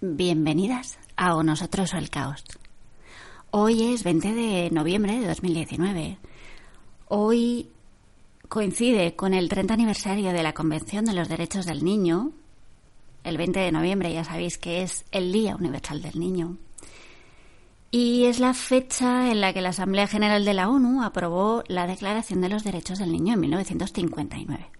Bienvenidas 0.00 0.96
a 1.16 1.34
O 1.34 1.42
Nosotros 1.42 1.92
o 1.92 1.96
el 1.96 2.08
Caos. 2.08 2.44
Hoy 3.50 3.92
es 3.92 4.04
20 4.04 4.32
de 4.32 4.70
noviembre 4.70 5.18
de 5.18 5.26
2019. 5.26 6.18
Hoy 7.08 7.68
coincide 8.48 9.16
con 9.16 9.34
el 9.34 9.48
30 9.48 9.74
aniversario 9.74 10.30
de 10.30 10.44
la 10.44 10.52
Convención 10.52 11.04
de 11.04 11.14
los 11.14 11.28
Derechos 11.28 11.66
del 11.66 11.82
Niño. 11.82 12.30
El 13.24 13.38
20 13.38 13.58
de 13.58 13.72
noviembre 13.72 14.12
ya 14.12 14.22
sabéis 14.22 14.56
que 14.56 14.82
es 14.82 15.04
el 15.10 15.32
Día 15.32 15.56
Universal 15.56 16.00
del 16.00 16.20
Niño. 16.20 16.58
Y 17.90 18.26
es 18.26 18.38
la 18.38 18.54
fecha 18.54 19.32
en 19.32 19.40
la 19.40 19.52
que 19.52 19.62
la 19.62 19.70
Asamblea 19.70 20.06
General 20.06 20.44
de 20.44 20.54
la 20.54 20.68
ONU 20.68 21.02
aprobó 21.02 21.64
la 21.66 21.88
Declaración 21.88 22.40
de 22.40 22.50
los 22.50 22.62
Derechos 22.62 23.00
del 23.00 23.10
Niño 23.10 23.34
en 23.34 23.40
1959. 23.40 24.70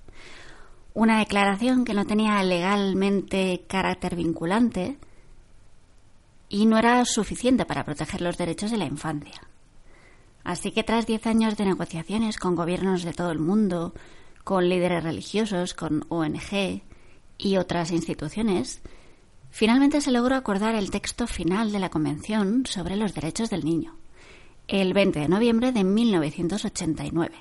Una 0.95 1.19
declaración 1.19 1.85
que 1.85 1.95
no 1.95 2.07
tenía 2.07 2.41
legalmente 2.45 3.65
carácter 3.67 4.15
vinculante, 4.15 4.97
y 6.49 6.67
no 6.67 6.79
era 6.79 7.05
suficiente 7.05 7.65
para 7.65 7.85
proteger 7.85 8.21
los 8.21 8.39
derechos 8.39 8.71
de 8.71 8.79
la 8.79 8.87
infancia. 8.87 9.41
Así 10.45 10.71
que 10.71 10.83
tras 10.83 11.07
diez 11.07 11.27
años 11.27 11.57
de 11.57 11.67
negociaciones 11.67 12.39
con 12.39 12.55
gobiernos 12.55 13.03
de 13.03 13.13
todo 13.13 13.31
el 13.31 13.39
mundo, 13.39 13.93
con 14.45 14.69
líderes 14.69 15.05
religiosos, 15.05 15.75
con 15.75 16.07
ONG 16.09 16.83
y 17.37 17.57
otras 17.59 17.91
instituciones, 17.91 18.81
finalmente 19.51 20.01
se 20.01 20.11
logró 20.11 20.37
acordar 20.37 20.75
el 20.75 20.91
texto 20.91 21.27
final 21.27 21.71
de 21.71 21.81
la 21.81 21.91
Convención 21.91 22.65
sobre 22.65 22.97
los 22.97 23.15
Derechos 23.15 23.51
del 23.51 23.65
Niño, 23.65 23.97
el 24.69 24.95
20 24.95 25.21
de 25.21 25.29
noviembre 25.29 25.73
de 25.73 25.85
1989, 25.85 27.35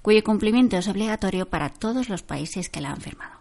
cuyo 0.00 0.24
cumplimiento 0.24 0.78
es 0.78 0.88
obligatorio 0.88 1.50
para 1.50 1.68
todos 1.68 2.08
los 2.08 2.22
países 2.22 2.70
que 2.70 2.80
la 2.80 2.92
han 2.92 3.00
firmado. 3.00 3.37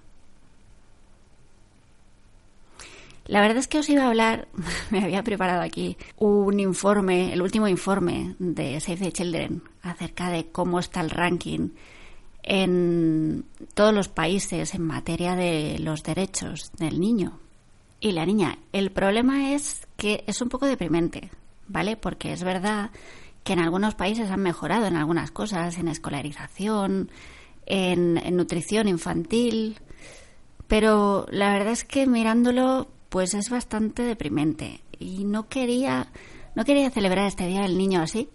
La 3.27 3.41
verdad 3.41 3.57
es 3.57 3.67
que 3.67 3.79
os 3.79 3.89
iba 3.89 4.03
a 4.03 4.07
hablar, 4.07 4.47
me 4.89 5.03
había 5.03 5.23
preparado 5.23 5.61
aquí 5.61 5.97
un 6.17 6.59
informe, 6.59 7.33
el 7.33 7.41
último 7.41 7.67
informe 7.67 8.35
de 8.39 8.79
Save 8.79 8.97
the 8.97 9.11
Children 9.11 9.63
acerca 9.81 10.29
de 10.29 10.47
cómo 10.47 10.79
está 10.79 11.01
el 11.01 11.09
ranking 11.09 11.69
en 12.43 13.43
todos 13.73 13.93
los 13.93 14.07
países 14.07 14.73
en 14.73 14.81
materia 14.81 15.35
de 15.35 15.77
los 15.79 16.03
derechos 16.03 16.71
del 16.77 17.01
niño 17.01 17.39
y 17.99 18.13
la 18.13 18.25
niña. 18.25 18.57
El 18.71 18.91
problema 18.91 19.53
es 19.53 19.85
que 19.97 20.23
es 20.27 20.41
un 20.41 20.47
poco 20.47 20.65
deprimente, 20.65 21.29
¿vale? 21.67 21.97
Porque 21.97 22.31
es 22.31 22.43
verdad 22.43 22.91
que 23.43 23.53
en 23.53 23.59
algunos 23.59 23.95
países 23.95 24.31
han 24.31 24.41
mejorado 24.41 24.85
en 24.85 24.95
algunas 24.95 25.31
cosas, 25.31 25.77
en 25.77 25.89
escolarización, 25.89 27.11
en, 27.65 28.17
en 28.17 28.37
nutrición 28.37 28.87
infantil, 28.87 29.77
pero 30.67 31.25
la 31.29 31.51
verdad 31.51 31.73
es 31.73 31.83
que 31.83 32.07
mirándolo 32.07 32.87
pues 33.09 33.33
es 33.33 33.49
bastante 33.49 34.03
deprimente 34.03 34.81
y 34.99 35.23
no 35.23 35.47
quería 35.47 36.07
no 36.55 36.65
quería 36.65 36.89
celebrar 36.89 37.27
este 37.27 37.45
día 37.45 37.61
del 37.61 37.77
niño 37.77 38.01
así. 38.01 38.29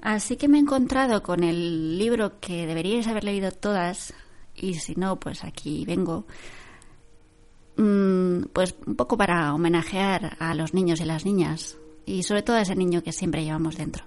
Así 0.00 0.36
que 0.36 0.48
me 0.48 0.56
he 0.56 0.60
encontrado 0.62 1.22
con 1.22 1.44
el 1.44 1.98
libro 1.98 2.40
que 2.40 2.66
deberíais 2.66 3.06
haber 3.06 3.24
leído 3.24 3.50
todas 3.50 4.14
y 4.54 4.74
si 4.74 4.94
no, 4.94 5.20
pues 5.20 5.44
aquí 5.44 5.84
vengo. 5.84 6.24
Mm, 7.76 8.44
pues 8.52 8.74
un 8.86 8.96
poco 8.96 9.18
para 9.18 9.54
homenajear 9.54 10.36
a 10.38 10.54
los 10.54 10.72
niños 10.72 11.00
y 11.00 11.04
las 11.04 11.26
niñas 11.26 11.76
y 12.06 12.22
sobre 12.22 12.42
todo 12.42 12.56
a 12.56 12.62
ese 12.62 12.74
niño 12.76 13.02
que 13.02 13.12
siempre 13.12 13.44
llevamos 13.44 13.76
dentro. 13.76 14.04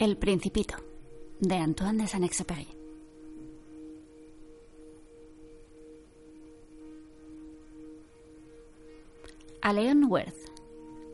El 0.00 0.16
Principito, 0.16 0.76
de 1.40 1.56
Antoine 1.56 2.04
de 2.04 2.06
Saint-Exupéry. 2.06 2.68
A 9.60 9.72
Leon 9.72 10.04
Worth. 10.04 10.36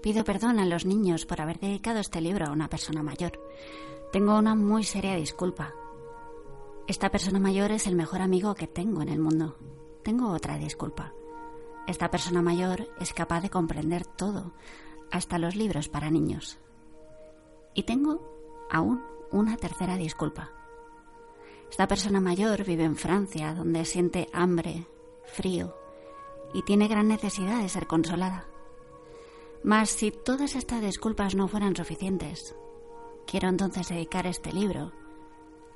Pido 0.02 0.22
perdón 0.22 0.58
a 0.58 0.66
los 0.66 0.84
niños 0.84 1.24
por 1.24 1.40
haber 1.40 1.60
dedicado 1.60 1.98
este 1.98 2.20
libro 2.20 2.44
a 2.44 2.50
una 2.50 2.68
persona 2.68 3.02
mayor. 3.02 3.40
Tengo 4.12 4.36
una 4.36 4.54
muy 4.54 4.84
seria 4.84 5.14
disculpa. 5.14 5.72
Esta 6.86 7.10
persona 7.10 7.40
mayor 7.40 7.72
es 7.72 7.86
el 7.86 7.96
mejor 7.96 8.20
amigo 8.20 8.54
que 8.54 8.66
tengo 8.66 9.00
en 9.00 9.08
el 9.08 9.18
mundo. 9.18 9.56
Tengo 10.02 10.30
otra 10.30 10.58
disculpa. 10.58 11.14
Esta 11.86 12.10
persona 12.10 12.42
mayor 12.42 12.86
es 13.00 13.14
capaz 13.14 13.40
de 13.40 13.48
comprender 13.48 14.04
todo, 14.04 14.52
hasta 15.10 15.38
los 15.38 15.56
libros 15.56 15.88
para 15.88 16.10
niños. 16.10 16.58
Y 17.72 17.84
tengo 17.84 18.33
aún 18.74 19.02
una 19.30 19.56
tercera 19.56 19.96
disculpa. 19.96 20.50
Esta 21.70 21.86
persona 21.86 22.20
mayor 22.20 22.64
vive 22.64 22.84
en 22.84 22.96
Francia, 22.96 23.54
donde 23.54 23.84
siente 23.84 24.28
hambre, 24.32 24.86
frío 25.24 25.74
y 26.52 26.62
tiene 26.62 26.88
gran 26.88 27.08
necesidad 27.08 27.60
de 27.60 27.68
ser 27.68 27.86
consolada. 27.86 28.46
Mas 29.62 29.90
si 29.90 30.10
todas 30.10 30.56
estas 30.56 30.82
disculpas 30.82 31.34
no 31.34 31.48
fueran 31.48 31.74
suficientes, 31.74 32.54
quiero 33.26 33.48
entonces 33.48 33.88
dedicar 33.88 34.26
este 34.26 34.52
libro 34.52 34.92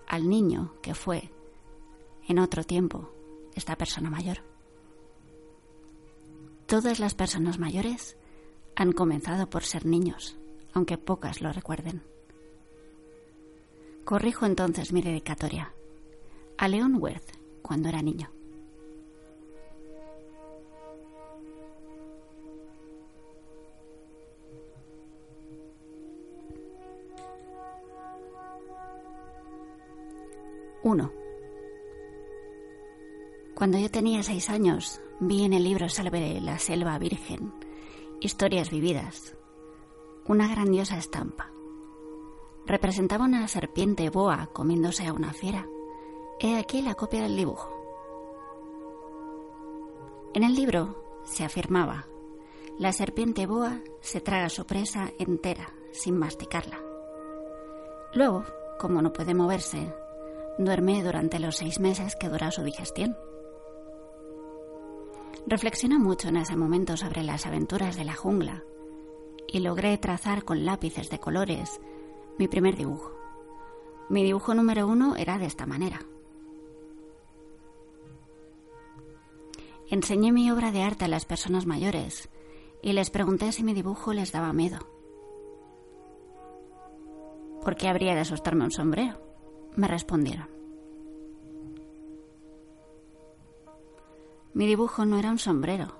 al 0.06 0.28
niño 0.28 0.74
que 0.82 0.94
fue, 0.94 1.30
en 2.28 2.38
otro 2.38 2.64
tiempo, 2.64 3.10
esta 3.54 3.76
persona 3.76 4.10
mayor. 4.10 4.42
Todas 6.66 6.98
las 6.98 7.14
personas 7.14 7.58
mayores 7.58 8.16
han 8.76 8.92
comenzado 8.92 9.48
por 9.48 9.64
ser 9.64 9.86
niños, 9.86 10.36
aunque 10.74 10.98
pocas 10.98 11.40
lo 11.40 11.52
recuerden. 11.52 12.02
Corrijo 14.08 14.46
entonces 14.46 14.90
mi 14.90 15.02
dedicatoria. 15.02 15.70
A 16.56 16.66
Leon 16.66 16.94
Worth, 16.94 17.36
cuando 17.60 17.90
era 17.90 18.00
niño. 18.00 18.30
Uno. 30.82 31.12
Cuando 33.54 33.76
yo 33.76 33.90
tenía 33.90 34.22
seis 34.22 34.48
años, 34.48 35.02
vi 35.20 35.44
en 35.44 35.52
el 35.52 35.64
libro 35.64 35.90
sobre 35.90 36.40
la 36.40 36.58
selva 36.58 36.98
virgen, 36.98 37.52
historias 38.22 38.70
vividas, 38.70 39.36
una 40.24 40.48
grandiosa 40.48 40.96
estampa 40.96 41.52
representaba 42.68 43.24
una 43.24 43.48
serpiente 43.48 44.10
boa 44.10 44.50
comiéndose 44.52 45.06
a 45.06 45.12
una 45.14 45.32
fiera. 45.32 45.66
He 46.38 46.56
aquí 46.56 46.82
la 46.82 46.94
copia 46.94 47.22
del 47.22 47.34
dibujo. 47.34 47.74
En 50.34 50.44
el 50.44 50.54
libro 50.54 51.02
se 51.24 51.44
afirmaba, 51.44 52.06
la 52.78 52.92
serpiente 52.92 53.46
boa 53.46 53.80
se 54.00 54.20
traga 54.20 54.50
su 54.50 54.66
presa 54.66 55.10
entera, 55.18 55.72
sin 55.92 56.16
masticarla. 56.16 56.78
Luego, 58.12 58.44
como 58.78 59.00
no 59.00 59.12
puede 59.14 59.34
moverse, 59.34 59.92
duerme 60.58 61.02
durante 61.02 61.38
los 61.38 61.56
seis 61.56 61.80
meses 61.80 62.16
que 62.16 62.28
dura 62.28 62.50
su 62.50 62.62
digestión. 62.62 63.16
Reflexioné 65.46 65.98
mucho 65.98 66.28
en 66.28 66.36
ese 66.36 66.54
momento 66.54 66.98
sobre 66.98 67.22
las 67.22 67.46
aventuras 67.46 67.96
de 67.96 68.04
la 68.04 68.14
jungla 68.14 68.62
y 69.46 69.60
logré 69.60 69.96
trazar 69.96 70.44
con 70.44 70.66
lápices 70.66 71.08
de 71.08 71.18
colores 71.18 71.80
mi 72.38 72.48
primer 72.48 72.76
dibujo. 72.76 73.12
Mi 74.08 74.24
dibujo 74.24 74.54
número 74.54 74.86
uno 74.86 75.16
era 75.16 75.38
de 75.38 75.46
esta 75.46 75.66
manera. 75.66 76.00
Enseñé 79.90 80.32
mi 80.32 80.50
obra 80.50 80.70
de 80.70 80.82
arte 80.82 81.06
a 81.06 81.08
las 81.08 81.24
personas 81.24 81.66
mayores 81.66 82.28
y 82.82 82.92
les 82.92 83.10
pregunté 83.10 83.52
si 83.52 83.64
mi 83.64 83.74
dibujo 83.74 84.12
les 84.12 84.32
daba 84.32 84.52
miedo. 84.52 84.78
¿Por 87.62 87.76
qué 87.76 87.88
habría 87.88 88.14
de 88.14 88.20
asustarme 88.20 88.64
un 88.64 88.70
sombrero? 88.70 89.20
Me 89.76 89.88
respondieron. 89.88 90.48
Mi 94.54 94.66
dibujo 94.66 95.04
no 95.04 95.18
era 95.18 95.30
un 95.30 95.38
sombrero. 95.38 95.96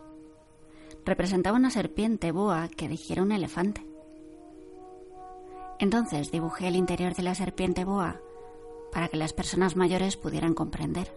Representaba 1.05 1.57
una 1.57 1.71
serpiente 1.71 2.33
boa 2.33 2.69
que 2.69 2.89
digiera 2.89 3.23
un 3.23 3.33
elefante. 3.33 3.88
Entonces 5.79 6.31
dibujé 6.31 6.69
el 6.69 6.77
interior 6.77 7.15
de 7.15 7.23
la 7.23 7.35
serpiente 7.35 7.85
boa 7.85 8.21
para 8.93 9.09
que 9.09 9.17
las 9.17 9.33
personas 9.33 9.77
mayores 9.77 10.17
pudieran 10.17 10.55
comprender. 10.55 11.15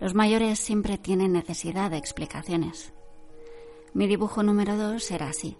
Los 0.00 0.14
mayores 0.14 0.58
siempre 0.58 0.98
tienen 0.98 1.32
necesidad 1.32 1.90
de 1.90 1.98
explicaciones. 1.98 2.92
Mi 3.94 4.06
dibujo 4.06 4.42
número 4.42 4.76
dos 4.76 5.10
era 5.10 5.28
así. 5.28 5.56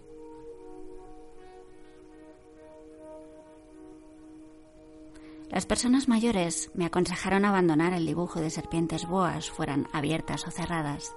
Las 5.49 5.67
personas 5.67 6.07
mayores 6.07 6.71
me 6.73 6.85
aconsejaron 6.85 7.45
abandonar 7.45 7.93
el 7.93 8.07
dibujo 8.07 8.41
de 8.41 8.49
serpientes 8.49 9.07
boas, 9.07 9.51
fueran 9.51 9.87
abiertas 9.93 10.47
o 10.47 10.51
cerradas, 10.51 11.15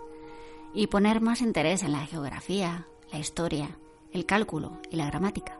y 0.74 0.88
poner 0.88 1.22
más 1.22 1.40
interés 1.40 1.82
en 1.82 1.92
la 1.92 2.06
geografía, 2.06 2.86
la 3.10 3.18
historia, 3.18 3.78
el 4.12 4.26
cálculo 4.26 4.78
y 4.90 4.96
la 4.96 5.06
gramática. 5.06 5.58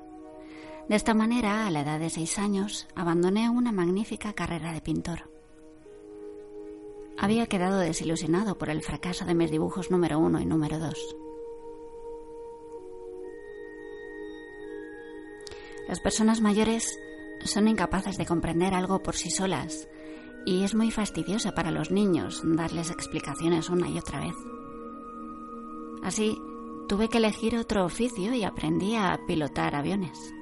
De 0.89 0.95
esta 0.95 1.15
manera, 1.15 1.67
a 1.67 1.71
la 1.71 1.81
edad 1.81 1.99
de 1.99 2.11
seis 2.11 2.39
años, 2.39 2.87
abandoné 2.95 3.51
una 3.51 3.73
magnífica 3.73 4.33
carrera 4.35 4.73
de 4.73 4.81
pintor. 4.81 5.29
Había 7.19 7.47
quedado 7.47 7.79
desilusionado 7.79 8.57
por 8.57 8.71
el 8.71 8.83
fracaso 8.83 9.25
de 9.25 9.35
mis 9.35 9.51
dibujos 9.51 9.91
número 9.91 10.21
uno 10.21 10.41
y 10.41 10.47
número 10.47 10.79
dos. 10.79 11.17
Las 15.89 15.99
personas 16.01 16.41
mayores 16.41 16.99
son 17.45 17.67
incapaces 17.67 18.17
de 18.17 18.27
comprender 18.27 18.75
algo 18.75 19.03
por 19.03 19.17
sí 19.17 19.31
solas 19.31 19.89
y 20.45 20.63
es 20.63 20.75
muy 20.75 20.93
fastidioso 20.93 21.53
para 21.53 21.73
los 21.73 21.91
niños 21.91 22.43
darles 22.45 22.91
explicaciones 22.91 23.71
una 23.71 23.89
y 23.89 23.99
otra 23.99 24.21
vez. 24.21 24.37
Así, 26.05 26.39
tuve 26.89 27.09
que 27.09 27.19
elegir 27.19 27.57
otro 27.57 27.85
oficio 27.85 28.33
y 28.35 28.45
aprendí 28.45 28.95
a 28.95 29.19
pilotar 29.27 29.75
aviones. 29.75 30.36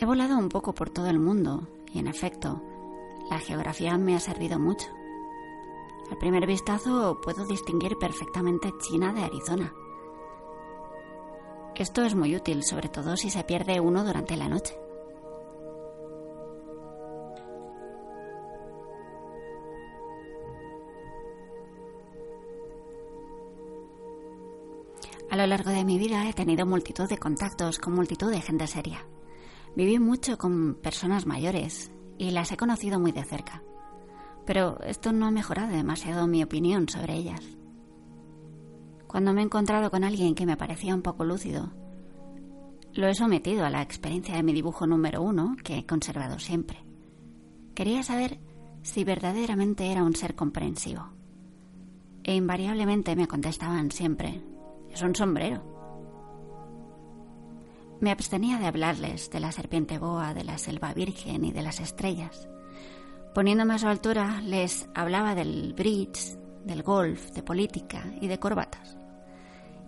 He 0.00 0.06
volado 0.06 0.38
un 0.38 0.48
poco 0.48 0.76
por 0.76 0.90
todo 0.90 1.08
el 1.08 1.18
mundo 1.18 1.66
y, 1.92 1.98
en 1.98 2.06
efecto, 2.06 2.62
la 3.28 3.40
geografía 3.40 3.98
me 3.98 4.14
ha 4.14 4.20
servido 4.20 4.56
mucho. 4.60 4.86
Al 6.08 6.18
primer 6.18 6.46
vistazo 6.46 7.20
puedo 7.20 7.44
distinguir 7.44 7.96
perfectamente 7.98 8.72
China 8.78 9.12
de 9.12 9.22
Arizona. 9.22 9.74
Esto 11.74 12.04
es 12.04 12.14
muy 12.14 12.36
útil, 12.36 12.62
sobre 12.62 12.88
todo 12.88 13.16
si 13.16 13.28
se 13.28 13.42
pierde 13.42 13.80
uno 13.80 14.04
durante 14.04 14.36
la 14.36 14.48
noche. 14.48 14.78
A 25.28 25.36
lo 25.36 25.44
largo 25.48 25.70
de 25.70 25.84
mi 25.84 25.98
vida 25.98 26.28
he 26.28 26.32
tenido 26.34 26.66
multitud 26.66 27.08
de 27.08 27.18
contactos 27.18 27.80
con 27.80 27.94
multitud 27.94 28.30
de 28.30 28.40
gente 28.40 28.68
seria. 28.68 29.04
Viví 29.78 30.00
mucho 30.00 30.38
con 30.38 30.74
personas 30.74 31.24
mayores 31.24 31.92
y 32.18 32.32
las 32.32 32.50
he 32.50 32.56
conocido 32.56 32.98
muy 32.98 33.12
de 33.12 33.22
cerca. 33.22 33.62
Pero 34.44 34.80
esto 34.80 35.12
no 35.12 35.26
ha 35.26 35.30
mejorado 35.30 35.70
demasiado 35.70 36.26
mi 36.26 36.42
opinión 36.42 36.88
sobre 36.88 37.14
ellas. 37.14 37.44
Cuando 39.06 39.32
me 39.32 39.40
he 39.40 39.44
encontrado 39.44 39.88
con 39.92 40.02
alguien 40.02 40.34
que 40.34 40.46
me 40.46 40.56
parecía 40.56 40.96
un 40.96 41.02
poco 41.02 41.24
lúcido, 41.24 41.70
lo 42.92 43.06
he 43.06 43.14
sometido 43.14 43.64
a 43.64 43.70
la 43.70 43.80
experiencia 43.80 44.34
de 44.34 44.42
mi 44.42 44.52
dibujo 44.52 44.84
número 44.88 45.22
uno, 45.22 45.54
que 45.62 45.78
he 45.78 45.86
conservado 45.86 46.40
siempre. 46.40 46.84
Quería 47.76 48.02
saber 48.02 48.40
si 48.82 49.04
verdaderamente 49.04 49.92
era 49.92 50.02
un 50.02 50.16
ser 50.16 50.34
comprensivo. 50.34 51.04
E 52.24 52.34
invariablemente 52.34 53.14
me 53.14 53.28
contestaban 53.28 53.92
siempre, 53.92 54.42
es 54.90 55.00
un 55.02 55.14
sombrero. 55.14 55.77
Me 58.00 58.12
abstenía 58.12 58.58
de 58.58 58.66
hablarles 58.66 59.28
de 59.30 59.40
la 59.40 59.50
serpiente 59.50 59.98
boa, 59.98 60.32
de 60.32 60.44
la 60.44 60.56
selva 60.56 60.94
virgen 60.94 61.44
y 61.44 61.50
de 61.50 61.62
las 61.62 61.80
estrellas. 61.80 62.48
Poniéndome 63.34 63.74
a 63.74 63.78
su 63.78 63.88
altura, 63.88 64.40
les 64.42 64.88
hablaba 64.94 65.34
del 65.34 65.74
bridge, 65.74 66.36
del 66.64 66.84
golf, 66.84 67.32
de 67.32 67.42
política 67.42 68.04
y 68.20 68.28
de 68.28 68.38
corbatas. 68.38 68.96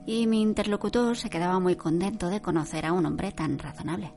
Y 0.07 0.27
mi 0.27 0.43
interlocutor 0.43 1.17
se 1.17 1.31
quedaba 1.31 1.61
muy 1.61 1.77
contento 1.77 2.29
de 2.29 2.43
conocer 2.43 2.85
a 2.85 2.93
un 2.93 3.07
hombre 3.07 3.31
tan 3.31 3.59
razonable. 3.61 4.13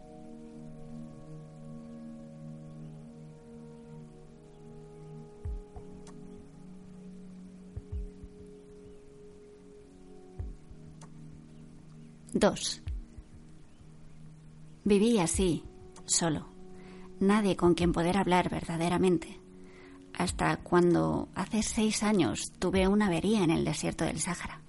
Dos. 12.34 12.83
Viví 14.86 15.18
así, 15.20 15.64
solo, 16.06 16.48
nadie 17.22 17.56
con 17.56 17.74
quien 17.74 17.94
poder 17.94 18.18
hablar 18.18 18.50
verdaderamente, 18.50 19.40
hasta 20.14 20.58
cuando 20.58 21.30
hace 21.36 21.64
seis 21.64 22.04
años 22.04 22.52
tuve 22.60 22.88
una 22.90 23.08
avería 23.08 23.46
en 23.46 23.50
el 23.50 23.64
desierto 23.64 24.04
del 24.04 24.20
Sáhara. 24.20 24.60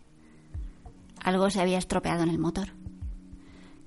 Algo 1.21 1.51
se 1.51 1.61
había 1.61 1.79
estropeado 1.79 2.23
en 2.23 2.29
el 2.29 2.39
motor. 2.39 2.69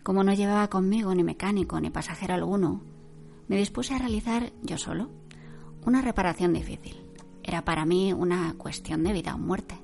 Como 0.04 0.24
no 0.26 0.34
llevaba 0.34 0.70
conmigo 0.70 1.16
ni 1.16 1.24
mecánico 1.24 1.80
ni 1.80 1.90
pasajero 1.90 2.34
alguno, 2.34 2.82
me 3.48 3.56
dispuse 3.56 3.94
a 3.94 4.00
realizar 4.00 4.52
yo 4.64 4.78
solo 4.78 5.10
una 5.86 6.02
reparación 6.02 6.52
difícil. 6.52 6.98
Era 7.42 7.64
para 7.64 7.86
mí 7.86 8.12
una 8.12 8.54
cuestión 8.58 9.04
de 9.04 9.14
vida 9.14 9.34
o 9.34 9.38
muerte, 9.38 9.76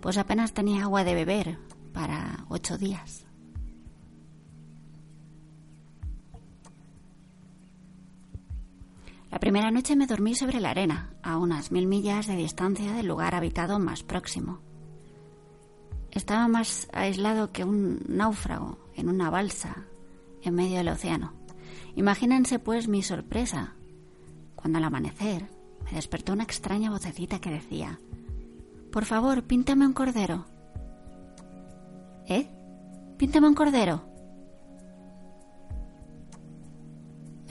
pues 0.00 0.16
apenas 0.16 0.54
tenía 0.54 0.84
agua 0.84 1.04
de 1.04 1.14
beber 1.14 1.58
para 1.92 2.46
ocho 2.48 2.78
días. 2.78 3.23
La 9.34 9.40
primera 9.40 9.72
noche 9.72 9.96
me 9.96 10.06
dormí 10.06 10.36
sobre 10.36 10.60
la 10.60 10.70
arena, 10.70 11.10
a 11.20 11.38
unas 11.38 11.72
mil 11.72 11.88
millas 11.88 12.28
de 12.28 12.36
distancia 12.36 12.92
del 12.92 13.08
lugar 13.08 13.34
habitado 13.34 13.80
más 13.80 14.04
próximo. 14.04 14.60
Estaba 16.12 16.46
más 16.46 16.86
aislado 16.92 17.50
que 17.50 17.64
un 17.64 17.98
náufrago 18.06 18.78
en 18.94 19.08
una 19.08 19.30
balsa 19.30 19.86
en 20.40 20.54
medio 20.54 20.76
del 20.76 20.86
océano. 20.86 21.32
Imagínense 21.96 22.60
pues 22.60 22.86
mi 22.86 23.02
sorpresa 23.02 23.74
cuando 24.54 24.78
al 24.78 24.84
amanecer 24.84 25.48
me 25.84 25.96
despertó 25.96 26.32
una 26.32 26.44
extraña 26.44 26.90
vocecita 26.90 27.40
que 27.40 27.50
decía, 27.50 27.98
Por 28.92 29.04
favor, 29.04 29.42
píntame 29.42 29.84
un 29.84 29.94
cordero. 29.94 30.46
¿Eh? 32.28 32.48
Píntame 33.18 33.48
un 33.48 33.54
cordero. 33.54 34.13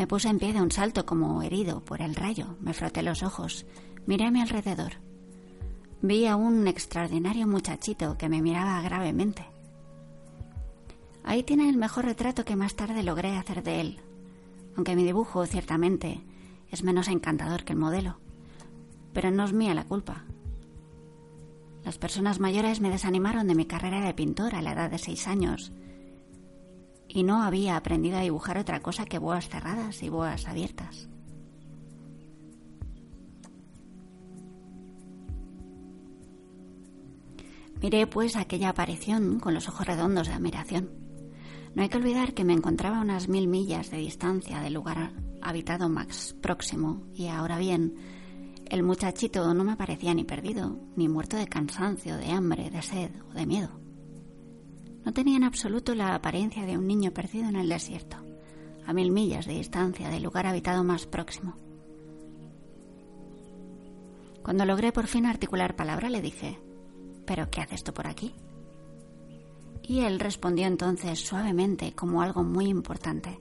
Me 0.04 0.08
puse 0.08 0.28
en 0.28 0.38
pie 0.38 0.52
de 0.52 0.62
un 0.62 0.70
salto 0.70 1.06
como 1.06 1.42
herido 1.44 1.80
por 1.80 2.02
el 2.02 2.14
rayo. 2.14 2.58
Me 2.60 2.74
froté 2.74 3.02
los 3.04 3.24
ojos. 3.24 3.66
Miré 4.06 4.26
a 4.26 4.32
mi 4.32 4.42
alrededor. 4.42 4.96
Vi 6.02 6.28
a 6.28 6.36
un 6.36 6.68
extraordinario 6.68 7.48
muchachito 7.48 8.18
que 8.18 8.28
me 8.28 8.42
miraba 8.42 8.82
gravemente. 8.82 9.46
Ahí 11.24 11.44
tiene 11.44 11.70
el 11.70 11.78
mejor 11.78 12.04
retrato 12.04 12.44
que 12.44 12.58
más 12.58 12.76
tarde 12.76 13.02
logré 13.02 13.38
hacer 13.38 13.64
de 13.64 13.80
él, 13.80 14.02
aunque 14.76 14.98
mi 14.98 15.06
dibujo, 15.06 15.46
ciertamente, 15.46 16.22
es 16.70 16.84
menos 16.84 17.08
encantador 17.08 17.64
que 17.64 17.72
el 17.72 17.80
modelo. 17.80 18.18
Pero 19.14 19.32
no 19.32 19.46
es 19.46 19.54
mía 19.54 19.74
la 19.74 19.86
culpa. 19.86 20.26
Las 21.86 21.98
personas 21.98 22.42
mayores 22.42 22.82
me 22.82 22.90
desanimaron 22.90 23.48
de 23.48 23.56
mi 23.56 23.68
carrera 23.68 24.02
de 24.02 24.14
pintor 24.14 24.54
a 24.54 24.62
la 24.62 24.74
edad 24.74 24.92
de 24.92 24.98
seis 24.98 25.30
años 25.30 25.72
y 27.14 27.24
no 27.24 27.44
había 27.44 27.78
aprendido 27.78 28.18
a 28.18 28.22
dibujar 28.22 28.58
otra 28.58 28.80
cosa 28.82 29.06
que 29.06 29.20
boas 29.20 29.48
cerradas 29.48 30.02
y 30.02 30.10
boas 30.10 30.48
abiertas. 30.48 31.08
Miré 37.80 38.08
pues 38.08 38.36
aquella 38.36 38.70
aparición 38.70 39.40
con 39.40 39.54
los 39.54 39.68
ojos 39.68 39.86
redondos 39.86 40.28
de 40.28 40.34
admiración. 40.34 40.90
No 41.76 41.84
hay 41.84 41.90
que 41.90 41.98
olvidar 41.98 42.34
que 42.34 42.46
me 42.46 42.54
encontraba 42.54 42.98
a 42.98 43.02
unas 43.02 43.28
mil 43.28 43.48
millas 43.48 43.92
de 43.92 43.98
distancia 43.98 44.62
del 44.62 44.74
lugar 44.74 45.12
habitado 45.42 45.90
más 45.90 46.34
próximo 46.42 47.04
y 47.14 47.28
ahora 47.28 47.60
bien, 47.60 47.94
el 48.70 48.82
muchachito 48.82 49.54
no 49.54 49.64
me 49.64 49.76
parecía 49.76 50.14
ni 50.14 50.24
perdido, 50.24 50.80
ni 50.96 51.10
muerto 51.10 51.38
de 51.38 51.48
cansancio, 51.48 52.18
de 52.18 52.32
hambre, 52.32 52.72
de 52.72 52.82
sed 52.82 53.12
o 53.30 53.34
de 53.34 53.46
miedo. 53.46 53.83
No 55.06 55.14
tenía 55.14 55.38
en 55.38 55.44
absoluto 55.44 55.96
la 55.96 56.16
apariencia 56.16 56.66
de 56.66 56.78
un 56.78 56.88
niño 56.88 57.12
perdido 57.12 57.50
en 57.50 57.56
el 57.56 57.70
desierto, 57.70 58.18
a 58.86 58.94
mil 58.94 59.12
millas 59.12 59.46
de 59.46 59.54
distancia 59.54 60.10
del 60.10 60.24
lugar 60.24 60.48
habitado 60.48 60.84
más 60.84 61.06
próximo. 61.06 61.56
Cuando 64.44 64.66
logré 64.66 64.92
por 64.92 65.08
fin 65.08 65.26
articular 65.26 65.76
palabra 65.76 66.10
le 66.10 66.22
dije, 66.22 66.60
¿pero 67.26 67.50
qué 67.50 67.62
haces 67.62 67.84
tú 67.84 67.94
por 67.94 68.08
aquí? 68.08 68.34
Y 69.82 70.02
él 70.02 70.20
respondió 70.20 70.68
entonces 70.68 71.20
suavemente 71.20 71.94
como 71.94 72.22
algo 72.22 72.44
muy 72.44 72.68
importante, 72.68 73.40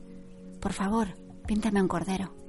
por 0.61 0.73
favor, 0.73 1.09
píntame 1.47 1.81
un 1.81 1.88
cordero. 1.88 2.42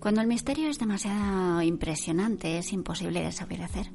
Cuando 0.00 0.20
el 0.20 0.28
misterio 0.28 0.68
es 0.68 0.78
demasiado 0.78 1.60
impresionante 1.62 2.58
es 2.58 2.72
imposible 2.72 3.22
desobedecer. 3.22 3.90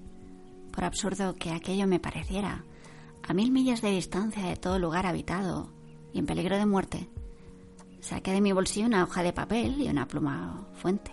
por 0.71 0.83
absurdo 0.85 1.35
que 1.35 1.51
aquello 1.51 1.85
me 1.85 1.99
pareciera, 1.99 2.65
a 3.21 3.33
mil 3.33 3.51
millas 3.51 3.81
de 3.81 3.91
distancia 3.91 4.43
de 4.43 4.57
todo 4.57 4.79
lugar 4.79 5.05
habitado 5.05 5.71
y 6.11 6.19
en 6.19 6.25
peligro 6.25 6.57
de 6.57 6.65
muerte, 6.65 7.09
saqué 8.01 8.31
de 8.31 8.41
mi 8.41 8.51
bolsillo 8.51 8.87
una 8.87 9.03
hoja 9.03 9.21
de 9.21 9.33
papel 9.33 9.79
y 9.79 9.87
una 9.87 10.07
pluma 10.07 10.67
fuente. 10.73 11.11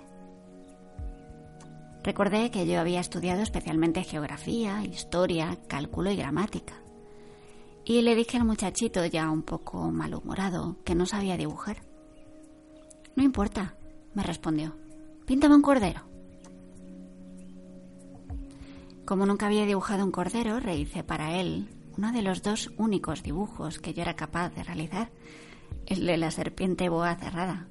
Recordé 2.02 2.50
que 2.50 2.66
yo 2.66 2.80
había 2.80 3.00
estudiado 3.00 3.42
especialmente 3.42 4.02
geografía, 4.02 4.82
historia, 4.84 5.58
cálculo 5.68 6.10
y 6.10 6.16
gramática. 6.16 6.74
Y 7.84 8.00
le 8.00 8.14
dije 8.14 8.38
al 8.38 8.46
muchachito, 8.46 9.04
ya 9.04 9.30
un 9.30 9.42
poco 9.42 9.90
malhumorado, 9.90 10.76
que 10.84 10.94
no 10.94 11.04
sabía 11.04 11.36
dibujar. 11.36 11.82
No 13.14 13.22
importa, 13.22 13.74
me 14.14 14.22
respondió. 14.22 14.74
Píntame 15.26 15.54
un 15.54 15.62
cordero. 15.62 16.02
Como 19.04 19.26
nunca 19.26 19.46
había 19.46 19.66
dibujado 19.66 20.04
un 20.04 20.12
cordero, 20.12 20.60
rehice 20.60 21.02
para 21.02 21.36
él 21.40 21.68
uno 21.96 22.12
de 22.12 22.22
los 22.22 22.42
dos 22.42 22.70
únicos 22.76 23.22
dibujos 23.22 23.78
que 23.78 23.92
yo 23.92 24.02
era 24.02 24.14
capaz 24.14 24.50
de 24.50 24.62
realizar, 24.62 25.10
el 25.86 26.06
de 26.06 26.16
la 26.16 26.30
serpiente 26.30 26.88
boa 26.88 27.14
cerrada. 27.16 27.66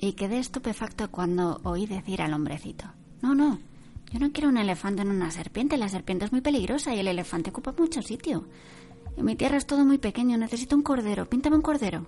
Y 0.00 0.12
quedé 0.12 0.38
estupefacto 0.38 1.10
cuando 1.10 1.60
oí 1.64 1.86
decir 1.86 2.22
al 2.22 2.32
hombrecito, 2.32 2.86
no, 3.20 3.34
no, 3.34 3.58
yo 4.12 4.18
no 4.18 4.32
quiero 4.32 4.48
un 4.48 4.56
elefante 4.56 5.02
en 5.02 5.10
una 5.10 5.30
serpiente, 5.30 5.76
la 5.76 5.88
serpiente 5.88 6.24
es 6.24 6.32
muy 6.32 6.40
peligrosa 6.40 6.94
y 6.94 7.00
el 7.00 7.08
elefante 7.08 7.50
ocupa 7.50 7.74
mucho 7.76 8.00
sitio. 8.00 8.46
En 9.16 9.24
mi 9.24 9.36
tierra 9.36 9.58
es 9.58 9.66
todo 9.66 9.84
muy 9.84 9.98
pequeño, 9.98 10.38
necesito 10.38 10.76
un 10.76 10.82
cordero, 10.82 11.28
píntame 11.28 11.56
un 11.56 11.62
cordero. 11.62 12.06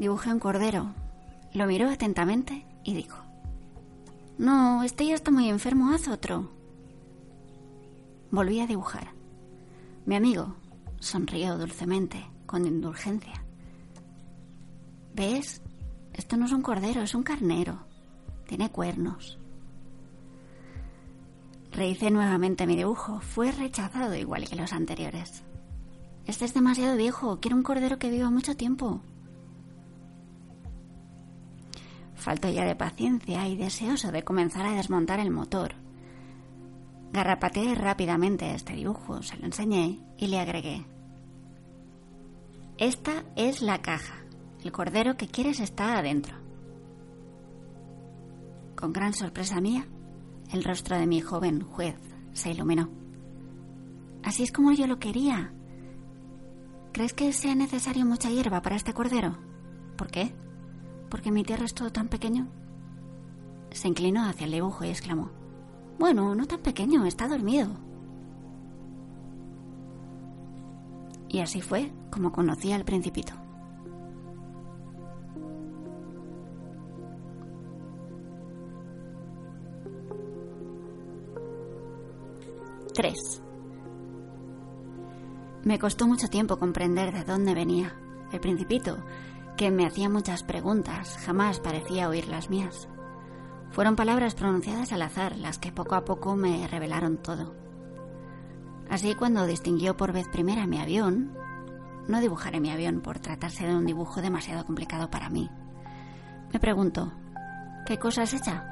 Dibujé 0.00 0.32
un 0.32 0.38
cordero, 0.38 0.94
lo 1.52 1.66
miró 1.66 1.90
atentamente 1.90 2.64
y 2.84 2.94
dijo, 2.94 3.18
No, 4.38 4.82
este 4.82 5.04
ya 5.04 5.14
está 5.14 5.30
muy 5.30 5.50
enfermo, 5.50 5.90
haz 5.92 6.08
otro. 6.08 6.48
Volví 8.30 8.60
a 8.60 8.66
dibujar. 8.66 9.08
Mi 10.06 10.16
amigo 10.16 10.56
sonrió 11.00 11.58
dulcemente, 11.58 12.24
con 12.46 12.66
indulgencia. 12.66 13.44
¿Ves? 15.14 15.60
Esto 16.14 16.38
no 16.38 16.46
es 16.46 16.52
un 16.52 16.62
cordero, 16.62 17.02
es 17.02 17.14
un 17.14 17.22
carnero. 17.22 17.80
Tiene 18.46 18.70
cuernos. 18.70 19.38
Rehice 21.72 22.10
nuevamente 22.10 22.66
mi 22.66 22.74
dibujo. 22.74 23.20
Fue 23.20 23.52
rechazado 23.52 24.14
igual 24.14 24.48
que 24.48 24.56
los 24.56 24.72
anteriores. 24.72 25.42
Este 26.24 26.46
es 26.46 26.54
demasiado 26.54 26.96
viejo. 26.96 27.38
Quiero 27.38 27.58
un 27.58 27.62
cordero 27.62 27.98
que 27.98 28.08
viva 28.08 28.30
mucho 28.30 28.56
tiempo. 28.56 29.02
Falto 32.20 32.50
ya 32.50 32.66
de 32.66 32.76
paciencia 32.76 33.48
y 33.48 33.56
deseoso 33.56 34.12
de 34.12 34.24
comenzar 34.24 34.66
a 34.66 34.74
desmontar 34.74 35.20
el 35.20 35.30
motor. 35.30 35.72
Garrapateé 37.12 37.74
rápidamente 37.74 38.54
este 38.54 38.74
dibujo, 38.74 39.22
se 39.22 39.38
lo 39.38 39.46
enseñé 39.46 39.98
y 40.18 40.26
le 40.26 40.38
agregué. 40.38 40.84
Esta 42.76 43.24
es 43.36 43.62
la 43.62 43.80
caja. 43.80 44.16
El 44.62 44.70
cordero 44.70 45.16
que 45.16 45.28
quieres 45.28 45.60
está 45.60 45.96
adentro. 45.98 46.36
Con 48.76 48.92
gran 48.92 49.14
sorpresa 49.14 49.62
mía, 49.62 49.86
el 50.52 50.62
rostro 50.62 50.98
de 50.98 51.06
mi 51.06 51.22
joven 51.22 51.62
juez 51.62 51.96
se 52.34 52.50
iluminó. 52.50 52.90
Así 54.22 54.42
es 54.42 54.52
como 54.52 54.72
yo 54.72 54.86
lo 54.86 54.98
quería. 54.98 55.54
¿Crees 56.92 57.14
que 57.14 57.32
sea 57.32 57.54
necesario 57.54 58.04
mucha 58.04 58.28
hierba 58.28 58.60
para 58.60 58.76
este 58.76 58.92
cordero? 58.92 59.38
¿Por 59.96 60.10
qué? 60.10 60.34
¿Porque 61.10 61.32
mi 61.32 61.42
tierra 61.42 61.64
es 61.64 61.74
todo 61.74 61.90
tan 61.90 62.08
pequeño? 62.08 62.46
Se 63.72 63.88
inclinó 63.88 64.24
hacia 64.24 64.46
el 64.46 64.52
dibujo 64.52 64.84
y 64.84 64.88
exclamó, 64.88 65.30
Bueno, 65.98 66.34
no 66.34 66.46
tan 66.46 66.60
pequeño, 66.60 67.04
está 67.04 67.28
dormido. 67.28 67.68
Y 71.28 71.40
así 71.40 71.60
fue 71.60 71.92
como 72.10 72.32
conocí 72.32 72.72
al 72.72 72.84
principito. 72.84 73.32
Tres. 82.94 83.42
Me 85.64 85.78
costó 85.78 86.06
mucho 86.06 86.28
tiempo 86.28 86.58
comprender 86.58 87.12
de 87.12 87.24
dónde 87.24 87.54
venía. 87.54 87.94
El 88.32 88.40
principito 88.40 88.98
que 89.60 89.70
me 89.70 89.84
hacía 89.84 90.08
muchas 90.08 90.42
preguntas, 90.42 91.18
jamás 91.18 91.60
parecía 91.60 92.08
oír 92.08 92.28
las 92.28 92.48
mías. 92.48 92.88
Fueron 93.72 93.94
palabras 93.94 94.34
pronunciadas 94.34 94.90
al 94.90 95.02
azar 95.02 95.36
las 95.36 95.58
que 95.58 95.70
poco 95.70 95.96
a 95.96 96.06
poco 96.06 96.34
me 96.34 96.66
revelaron 96.66 97.18
todo. 97.18 97.54
Así 98.88 99.14
cuando 99.14 99.44
distinguió 99.44 99.98
por 99.98 100.14
vez 100.14 100.26
primera 100.28 100.66
mi 100.66 100.80
avión, 100.80 101.36
no 102.08 102.22
dibujaré 102.22 102.58
mi 102.58 102.70
avión 102.70 103.02
por 103.02 103.18
tratarse 103.18 103.66
de 103.66 103.76
un 103.76 103.84
dibujo 103.84 104.22
demasiado 104.22 104.64
complicado 104.64 105.10
para 105.10 105.28
mí. 105.28 105.50
Me 106.54 106.58
preguntó, 106.58 107.12
¿qué 107.84 107.98
cosa 107.98 108.22
es 108.22 108.32
hecha? 108.32 108.64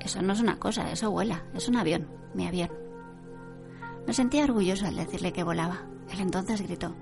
Eso 0.00 0.22
no 0.22 0.32
es 0.32 0.40
una 0.40 0.58
cosa, 0.58 0.90
eso 0.90 1.10
vuela, 1.10 1.42
es 1.52 1.68
un 1.68 1.76
avión, 1.76 2.08
mi 2.32 2.46
avión. 2.46 2.70
Me 4.06 4.14
sentía 4.14 4.44
orgulloso 4.44 4.86
al 4.86 4.96
decirle 4.96 5.34
que 5.34 5.44
volaba. 5.44 5.82
Él 6.10 6.20
entonces 6.20 6.62
gritó, 6.62 6.96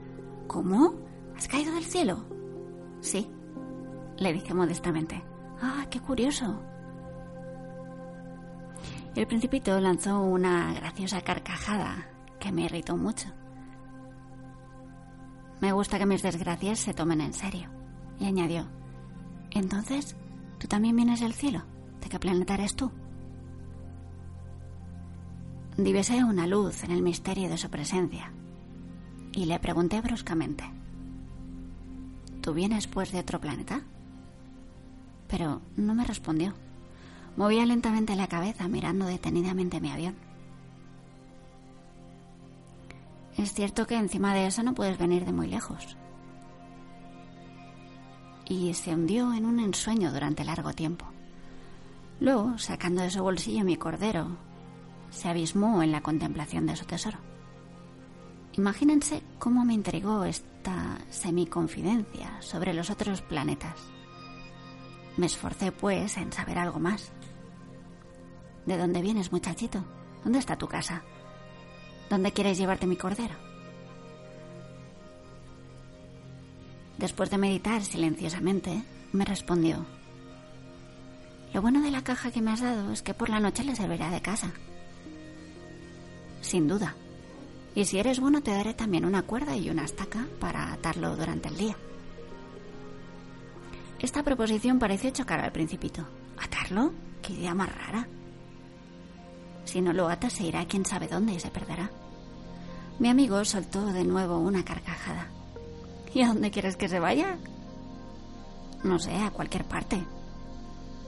¿Cómo? 0.49 1.09
¿Has 1.41 1.49
caído 1.49 1.73
del 1.73 1.87
cielo? 1.87 2.23
Sí, 3.01 3.27
le 4.19 4.35
dije 4.35 4.53
modestamente. 4.53 5.25
Ah, 5.63 5.87
qué 5.89 5.99
curioso. 5.99 6.63
El 9.17 9.27
principito 9.27 9.81
lanzó 9.81 10.21
una 10.21 10.75
graciosa 10.75 11.23
carcajada 11.23 12.07
que 12.39 12.53
me 12.53 12.65
irritó 12.65 12.99
mucho. 12.99 13.31
Me 15.63 15.73
gusta 15.73 15.99
que 15.99 16.05
mis 16.05 16.21
desgracias 16.21 16.79
se 16.79 16.93
tomen 16.93 17.23
en 17.23 17.33
serio. 17.33 17.71
Y 18.19 18.27
añadió, 18.27 18.69
entonces, 19.51 20.17
¿tú 20.59 20.69
también 20.69 20.95
vienes 20.95 21.21
del 21.21 21.33
cielo? 21.33 21.63
¿De 22.03 22.11
qué 22.11 22.19
planeta 22.19 22.53
eres 22.53 22.77
tú? 22.77 22.93
Divisé 25.79 26.23
una 26.23 26.47
luz 26.47 26.85
en 26.85 26.91
el 26.91 27.01
misterio 27.01 27.49
de 27.49 27.57
su 27.57 27.71
presencia 27.71 28.31
y 29.33 29.47
le 29.47 29.59
pregunté 29.59 30.03
bruscamente, 30.03 30.71
¿Tú 32.41 32.55
vienes 32.55 32.87
pues 32.87 33.13
de 33.13 33.21
otro 33.21 33.41
planeta? 33.41 33.83
Pero 35.29 35.61
no 35.77 35.95
me 35.95 36.05
respondió. 36.05 36.55
Movía 37.37 37.67
lentamente 37.67 38.17
la 38.17 38.29
cabeza 38.29 38.67
mirando 38.67 39.07
detenidamente 39.07 39.81
mi 39.81 39.91
avión. 39.91 40.15
Es 43.37 43.53
cierto 43.53 43.87
que 43.87 43.97
encima 43.97 44.35
de 44.35 44.47
eso 44.47 44.63
no 44.63 44.75
puedes 44.75 44.99
venir 44.99 45.25
de 45.25 45.33
muy 45.33 45.47
lejos. 45.47 45.97
Y 48.49 48.75
se 48.75 48.93
hundió 48.93 49.33
en 49.33 49.47
un 49.47 49.61
ensueño 49.61 50.13
durante 50.13 50.45
largo 50.45 50.73
tiempo. 50.73 51.07
Luego, 52.21 52.59
sacando 52.59 53.03
de 53.03 53.11
su 53.11 53.23
bolsillo 53.23 53.65
mi 53.65 53.77
cordero, 53.77 54.37
se 55.11 55.29
abismó 55.29 55.83
en 55.83 55.93
la 55.93 56.03
contemplación 56.03 56.67
de 56.67 56.77
su 56.77 56.85
tesoro. 56.85 57.19
Imagínense 58.55 59.23
cómo 59.39 59.65
me 59.65 59.75
intrigó 59.75 60.25
esta 60.61 60.99
semiconfidencia 61.09 62.37
sobre 62.43 62.75
los 62.75 62.91
otros 62.91 63.23
planetas. 63.23 63.81
Me 65.17 65.25
esforcé, 65.25 65.73
pues, 65.73 66.19
en 66.19 66.35
saber 66.35 66.59
algo 66.59 66.79
más. 66.79 67.11
¿De 68.67 68.77
dónde 68.77 69.01
vienes, 69.01 69.33
muchachito? 69.33 69.83
¿Dónde 70.23 70.39
está 70.39 70.57
tu 70.57 70.69
casa? 70.69 71.03
¿Dónde 72.11 72.33
quieres 72.33 72.59
llevarte 72.59 72.87
mi 72.87 72.97
cordero? 72.97 73.35
Después 76.99 77.31
de 77.31 77.39
meditar 77.39 77.83
silenciosamente, 77.83 78.83
me 79.13 79.25
respondió, 79.25 79.87
Lo 81.55 81.63
bueno 81.63 81.81
de 81.81 81.91
la 81.91 82.05
caja 82.05 82.31
que 82.31 82.43
me 82.43 82.51
has 82.51 82.61
dado 82.61 82.93
es 82.93 83.01
que 83.01 83.15
por 83.15 83.31
la 83.31 83.41
noche 83.41 83.65
le 83.65 83.75
servirá 83.75 84.11
de 84.11 84.21
casa. 84.21 84.53
Sin 86.43 86.69
duda, 86.69 86.95
y 87.75 87.85
si 87.85 87.99
eres 87.99 88.21
bueno 88.21 88.43
te 88.43 88.53
daré 88.53 88.75
también 88.75 89.05
una 89.05 89.23
cuerda 89.23 89.57
y 89.57 89.71
una 89.71 89.85
estaca 89.85 90.27
para 90.39 90.73
atarlo 90.73 91.17
durante 91.17 91.49
el 91.49 91.57
día. 91.57 91.77
Esta 94.01 94.23
proposición 94.23 94.79
pareció 94.79 95.11
chocar 95.11 95.41
al 95.41 95.53
principito. 95.53 96.07
¿Atarlo? 96.39 96.93
Qué 97.23 97.35
idea 97.35 97.55
más 97.55 97.75
rara. 97.75 98.09
Si 99.65 99.81
no 99.81 99.93
lo 99.93 100.09
atas 100.09 100.33
se 100.33 100.45
irá 100.45 100.65
quién 100.65 100.85
sabe 100.85 101.07
dónde 101.07 101.35
y 101.35 101.41
se 101.41 101.51
perderá. 101.51 101.91
Mi 102.99 103.09
amigo 103.09 103.45
soltó 103.45 103.87
de 103.87 104.05
nuevo 104.05 104.39
una 104.39 104.65
carcajada. 104.65 105.29
¿Y 106.13 106.23
a 106.23 106.29
dónde 106.29 106.51
quieres 106.51 106.77
que 106.77 106.89
se 106.89 106.99
vaya? 106.99 107.37
No 108.83 108.99
sé, 108.99 109.15
a 109.17 109.31
cualquier 109.31 109.65
parte. 109.65 110.03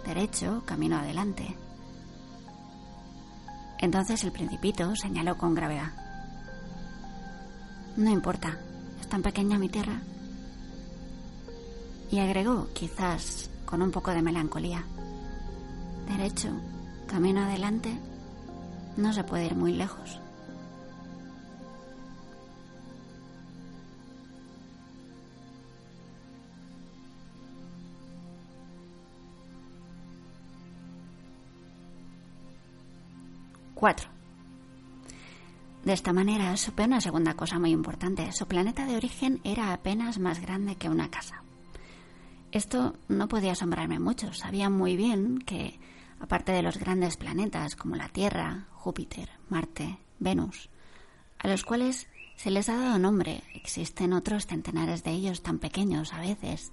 Derecho, 0.07 0.63
camino 0.67 0.99
adelante. 0.99 1.57
Entonces 3.79 4.23
el 4.23 4.33
principito 4.33 4.95
señaló 4.95 5.37
con 5.39 5.55
gravedad. 5.55 5.93
No 7.97 8.11
importa, 8.11 8.59
es 9.01 9.09
tan 9.09 9.23
pequeña 9.23 9.59
mi 9.59 9.69
tierra. 9.69 10.01
Y 12.11 12.19
agregó, 12.19 12.69
quizás 12.73 13.51
con 13.67 13.83
un 13.83 13.91
poco 13.91 14.11
de 14.13 14.23
melancolía, 14.23 14.85
derecho, 16.09 16.49
camino 17.07 17.43
adelante, 17.43 17.99
no 18.97 19.13
se 19.13 19.25
puede 19.25 19.47
ir 19.47 19.57
muy 19.57 19.73
lejos. 19.73 20.19
Cuatro. 33.75 34.22
De 35.85 35.93
esta 35.93 36.13
manera 36.13 36.57
supe 36.57 36.85
una 36.85 37.01
segunda 37.01 37.35
cosa 37.35 37.59
muy 37.59 37.71
importante. 37.71 38.31
Su 38.31 38.47
planeta 38.47 38.87
de 38.87 38.97
origen 38.97 39.41
era 39.43 39.73
apenas 39.73 40.21
más 40.21 40.41
grande 40.41 40.77
que 40.77 40.89
una 40.89 41.11
casa. 41.11 41.43
Esto 42.53 42.95
no 43.09 43.27
podía 43.27 43.53
asombrarme 43.53 43.99
mucho. 43.99 44.33
Sabía 44.33 44.71
muy 44.71 44.97
bien 44.97 45.39
que, 45.39 45.81
aparte 46.21 46.53
de 46.53 46.63
los 46.63 46.79
grandes 46.79 47.17
planetas 47.17 47.75
como 47.75 47.97
la 47.97 48.09
Tierra, 48.09 48.69
Júpiter, 48.75 49.31
Marte, 49.49 49.99
Venus, 50.21 50.71
a 51.39 51.49
los 51.49 51.65
cuales 51.65 52.07
se 52.37 52.53
les 52.53 52.69
ha 52.69 52.77
dado 52.77 53.01
nombre, 53.01 53.43
existen 53.55 54.13
otros 54.13 54.47
centenares 54.47 55.03
de 55.03 55.11
ellos 55.11 55.43
tan 55.43 55.59
pequeños 55.59 56.13
a 56.13 56.21
veces 56.21 56.73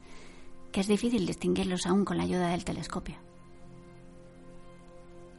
que 0.72 0.82
es 0.82 0.88
difícil 0.88 1.26
distinguirlos 1.26 1.88
aún 1.88 2.06
con 2.06 2.18
la 2.18 2.24
ayuda 2.24 2.50
del 2.50 2.64
telescopio. 2.64 3.16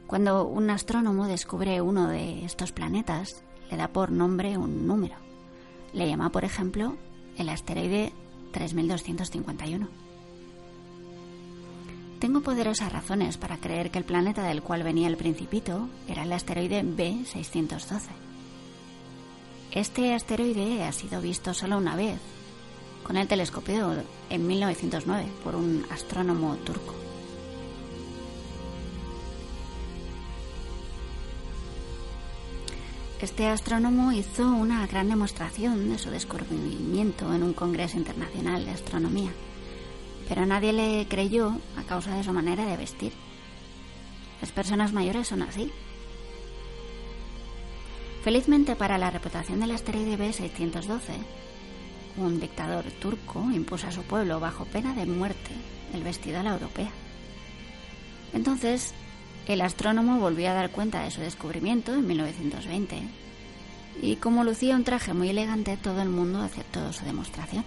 Cuando 0.07 0.45
un 0.45 0.69
astrónomo 0.69 1.27
descubre 1.27 1.81
uno 1.81 2.09
de 2.09 2.43
estos 2.43 2.73
planetas, 2.73 3.45
le 3.71 3.77
da 3.77 3.87
por 3.87 4.11
nombre 4.11 4.57
un 4.57 4.85
número. 4.85 5.15
Le 5.93 6.07
llama, 6.07 6.29
por 6.29 6.43
ejemplo, 6.43 6.97
el 7.37 7.49
asteroide 7.49 8.11
3251. 8.51 9.87
Tengo 12.19 12.41
poderosas 12.41 12.91
razones 12.91 13.37
para 13.37 13.57
creer 13.57 13.89
que 13.89 13.97
el 13.97 14.03
planeta 14.03 14.43
del 14.43 14.61
cual 14.61 14.83
venía 14.83 15.07
el 15.07 15.17
principito 15.17 15.89
era 16.07 16.23
el 16.23 16.33
asteroide 16.33 16.83
B612. 16.83 18.09
Este 19.71 20.13
asteroide 20.13 20.83
ha 20.83 20.91
sido 20.91 21.21
visto 21.21 21.53
solo 21.53 21.77
una 21.77 21.95
vez, 21.95 22.19
con 23.03 23.17
el 23.17 23.27
telescopio 23.27 24.03
en 24.29 24.45
1909, 24.45 25.25
por 25.43 25.55
un 25.55 25.85
astrónomo 25.89 26.55
turco. 26.57 26.93
Este 33.21 33.45
astrónomo 33.47 34.11
hizo 34.11 34.47
una 34.47 34.87
gran 34.87 35.07
demostración 35.07 35.89
de 35.89 35.99
su 35.99 36.09
descubrimiento 36.09 37.31
en 37.31 37.43
un 37.43 37.53
congreso 37.53 37.97
internacional 37.97 38.65
de 38.65 38.71
astronomía, 38.71 39.29
pero 40.27 40.43
nadie 40.47 40.73
le 40.73 41.07
creyó 41.07 41.55
a 41.77 41.83
causa 41.83 42.15
de 42.15 42.23
su 42.23 42.33
manera 42.33 42.65
de 42.65 42.77
vestir. 42.77 43.13
Las 44.41 44.51
personas 44.51 44.91
mayores 44.91 45.27
son 45.27 45.43
así. 45.43 45.71
Felizmente 48.23 48.75
para 48.75 48.97
la 48.97 49.11
reputación 49.11 49.59
del 49.59 49.71
asteroide 49.71 50.17
B612, 50.17 50.99
un 52.17 52.39
dictador 52.39 52.85
turco 52.99 53.47
impuso 53.53 53.85
a 53.85 53.91
su 53.91 54.01
pueblo 54.01 54.39
bajo 54.39 54.65
pena 54.65 54.95
de 54.95 55.05
muerte 55.05 55.51
el 55.93 56.03
vestido 56.03 56.39
a 56.39 56.43
la 56.43 56.53
europea. 56.53 56.89
Entonces, 58.33 58.95
el 59.47 59.61
astrónomo 59.61 60.19
volvió 60.19 60.49
a 60.49 60.53
dar 60.53 60.71
cuenta 60.71 61.03
de 61.03 61.11
su 61.11 61.21
descubrimiento 61.21 61.93
en 61.93 62.07
1920 62.07 63.01
y 64.01 64.15
como 64.15 64.43
lucía 64.43 64.75
un 64.75 64.83
traje 64.83 65.13
muy 65.13 65.29
elegante, 65.29 65.77
todo 65.77 66.01
el 66.01 66.09
mundo 66.09 66.41
aceptó 66.41 66.91
su 66.93 67.05
demostración. 67.05 67.63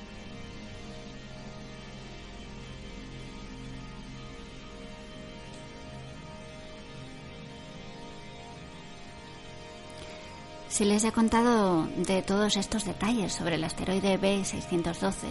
Si 10.69 10.85
les 10.85 11.05
he 11.05 11.13
contado 11.13 11.87
de 11.99 12.23
todos 12.23 12.57
estos 12.57 12.85
detalles 12.85 13.33
sobre 13.33 13.55
el 13.55 13.63
asteroide 13.63 14.21
B612 14.21 15.29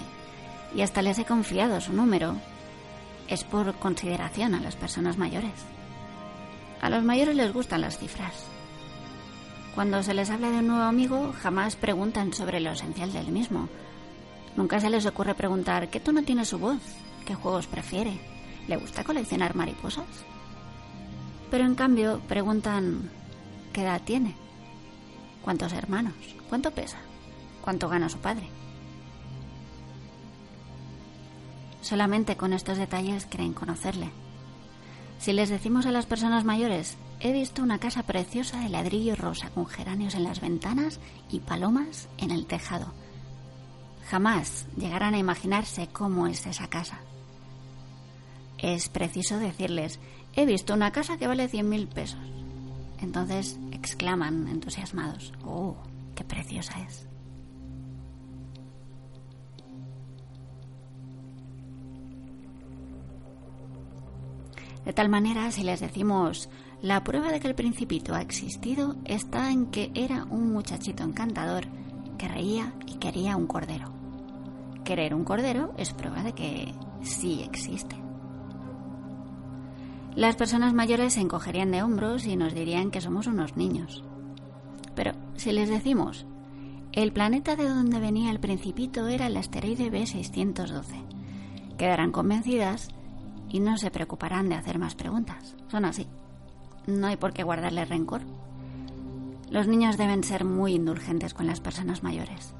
y 0.74 0.84
hasta 0.84 1.02
les 1.02 1.20
he 1.20 1.26
confiado 1.26 1.82
su 1.82 1.92
número, 1.92 2.38
es 3.28 3.44
por 3.44 3.74
consideración 3.76 4.56
a 4.56 4.62
las 4.62 4.78
personas 4.78 5.18
mayores. 5.18 5.52
A 6.84 6.90
los 6.90 7.02
mayores 7.02 7.38
les 7.38 7.54
gustan 7.54 7.80
las 7.80 7.98
cifras. 7.98 8.44
Cuando 9.74 10.04
se 10.04 10.14
les 10.14 10.30
habla 10.30 10.52
de 10.52 10.58
un 10.58 10.68
nuevo 10.68 10.84
amigo, 10.84 11.34
jamás 11.42 11.78
preguntan 11.78 12.34
sobre 12.34 12.60
lo 12.60 12.74
esencial 12.74 13.14
del 13.14 13.32
mismo. 13.32 13.70
Nunca 14.58 14.82
se 14.82 14.90
les 14.90 15.06
ocurre 15.06 15.34
preguntar 15.34 15.90
qué 15.90 16.02
tono 16.02 16.24
tiene 16.24 16.44
su 16.44 16.60
voz, 16.60 16.82
qué 17.26 17.36
juegos 17.36 17.68
prefiere, 17.68 18.20
le 18.68 18.76
gusta 18.76 19.06
coleccionar 19.06 19.56
mariposas. 19.56 20.26
Pero 21.50 21.64
en 21.64 21.76
cambio 21.76 22.20
preguntan 22.28 23.10
qué 23.72 23.84
edad 23.84 24.02
tiene, 24.04 24.36
cuántos 25.42 25.72
hermanos, 25.72 26.16
cuánto 26.50 26.72
pesa, 26.72 26.98
cuánto 27.62 27.88
gana 27.88 28.10
su 28.10 28.18
padre. 28.18 28.50
Solamente 31.80 32.36
con 32.36 32.52
estos 32.52 32.78
detalles 32.78 33.26
creen 33.30 33.54
conocerle. 33.54 34.12
Si 35.24 35.32
les 35.32 35.48
decimos 35.48 35.86
a 35.86 35.94
las 35.94 36.06
personas 36.06 36.44
mayores, 36.44 36.98
he 37.22 37.32
visto 37.32 37.64
una 37.64 37.80
casa 37.80 38.04
preciosa 38.04 38.60
de 38.60 38.68
ladrillo 38.68 39.16
rosa 39.16 39.50
con 39.52 39.66
geranios 39.68 40.16
en 40.16 40.26
las 40.26 40.42
ventanas 40.42 41.00
y 41.32 41.40
palomas 41.40 42.10
en 42.18 42.32
el 42.32 42.46
tejado. 42.46 42.88
Jamás 44.10 44.68
llegarán 44.76 45.14
a 45.14 45.20
imaginarse 45.20 45.88
cómo 45.88 46.28
es 46.28 46.46
esa 46.46 46.68
casa. 46.68 47.00
Es 48.58 48.90
preciso 48.90 49.40
decirles, 49.40 50.02
he 50.34 50.46
visto 50.46 50.74
una 50.74 50.92
casa 50.92 51.16
que 51.18 51.28
vale 51.28 51.48
cien 51.48 51.70
mil 51.70 51.88
pesos. 51.88 52.20
Entonces 53.00 53.58
exclaman 53.72 54.50
entusiasmados, 54.50 55.32
¡oh, 55.46 55.78
qué 56.16 56.26
preciosa 56.26 56.82
es! 56.82 57.08
De 64.86 64.94
tal 64.94 65.10
manera, 65.10 65.52
si 65.52 65.64
les 65.64 65.80
decimos, 65.80 66.50
la 66.82 67.04
prueba 67.04 67.32
de 67.32 67.40
que 67.40 67.48
el 67.48 67.56
principito 67.56 68.14
ha 68.14 68.22
existido 68.22 68.96
está 69.06 69.52
en 69.52 69.68
que 69.68 69.92
era 69.96 70.26
un 70.26 70.52
muchachito 70.52 71.04
encantador 71.04 71.66
que 72.18 72.28
reía 72.28 72.74
y 72.86 72.96
quería 72.96 73.38
un 73.38 73.48
cordero. 73.48 73.92
Querer 74.84 75.14
un 75.14 75.24
cordero 75.24 75.74
es 75.78 75.94
prueba 75.94 76.24
de 76.24 76.34
que 76.34 76.74
sí 77.02 77.42
existe. 77.44 77.96
Las 80.16 80.36
personas 80.36 80.74
mayores 80.74 81.14
se 81.14 81.22
encogerían 81.22 81.72
de 81.72 81.82
hombros 81.82 82.26
y 82.26 82.36
nos 82.36 82.54
dirían 82.54 82.92
que 82.92 83.02
somos 83.02 83.28
unos 83.28 83.56
niños. 83.56 84.04
Pero 84.94 85.14
si 85.36 85.52
les 85.52 85.70
decimos, 85.70 86.26
el 86.92 87.12
planeta 87.14 87.56
de 87.56 87.68
donde 87.68 88.00
venía 88.00 88.30
el 88.30 88.40
principito 88.40 89.08
era 89.08 89.28
el 89.28 89.38
asteroide 89.38 89.92
B612, 89.92 90.84
quedarán 91.78 92.12
convencidas 92.12 92.90
y 93.54 93.60
no 93.60 93.78
se 93.78 93.92
preocuparán 93.92 94.50
de 94.50 94.56
hacer 94.56 94.80
más 94.80 94.96
preguntas. 94.96 95.56
Son 95.70 95.86
así. 95.86 96.08
No 96.88 97.08
hay 97.08 97.18
por 97.18 97.34
qué 97.34 97.44
guardarle 97.44 97.86
rencor. 97.86 98.22
Los 99.52 99.68
niños 99.68 99.96
deben 99.96 100.24
ser 100.24 100.44
muy 100.44 100.74
indulgentes 100.74 101.36
con 101.36 101.46
las 101.46 101.62
personas 101.62 102.02
mayores. 102.02 102.56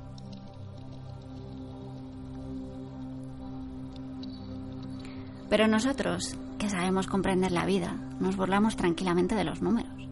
Pero 5.50 5.68
nosotros, 5.68 6.38
que 6.60 6.70
sabemos 6.70 7.08
comprender 7.08 7.52
la 7.52 7.66
vida, 7.66 7.96
nos 8.20 8.38
burlamos 8.38 8.78
tranquilamente 8.78 9.34
de 9.34 9.44
los 9.44 9.64
números. 9.64 10.08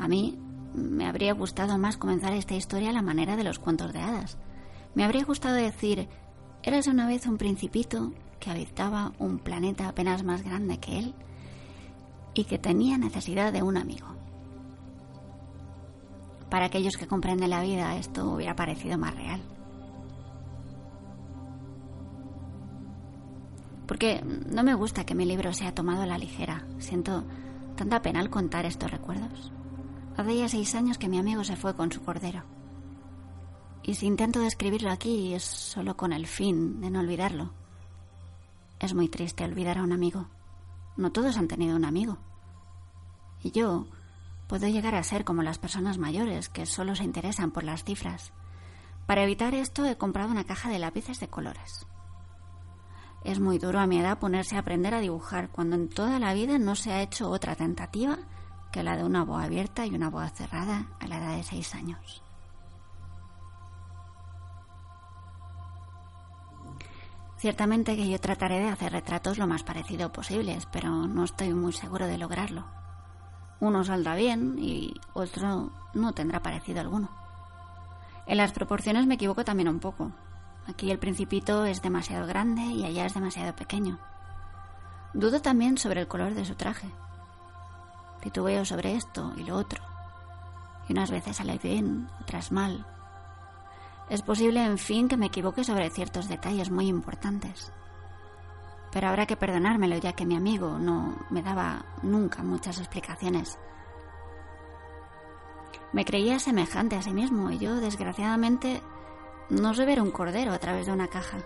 A 0.00 0.08
mí 0.08 0.36
me 0.74 1.06
habría 1.06 1.34
gustado 1.34 1.78
más 1.78 1.96
comenzar 1.96 2.32
esta 2.32 2.56
historia 2.56 2.90
a 2.90 2.94
la 2.94 3.02
manera 3.02 3.36
de 3.36 3.44
los 3.44 3.60
cuentos 3.60 3.92
de 3.92 4.00
hadas. 4.00 4.38
Me 4.96 5.04
habría 5.04 5.24
gustado 5.24 5.54
decir, 5.54 6.08
eras 6.64 6.88
una 6.88 7.06
vez 7.06 7.26
un 7.26 7.38
principito 7.38 8.12
que 8.40 8.50
habitaba 8.50 9.12
un 9.18 9.38
planeta 9.38 9.88
apenas 9.88 10.24
más 10.24 10.42
grande 10.42 10.78
que 10.78 10.98
él 10.98 11.14
y 12.34 12.44
que 12.44 12.58
tenía 12.58 12.98
necesidad 12.98 13.52
de 13.52 13.62
un 13.62 13.76
amigo. 13.76 14.06
Para 16.48 16.66
aquellos 16.66 16.96
que 16.96 17.06
comprenden 17.06 17.50
la 17.50 17.62
vida 17.62 17.96
esto 17.96 18.28
hubiera 18.28 18.56
parecido 18.56 18.98
más 18.98 19.14
real. 19.14 19.40
Porque 23.86 24.22
no 24.22 24.62
me 24.62 24.74
gusta 24.74 25.04
que 25.04 25.14
mi 25.14 25.24
libro 25.24 25.52
sea 25.52 25.74
tomado 25.74 26.02
a 26.02 26.06
la 26.06 26.18
ligera. 26.18 26.64
Siento 26.78 27.24
tanta 27.76 28.02
pena 28.02 28.20
al 28.20 28.30
contar 28.30 28.64
estos 28.64 28.90
recuerdos. 28.90 29.52
Hace 30.16 30.36
ya 30.36 30.48
seis 30.48 30.74
años 30.74 30.98
que 30.98 31.08
mi 31.08 31.18
amigo 31.18 31.44
se 31.44 31.56
fue 31.56 31.74
con 31.74 31.90
su 31.90 32.02
cordero. 32.02 32.44
Y 33.82 33.94
si 33.94 34.06
intento 34.06 34.40
describirlo 34.40 34.90
aquí 34.90 35.34
es 35.34 35.44
solo 35.44 35.96
con 35.96 36.12
el 36.12 36.26
fin 36.26 36.80
de 36.80 36.90
no 36.90 37.00
olvidarlo. 37.00 37.59
Es 38.80 38.94
muy 38.94 39.08
triste 39.08 39.44
olvidar 39.44 39.78
a 39.78 39.82
un 39.82 39.92
amigo. 39.92 40.26
No 40.96 41.12
todos 41.12 41.36
han 41.36 41.48
tenido 41.48 41.76
un 41.76 41.84
amigo. 41.84 42.16
Y 43.42 43.50
yo 43.50 43.86
puedo 44.48 44.66
llegar 44.68 44.94
a 44.94 45.02
ser 45.02 45.24
como 45.24 45.42
las 45.42 45.58
personas 45.58 45.98
mayores 45.98 46.48
que 46.48 46.64
solo 46.64 46.96
se 46.96 47.04
interesan 47.04 47.50
por 47.50 47.62
las 47.62 47.84
cifras. 47.84 48.32
Para 49.06 49.22
evitar 49.22 49.54
esto 49.54 49.84
he 49.84 49.96
comprado 49.96 50.30
una 50.30 50.44
caja 50.44 50.70
de 50.70 50.78
lápices 50.78 51.20
de 51.20 51.28
colores. 51.28 51.86
Es 53.22 53.38
muy 53.38 53.58
duro 53.58 53.80
a 53.80 53.86
mi 53.86 53.98
edad 53.98 54.18
ponerse 54.18 54.56
a 54.56 54.60
aprender 54.60 54.94
a 54.94 55.00
dibujar 55.00 55.50
cuando 55.50 55.76
en 55.76 55.90
toda 55.90 56.18
la 56.18 56.32
vida 56.32 56.58
no 56.58 56.74
se 56.74 56.90
ha 56.90 57.02
hecho 57.02 57.30
otra 57.30 57.54
tentativa 57.54 58.18
que 58.72 58.82
la 58.82 58.96
de 58.96 59.04
una 59.04 59.24
boa 59.24 59.44
abierta 59.44 59.84
y 59.84 59.94
una 59.94 60.08
boa 60.08 60.30
cerrada 60.30 60.86
a 61.00 61.06
la 61.06 61.18
edad 61.18 61.36
de 61.36 61.42
seis 61.42 61.74
años. 61.74 62.22
Ciertamente 67.40 67.96
que 67.96 68.06
yo 68.06 68.20
trataré 68.20 68.58
de 68.58 68.68
hacer 68.68 68.92
retratos 68.92 69.38
lo 69.38 69.46
más 69.46 69.62
parecido 69.62 70.12
posibles, 70.12 70.68
pero 70.70 70.90
no 70.90 71.24
estoy 71.24 71.54
muy 71.54 71.72
seguro 71.72 72.06
de 72.06 72.18
lograrlo. 72.18 72.66
Uno 73.60 73.82
saldrá 73.82 74.14
bien 74.14 74.56
y 74.58 74.92
otro 75.14 75.72
no 75.94 76.12
tendrá 76.12 76.42
parecido 76.42 76.82
alguno. 76.82 77.08
En 78.26 78.36
las 78.36 78.52
proporciones 78.52 79.06
me 79.06 79.14
equivoco 79.14 79.42
también 79.42 79.70
un 79.70 79.80
poco. 79.80 80.12
Aquí 80.66 80.90
el 80.90 80.98
principito 80.98 81.64
es 81.64 81.80
demasiado 81.80 82.26
grande 82.26 82.60
y 82.60 82.84
allá 82.84 83.06
es 83.06 83.14
demasiado 83.14 83.56
pequeño. 83.56 83.98
Dudo 85.14 85.40
también 85.40 85.78
sobre 85.78 86.02
el 86.02 86.08
color 86.08 86.34
de 86.34 86.44
su 86.44 86.56
traje. 86.56 86.90
Titubeo 88.20 88.66
sobre 88.66 88.96
esto 88.96 89.32
y 89.38 89.44
lo 89.44 89.56
otro. 89.56 89.82
Y 90.90 90.92
unas 90.92 91.10
veces 91.10 91.38
sale 91.38 91.56
bien, 91.56 92.06
otras 92.20 92.52
mal. 92.52 92.84
Es 94.10 94.22
posible, 94.22 94.64
en 94.64 94.76
fin, 94.76 95.08
que 95.08 95.16
me 95.16 95.26
equivoque 95.26 95.62
sobre 95.62 95.88
ciertos 95.88 96.28
detalles 96.28 96.68
muy 96.68 96.88
importantes. 96.88 97.72
Pero 98.90 99.06
habrá 99.06 99.24
que 99.24 99.36
perdonármelo 99.36 99.96
ya 99.98 100.14
que 100.14 100.26
mi 100.26 100.34
amigo 100.34 100.80
no 100.80 101.16
me 101.30 101.44
daba 101.44 101.84
nunca 102.02 102.42
muchas 102.42 102.80
explicaciones. 102.80 103.56
Me 105.92 106.04
creía 106.04 106.40
semejante 106.40 106.96
a 106.96 107.02
sí 107.02 107.12
mismo 107.12 107.52
y 107.52 107.58
yo, 107.58 107.76
desgraciadamente, 107.76 108.82
no 109.48 109.74
sé 109.74 109.84
ver 109.84 110.02
un 110.02 110.10
cordero 110.10 110.52
a 110.52 110.58
través 110.58 110.86
de 110.86 110.92
una 110.92 111.06
caja. 111.06 111.38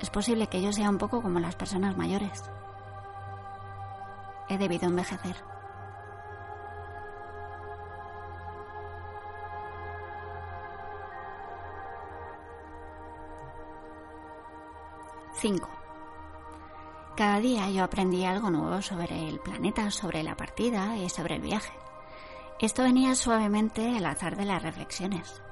Es 0.00 0.10
posible 0.10 0.46
que 0.46 0.62
yo 0.62 0.72
sea 0.72 0.88
un 0.88 0.98
poco 0.98 1.20
como 1.20 1.40
las 1.40 1.56
personas 1.56 1.96
mayores. 1.96 2.44
He 4.48 4.58
debido 4.58 4.86
envejecer. 4.86 5.59
5. 15.40 15.68
Cada 17.16 17.40
día 17.40 17.70
yo 17.70 17.82
aprendí 17.82 18.26
algo 18.26 18.50
nuevo 18.50 18.82
sobre 18.82 19.26
el 19.26 19.40
planeta, 19.40 19.90
sobre 19.90 20.22
la 20.22 20.36
partida 20.36 20.98
y 20.98 21.08
sobre 21.08 21.36
el 21.36 21.40
viaje. 21.40 21.72
Esto 22.58 22.82
venía 22.82 23.14
suavemente 23.14 23.96
al 23.96 24.04
azar 24.04 24.36
de 24.36 24.44
las 24.44 24.62
reflexiones. 24.62 25.42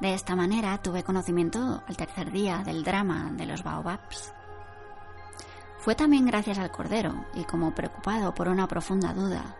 De 0.00 0.14
esta 0.14 0.34
manera 0.34 0.82
tuve 0.82 1.04
conocimiento 1.04 1.80
al 1.86 1.96
tercer 1.96 2.32
día 2.32 2.64
del 2.64 2.82
drama 2.82 3.30
de 3.32 3.46
los 3.46 3.62
baobabs. 3.62 4.34
Fue 5.78 5.94
también 5.94 6.26
gracias 6.26 6.58
al 6.58 6.72
cordero 6.72 7.24
y 7.34 7.44
como 7.44 7.72
preocupado 7.72 8.34
por 8.34 8.48
una 8.48 8.66
profunda 8.66 9.14
duda, 9.14 9.56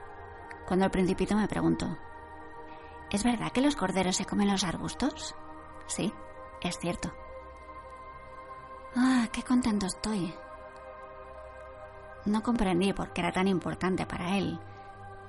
cuando 0.67 0.87
el 0.87 0.91
principito 0.91 1.37
me 1.37 1.47
preguntó, 1.47 1.97
¿Es 3.13 3.23
verdad 3.23 3.53
que 3.53 3.61
los 3.61 3.77
corderos 3.77 4.17
se 4.17 4.25
comen 4.25 4.51
los 4.51 4.65
arbustos? 4.65 5.37
Sí, 5.87 6.13
es 6.61 6.77
cierto. 6.81 7.24
Ah, 8.97 9.27
qué 9.33 9.43
contento 9.43 9.87
estoy. 9.87 10.33
No 12.27 12.43
comprendí 12.43 12.93
por 12.93 13.13
qué 13.13 13.23
era 13.23 13.33
tan 13.33 13.49
importante 13.49 14.07
para 14.07 14.39
él 14.39 14.59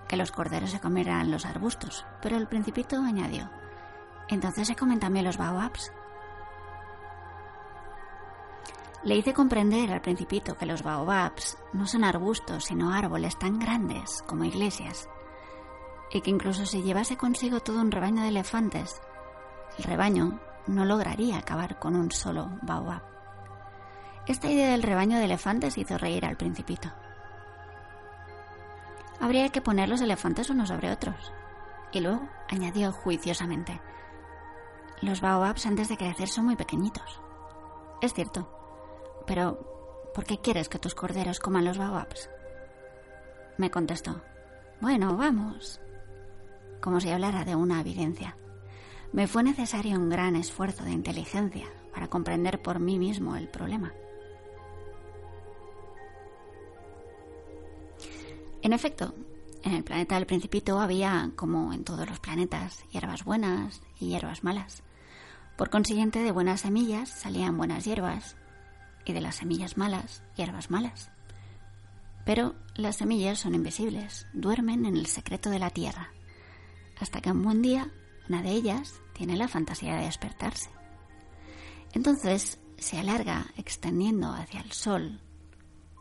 que 0.08 0.18
los 0.18 0.32
corderos 0.32 0.70
se 0.70 0.80
comieran 0.80 1.32
los 1.32 1.46
arbustos, 1.46 2.06
pero 2.22 2.38
el 2.38 2.48
principito 2.48 2.98
añadió, 2.98 3.50
entonces 4.28 4.68
se 4.68 4.76
comen 4.76 5.00
también 5.00 5.26
los 5.26 5.38
baobabs. 5.38 5.92
Le 9.04 9.16
hice 9.16 9.34
comprender 9.34 9.92
al 9.92 10.02
principito 10.02 10.56
que 10.56 10.68
los 10.68 10.84
baobabs 10.84 11.58
no 11.74 11.88
son 11.88 12.04
arbustos, 12.04 12.66
sino 12.66 12.94
árboles 12.94 13.38
tan 13.40 13.58
grandes 13.58 14.22
como 14.28 14.46
iglesias, 14.46 15.10
y 16.12 16.22
que 16.22 16.30
incluso 16.30 16.68
si 16.68 16.84
llevase 16.84 17.18
consigo 17.18 17.62
todo 17.62 17.82
un 17.82 17.92
rebaño 17.92 18.22
de 18.22 18.30
elefantes, 18.30 19.02
el 19.80 19.86
rebaño 19.86 20.40
no 20.68 20.86
lograría 20.86 21.40
acabar 21.40 21.80
con 21.80 21.96
un 21.96 22.12
solo 22.12 22.52
baobab. 22.62 23.15
Esta 24.28 24.50
idea 24.50 24.72
del 24.72 24.82
rebaño 24.82 25.18
de 25.20 25.26
elefantes 25.26 25.78
hizo 25.78 25.98
reír 26.00 26.26
al 26.26 26.36
principito. 26.36 26.92
Habría 29.20 29.50
que 29.50 29.62
poner 29.62 29.88
los 29.88 30.02
elefantes 30.02 30.50
unos 30.50 30.70
sobre 30.70 30.92
otros. 30.92 31.32
Y 31.92 32.00
luego 32.00 32.28
añadió 32.50 32.92
juiciosamente, 32.92 33.80
los 35.02 35.22
baobabs 35.22 35.66
antes 35.66 35.90
de 35.90 35.98
crecer 35.98 36.28
son 36.28 36.46
muy 36.46 36.56
pequeñitos. 36.56 37.22
Es 38.02 38.14
cierto, 38.14 38.50
pero 39.28 40.12
¿por 40.14 40.26
qué 40.26 40.40
quieres 40.40 40.70
que 40.70 40.80
tus 40.80 40.96
corderos 40.96 41.40
coman 41.40 41.66
los 41.66 41.78
baobabs? 41.78 42.30
Me 43.58 43.70
contestó, 43.70 44.22
bueno, 44.82 45.16
vamos. 45.16 45.80
Como 46.82 47.00
si 47.00 47.10
hablara 47.12 47.46
de 47.46 47.56
una 47.56 47.80
evidencia. 47.80 48.36
Me 49.14 49.28
fue 49.28 49.44
necesario 49.44 49.98
un 49.98 50.10
gran 50.10 50.36
esfuerzo 50.36 50.84
de 50.84 50.92
inteligencia 50.92 51.68
para 51.94 52.10
comprender 52.10 52.62
por 52.62 52.80
mí 52.80 53.00
mismo 53.00 53.36
el 53.36 53.48
problema. 53.48 53.94
En 58.66 58.74
efecto, 58.74 59.14
en 59.62 59.74
el 59.76 59.84
planeta 59.84 60.16
del 60.16 60.26
Principito 60.26 60.80
había, 60.80 61.30
como 61.36 61.72
en 61.72 61.84
todos 61.84 62.10
los 62.10 62.20
planetas, 62.20 62.84
hierbas 62.90 63.24
buenas 63.24 63.84
y 64.00 64.08
hierbas 64.08 64.44
malas. 64.44 64.82
Por 65.56 65.70
consiguiente, 65.70 66.24
de 66.24 66.32
buenas 66.32 66.62
semillas 66.62 67.10
salían 67.10 67.60
buenas 67.60 67.86
hierbas 67.86 68.36
y 69.06 69.14
de 69.14 69.22
las 69.22 69.36
semillas 69.36 69.78
malas, 69.78 70.24
hierbas 70.36 70.72
malas. 70.72 71.12
Pero 72.26 72.56
las 72.74 72.96
semillas 72.96 73.38
son 73.38 73.54
invisibles, 73.54 74.26
duermen 74.34 74.88
en 74.88 74.98
el 74.98 75.06
secreto 75.06 75.52
de 75.52 75.60
la 75.60 75.70
tierra, 75.70 76.10
hasta 77.00 77.22
que 77.22 77.30
un 77.30 77.44
buen 77.44 77.62
día 77.62 77.92
una 78.30 78.42
de 78.42 78.50
ellas 78.50 79.00
tiene 79.14 79.38
la 79.38 79.48
fantasía 79.48 79.96
de 79.96 80.06
despertarse. 80.06 80.72
Entonces 81.94 82.58
se 82.80 82.98
alarga 82.98 83.46
extendiendo 83.58 84.34
hacia 84.34 84.62
el 84.62 84.72
sol, 84.72 85.22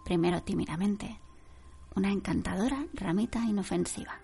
primero 0.07 0.43
tímidamente, 0.43 1.21
una 1.97 2.11
encantadora 2.11 2.87
ramita 2.95 3.41
inofensiva. 3.41 4.21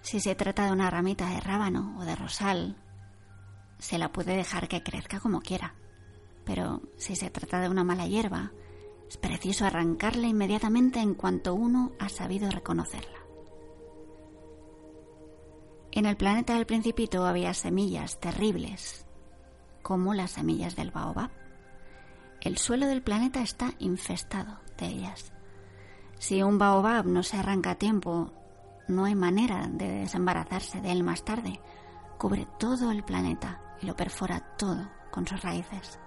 Si 0.00 0.20
se 0.20 0.34
trata 0.34 0.66
de 0.66 0.72
una 0.72 0.88
ramita 0.88 1.28
de 1.28 1.40
rábano 1.40 1.96
o 1.98 2.04
de 2.04 2.14
rosal, 2.14 2.76
se 3.78 3.98
la 3.98 4.12
puede 4.12 4.36
dejar 4.36 4.68
que 4.68 4.82
crezca 4.82 5.20
como 5.20 5.40
quiera. 5.40 5.74
Pero 6.44 6.80
si 6.96 7.16
se 7.16 7.30
trata 7.30 7.60
de 7.60 7.68
una 7.68 7.84
mala 7.84 8.06
hierba, 8.06 8.52
es 9.08 9.16
preciso 9.16 9.66
arrancarla 9.66 10.28
inmediatamente 10.28 11.00
en 11.00 11.14
cuanto 11.14 11.54
uno 11.54 11.92
ha 11.98 12.08
sabido 12.08 12.50
reconocerla. 12.50 13.18
En 15.90 16.06
el 16.06 16.16
planeta 16.16 16.54
del 16.54 16.66
principito 16.66 17.26
había 17.26 17.52
semillas 17.54 18.20
terribles, 18.20 19.06
como 19.82 20.14
las 20.14 20.32
semillas 20.32 20.76
del 20.76 20.90
baobab. 20.90 21.30
El 22.40 22.56
suelo 22.56 22.86
del 22.86 23.02
planeta 23.02 23.42
está 23.42 23.74
infestado 23.78 24.60
Si 26.18 26.42
un 26.42 26.58
baobab 26.58 27.06
no 27.06 27.22
se 27.22 27.36
arranca 27.36 27.70
a 27.70 27.74
tiempo, 27.76 28.32
no 28.88 29.04
hay 29.04 29.14
manera 29.14 29.66
de 29.68 30.00
desembarazarse 30.00 30.80
de 30.80 30.92
él 30.92 31.02
más 31.02 31.24
tarde. 31.24 31.60
Cubre 32.18 32.46
todo 32.58 32.90
el 32.90 33.04
planeta 33.04 33.60
y 33.80 33.86
lo 33.86 33.96
perfora 33.96 34.40
todo 34.56 34.88
con 35.10 35.26
sus 35.26 35.42
raíces. 35.42 35.98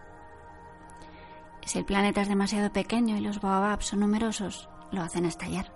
Si 1.66 1.80
el 1.80 1.86
planeta 1.86 2.22
es 2.22 2.28
demasiado 2.28 2.72
pequeño 2.72 3.16
y 3.18 3.22
los 3.22 3.40
baobabs 3.40 3.88
son 3.88 4.02
numerosos, 4.02 4.70
lo 4.92 5.02
hacen 5.02 5.26
estallar. 5.26 5.74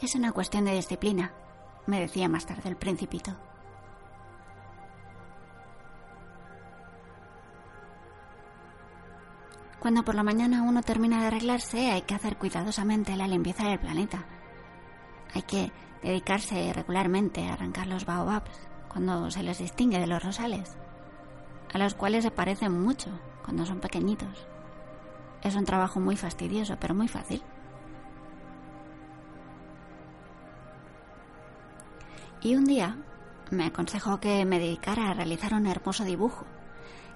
Es 0.00 0.14
una 0.14 0.32
cuestión 0.32 0.64
de 0.64 0.74
disciplina, 0.74 1.32
me 1.86 2.00
decía 2.00 2.28
más 2.28 2.46
tarde 2.46 2.68
el 2.68 2.76
principito. 2.76 3.36
Cuando 9.84 10.02
por 10.02 10.14
la 10.14 10.22
mañana 10.22 10.62
uno 10.62 10.80
termina 10.82 11.20
de 11.20 11.26
arreglarse, 11.26 11.90
hay 11.90 12.00
que 12.00 12.14
hacer 12.14 12.38
cuidadosamente 12.38 13.14
la 13.16 13.28
limpieza 13.28 13.68
del 13.68 13.78
planeta. 13.78 14.24
Hay 15.34 15.42
que 15.42 15.72
dedicarse 16.02 16.72
regularmente 16.72 17.46
a 17.46 17.52
arrancar 17.52 17.86
los 17.88 18.06
baobabs 18.06 18.66
cuando 18.88 19.30
se 19.30 19.42
les 19.42 19.58
distingue 19.58 19.98
de 19.98 20.06
los 20.06 20.22
rosales, 20.22 20.78
a 21.70 21.76
los 21.76 21.92
cuales 21.92 22.24
se 22.24 22.30
parecen 22.30 22.72
mucho 22.72 23.10
cuando 23.44 23.66
son 23.66 23.80
pequeñitos. 23.80 24.46
Es 25.42 25.54
un 25.54 25.66
trabajo 25.66 26.00
muy 26.00 26.16
fastidioso, 26.16 26.78
pero 26.80 26.94
muy 26.94 27.08
fácil. 27.08 27.42
Y 32.40 32.56
un 32.56 32.64
día 32.64 32.96
me 33.50 33.66
aconsejó 33.66 34.18
que 34.18 34.46
me 34.46 34.58
dedicara 34.58 35.10
a 35.10 35.14
realizar 35.14 35.52
un 35.52 35.66
hermoso 35.66 36.04
dibujo 36.04 36.46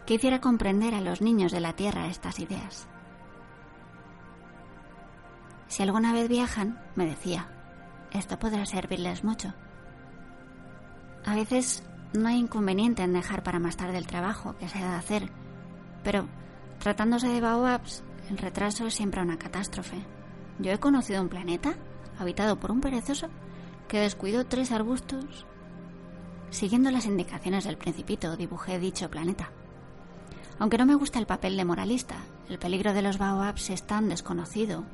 que 0.08 0.14
hiciera 0.14 0.40
comprender 0.40 0.94
a 0.94 1.02
los 1.02 1.20
niños 1.20 1.52
de 1.52 1.60
la 1.60 1.74
Tierra 1.74 2.06
estas 2.06 2.40
ideas. 2.40 2.88
Si 5.66 5.82
alguna 5.82 6.14
vez 6.14 6.30
viajan, 6.30 6.80
me 6.94 7.04
decía, 7.04 7.50
esto 8.10 8.38
podrá 8.38 8.64
servirles 8.64 9.22
mucho. 9.22 9.52
A 11.26 11.34
veces 11.34 11.82
no 12.14 12.26
hay 12.26 12.38
inconveniente 12.38 13.02
en 13.02 13.12
dejar 13.12 13.42
para 13.42 13.58
más 13.58 13.76
tarde 13.76 13.98
el 13.98 14.06
trabajo 14.06 14.56
que 14.56 14.66
se 14.70 14.78
ha 14.78 14.92
de 14.92 14.96
hacer, 14.96 15.30
pero 16.02 16.26
tratándose 16.78 17.28
de 17.28 17.42
baobabs, 17.42 18.02
el 18.30 18.38
retraso 18.38 18.86
es 18.86 18.94
siempre 18.94 19.20
una 19.20 19.36
catástrofe. 19.36 19.98
Yo 20.58 20.72
he 20.72 20.80
conocido 20.80 21.20
un 21.20 21.28
planeta 21.28 21.74
habitado 22.18 22.58
por 22.58 22.70
un 22.70 22.80
perezoso 22.80 23.28
que 23.88 24.00
descuidó 24.00 24.46
tres 24.46 24.72
arbustos. 24.72 25.44
Siguiendo 26.48 26.90
las 26.90 27.04
indicaciones 27.04 27.64
del 27.64 27.76
principito, 27.76 28.38
dibujé 28.38 28.78
dicho 28.78 29.10
planeta. 29.10 29.50
Aunque 30.58 30.78
no 30.78 30.86
me 30.86 30.94
gusta 30.94 31.18
el 31.18 31.26
papel 31.26 31.56
de 31.56 31.64
moralista, 31.64 32.16
el 32.48 32.58
peligro 32.58 32.92
de 32.92 33.02
los 33.02 33.18
baobabs 33.18 33.70
es 33.70 33.86
tan 33.86 34.08
desconocido 34.08 34.84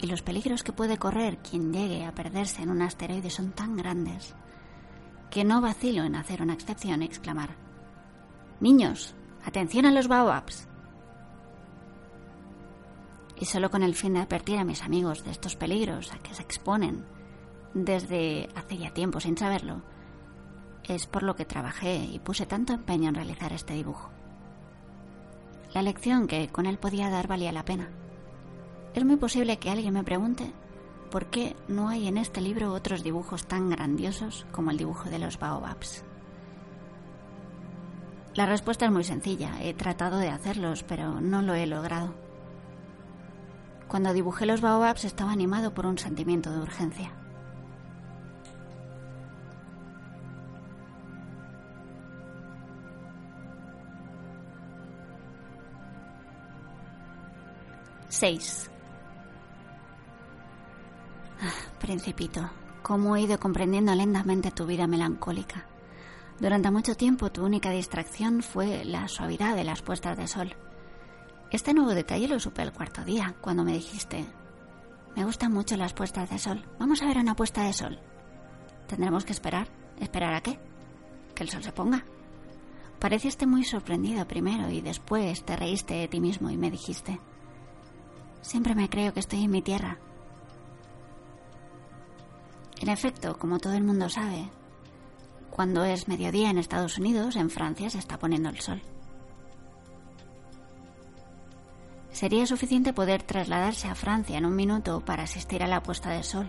y 0.00 0.06
los 0.06 0.22
peligros 0.22 0.62
que 0.62 0.72
puede 0.72 0.98
correr 0.98 1.38
quien 1.38 1.72
llegue 1.72 2.04
a 2.04 2.14
perderse 2.14 2.62
en 2.62 2.70
un 2.70 2.82
asteroide 2.82 3.30
son 3.30 3.52
tan 3.52 3.76
grandes 3.76 4.34
que 5.30 5.44
no 5.44 5.60
vacilo 5.60 6.04
en 6.04 6.14
hacer 6.14 6.42
una 6.42 6.54
excepción 6.54 7.02
y 7.02 7.06
exclamar, 7.06 7.56
Niños, 8.60 9.14
atención 9.44 9.86
a 9.86 9.92
los 9.92 10.08
baobabs. 10.08 10.66
Y 13.36 13.44
solo 13.44 13.70
con 13.70 13.82
el 13.82 13.94
fin 13.94 14.14
de 14.14 14.20
advertir 14.20 14.58
a 14.58 14.64
mis 14.64 14.82
amigos 14.82 15.24
de 15.24 15.30
estos 15.30 15.54
peligros 15.54 16.12
a 16.12 16.18
que 16.18 16.34
se 16.34 16.42
exponen 16.42 17.04
desde 17.72 18.48
hace 18.56 18.78
ya 18.78 18.92
tiempo 18.92 19.20
sin 19.20 19.36
saberlo, 19.36 19.82
es 20.82 21.06
por 21.06 21.22
lo 21.22 21.36
que 21.36 21.44
trabajé 21.44 21.96
y 21.96 22.18
puse 22.18 22.46
tanto 22.46 22.72
empeño 22.72 23.10
en 23.10 23.14
realizar 23.14 23.52
este 23.52 23.74
dibujo. 23.74 24.10
La 25.74 25.82
lección 25.82 26.26
que 26.26 26.48
con 26.48 26.66
él 26.66 26.78
podía 26.78 27.10
dar 27.10 27.28
valía 27.28 27.52
la 27.52 27.64
pena. 27.64 27.90
Es 28.94 29.04
muy 29.04 29.16
posible 29.16 29.58
que 29.58 29.70
alguien 29.70 29.94
me 29.94 30.04
pregunte 30.04 30.52
por 31.10 31.26
qué 31.26 31.56
no 31.68 31.88
hay 31.88 32.08
en 32.08 32.18
este 32.18 32.40
libro 32.40 32.72
otros 32.72 33.02
dibujos 33.02 33.46
tan 33.46 33.70
grandiosos 33.70 34.46
como 34.50 34.70
el 34.70 34.78
dibujo 34.78 35.10
de 35.10 35.18
los 35.18 35.38
baobabs. 35.38 36.04
La 38.34 38.46
respuesta 38.46 38.86
es 38.86 38.92
muy 38.92 39.04
sencilla. 39.04 39.60
He 39.60 39.74
tratado 39.74 40.18
de 40.18 40.28
hacerlos, 40.28 40.84
pero 40.84 41.20
no 41.20 41.42
lo 41.42 41.54
he 41.54 41.66
logrado. 41.66 42.14
Cuando 43.88 44.12
dibujé 44.12 44.46
los 44.46 44.60
baobabs 44.60 45.04
estaba 45.04 45.32
animado 45.32 45.74
por 45.74 45.86
un 45.86 45.98
sentimiento 45.98 46.52
de 46.52 46.60
urgencia. 46.60 47.17
Seis. 58.08 58.70
Ah, 61.40 61.78
principito, 61.78 62.50
cómo 62.82 63.16
he 63.16 63.22
ido 63.22 63.38
comprendiendo 63.38 63.94
lentamente 63.94 64.50
tu 64.50 64.66
vida 64.66 64.86
melancólica. 64.86 65.66
Durante 66.40 66.70
mucho 66.70 66.96
tiempo 66.96 67.30
tu 67.30 67.44
única 67.44 67.70
distracción 67.70 68.42
fue 68.42 68.84
la 68.84 69.08
suavidad 69.08 69.56
de 69.56 69.64
las 69.64 69.82
puestas 69.82 70.16
de 70.16 70.26
sol. 70.26 70.56
Este 71.50 71.74
nuevo 71.74 71.94
detalle 71.94 72.28
lo 72.28 72.40
supe 72.40 72.62
el 72.62 72.72
cuarto 72.72 73.04
día, 73.04 73.34
cuando 73.40 73.64
me 73.64 73.72
dijiste, 73.72 74.24
me 75.16 75.24
gustan 75.24 75.52
mucho 75.52 75.76
las 75.76 75.92
puestas 75.92 76.30
de 76.30 76.38
sol, 76.38 76.64
vamos 76.78 77.02
a 77.02 77.06
ver 77.06 77.18
una 77.18 77.34
puesta 77.36 77.64
de 77.64 77.72
sol. 77.72 77.98
Tendremos 78.86 79.24
que 79.24 79.32
esperar. 79.32 79.68
¿Esperar 80.00 80.34
a 80.34 80.40
qué? 80.40 80.58
Que 81.34 81.42
el 81.42 81.50
sol 81.50 81.62
se 81.62 81.72
ponga. 81.72 82.04
Pareciste 82.98 83.46
muy 83.46 83.64
sorprendido 83.64 84.26
primero 84.26 84.70
y 84.70 84.80
después 84.80 85.44
te 85.44 85.56
reíste 85.56 85.94
de 85.94 86.08
ti 86.08 86.20
mismo 86.20 86.50
y 86.50 86.56
me 86.56 86.70
dijiste, 86.70 87.20
siempre 88.40 88.74
me 88.74 88.88
creo 88.88 89.12
que 89.12 89.20
estoy 89.20 89.44
en 89.44 89.50
mi 89.50 89.62
tierra, 89.62 89.98
en 92.80 92.88
efecto, 92.88 93.36
como 93.38 93.58
todo 93.58 93.72
el 93.72 93.82
mundo 93.82 94.08
sabe, 94.08 94.48
cuando 95.50 95.84
es 95.84 96.06
mediodía 96.06 96.50
en 96.50 96.58
Estados 96.58 96.98
Unidos, 96.98 97.34
en 97.34 97.50
Francia 97.50 97.90
se 97.90 97.98
está 97.98 98.18
poniendo 98.18 98.48
el 98.48 98.60
sol. 98.60 98.80
Sería 102.12 102.46
suficiente 102.46 102.92
poder 102.92 103.22
trasladarse 103.22 103.88
a 103.88 103.94
Francia 103.94 104.38
en 104.38 104.46
un 104.46 104.54
minuto 104.54 105.00
para 105.00 105.24
asistir 105.24 105.62
a 105.62 105.68
la 105.68 105.82
puesta 105.82 106.10
de 106.10 106.22
sol. 106.22 106.48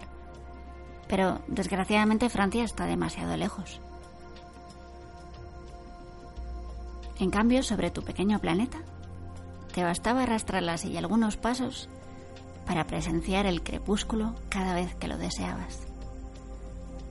Pero 1.07 1.41
desgraciadamente 1.47 2.29
Francia 2.29 2.63
está 2.63 2.85
demasiado 2.85 3.35
lejos. 3.35 3.81
En 7.19 7.31
cambio, 7.31 7.63
sobre 7.63 7.91
tu 7.91 8.03
pequeño 8.03 8.39
planeta, 8.39 8.79
te 9.73 9.83
bastaba 9.83 10.23
arrastrar 10.23 10.63
la 10.63 10.77
silla 10.77 10.99
algunos 10.99 11.37
pasos 11.37 11.89
para 12.65 12.85
presenciar 12.85 13.45
el 13.45 13.63
crepúsculo 13.63 14.35
cada 14.49 14.73
vez 14.73 14.95
que 14.95 15.07
lo 15.07 15.17
deseabas. 15.17 15.87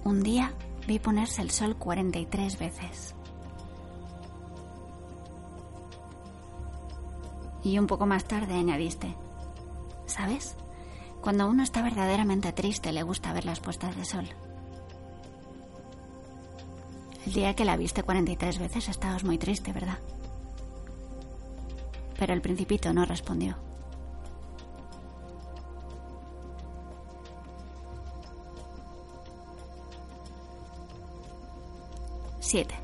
Un 0.04 0.22
día 0.22 0.52
vi 0.86 0.98
ponerse 0.98 1.42
el 1.42 1.50
sol 1.50 1.76
43 1.76 2.58
veces. 2.58 3.14
Y 7.64 7.78
un 7.78 7.86
poco 7.86 8.06
más 8.06 8.24
tarde 8.24 8.54
añadiste, 8.54 9.14
¿sabes? 10.06 10.56
Cuando 11.20 11.48
uno 11.48 11.62
está 11.62 11.82
verdaderamente 11.82 12.52
triste 12.52 12.92
le 12.92 13.02
gusta 13.02 13.32
ver 13.32 13.44
las 13.44 13.60
puestas 13.60 13.96
de 13.96 14.04
sol. 14.04 14.28
El 17.26 17.32
día 17.32 17.54
que 17.54 17.64
la 17.64 17.76
viste 17.76 18.02
43 18.02 18.58
veces 18.58 18.88
estabas 18.88 19.24
muy 19.24 19.36
triste, 19.36 19.72
¿verdad? 19.72 19.98
Pero 22.18 22.34
el 22.34 22.42
principito 22.42 22.92
no 22.92 23.04
respondió. 23.04 23.56
7. 32.48 32.74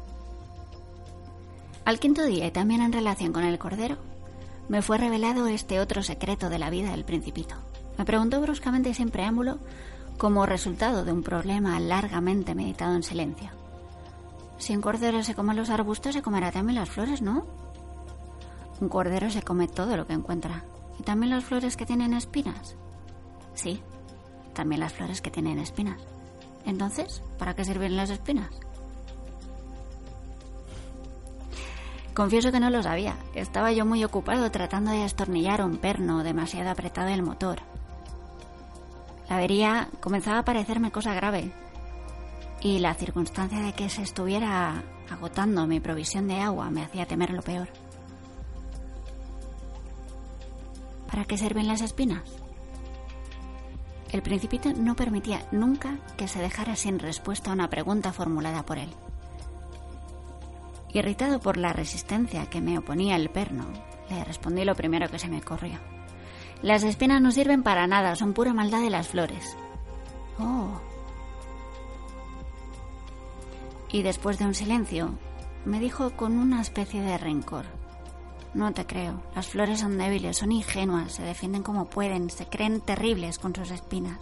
Al 1.86 1.98
quinto 1.98 2.22
día, 2.24 2.46
y 2.46 2.50
también 2.50 2.82
en 2.82 2.92
relación 2.92 3.32
con 3.32 3.44
el 3.44 3.58
cordero, 3.58 3.96
me 4.68 4.82
fue 4.82 4.98
revelado 4.98 5.46
este 5.46 5.80
otro 5.80 6.02
secreto 6.02 6.50
de 6.50 6.58
la 6.58 6.68
vida 6.68 6.90
del 6.90 7.06
principito. 7.06 7.54
Me 7.96 8.04
preguntó 8.04 8.42
bruscamente 8.42 8.92
sin 8.92 9.08
preámbulo, 9.08 9.58
como 10.18 10.44
resultado 10.44 11.06
de 11.06 11.12
un 11.12 11.22
problema 11.22 11.80
largamente 11.80 12.54
meditado 12.54 12.94
en 12.94 13.02
silencio. 13.02 13.50
Si 14.58 14.76
un 14.76 14.82
cordero 14.82 15.22
se 15.22 15.34
come 15.34 15.54
los 15.54 15.70
arbustos, 15.70 16.12
se 16.12 16.20
comerá 16.20 16.52
también 16.52 16.78
las 16.78 16.90
flores, 16.90 17.22
¿no? 17.22 17.63
Un 18.80 18.88
cordero 18.88 19.30
se 19.30 19.42
come 19.42 19.68
todo 19.68 19.96
lo 19.96 20.06
que 20.06 20.12
encuentra. 20.12 20.64
¿Y 20.98 21.02
también 21.02 21.30
las 21.30 21.44
flores 21.44 21.76
que 21.76 21.86
tienen 21.86 22.14
espinas? 22.14 22.76
Sí, 23.54 23.80
también 24.52 24.80
las 24.80 24.92
flores 24.92 25.20
que 25.20 25.30
tienen 25.30 25.58
espinas. 25.58 26.00
Entonces, 26.66 27.22
¿para 27.38 27.54
qué 27.54 27.64
sirven 27.64 27.96
las 27.96 28.10
espinas? 28.10 28.50
Confieso 32.14 32.52
que 32.52 32.60
no 32.60 32.70
lo 32.70 32.82
sabía. 32.82 33.16
Estaba 33.34 33.72
yo 33.72 33.84
muy 33.84 34.04
ocupado 34.04 34.50
tratando 34.50 34.92
de 34.92 34.98
destornillar 34.98 35.64
un 35.64 35.78
perno 35.78 36.22
demasiado 36.22 36.70
apretado 36.70 37.08
del 37.08 37.22
motor. 37.22 37.58
La 39.28 39.36
avería 39.36 39.88
comenzaba 40.00 40.38
a 40.38 40.44
parecerme 40.44 40.92
cosa 40.92 41.12
grave. 41.12 41.50
Y 42.60 42.78
la 42.78 42.94
circunstancia 42.94 43.58
de 43.58 43.72
que 43.72 43.88
se 43.88 44.02
estuviera 44.02 44.82
agotando 45.10 45.66
mi 45.66 45.80
provisión 45.80 46.28
de 46.28 46.40
agua 46.40 46.70
me 46.70 46.82
hacía 46.82 47.06
temer 47.06 47.30
lo 47.30 47.42
peor. 47.42 47.68
¿Para 51.14 51.26
qué 51.26 51.38
sirven 51.38 51.68
las 51.68 51.80
espinas? 51.80 52.24
El 54.10 54.20
principito 54.20 54.72
no 54.72 54.96
permitía 54.96 55.46
nunca 55.52 56.00
que 56.16 56.26
se 56.26 56.40
dejara 56.40 56.74
sin 56.74 56.98
respuesta 56.98 57.50
a 57.50 57.52
una 57.52 57.70
pregunta 57.70 58.12
formulada 58.12 58.66
por 58.66 58.78
él. 58.78 58.88
Irritado 60.92 61.38
por 61.38 61.56
la 61.56 61.72
resistencia 61.72 62.50
que 62.50 62.60
me 62.60 62.78
oponía 62.78 63.14
el 63.14 63.30
perno, 63.30 63.64
le 64.10 64.24
respondí 64.24 64.64
lo 64.64 64.74
primero 64.74 65.08
que 65.08 65.20
se 65.20 65.28
me 65.28 65.38
ocurrió. 65.38 65.78
Las 66.62 66.82
espinas 66.82 67.22
no 67.22 67.30
sirven 67.30 67.62
para 67.62 67.86
nada, 67.86 68.16
son 68.16 68.32
pura 68.32 68.52
maldad 68.52 68.80
de 68.80 68.90
las 68.90 69.06
flores. 69.06 69.56
Oh. 70.40 70.80
Y 73.92 74.02
después 74.02 74.40
de 74.40 74.46
un 74.46 74.54
silencio, 74.54 75.16
me 75.64 75.78
dijo 75.78 76.10
con 76.16 76.40
una 76.40 76.60
especie 76.60 77.02
de 77.02 77.18
rencor. 77.18 77.83
No 78.54 78.72
te 78.72 78.86
creo, 78.86 79.20
las 79.34 79.48
flores 79.48 79.80
son 79.80 79.98
débiles, 79.98 80.38
son 80.38 80.52
ingenuas, 80.52 81.12
se 81.12 81.22
defienden 81.24 81.64
como 81.64 81.86
pueden, 81.86 82.30
se 82.30 82.46
creen 82.46 82.80
terribles 82.80 83.40
con 83.40 83.54
sus 83.54 83.72
espinas. 83.72 84.20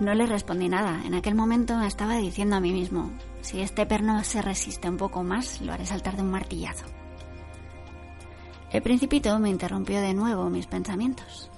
No 0.00 0.14
le 0.14 0.26
respondí 0.26 0.68
nada. 0.68 1.00
En 1.04 1.14
aquel 1.14 1.34
momento 1.34 1.78
me 1.78 1.86
estaba 1.86 2.16
diciendo 2.16 2.56
a 2.56 2.60
mí 2.60 2.72
mismo, 2.72 3.12
si 3.40 3.60
este 3.60 3.86
perno 3.86 4.22
se 4.24 4.42
resiste 4.42 4.90
un 4.90 4.96
poco 4.96 5.22
más, 5.22 5.60
lo 5.60 5.72
haré 5.72 5.86
saltar 5.86 6.16
de 6.16 6.22
un 6.22 6.30
martillazo. 6.30 6.84
El 8.72 8.82
principito 8.82 9.38
me 9.38 9.48
interrumpió 9.48 10.00
de 10.00 10.12
nuevo 10.12 10.50
mis 10.50 10.66
pensamientos. 10.66 11.50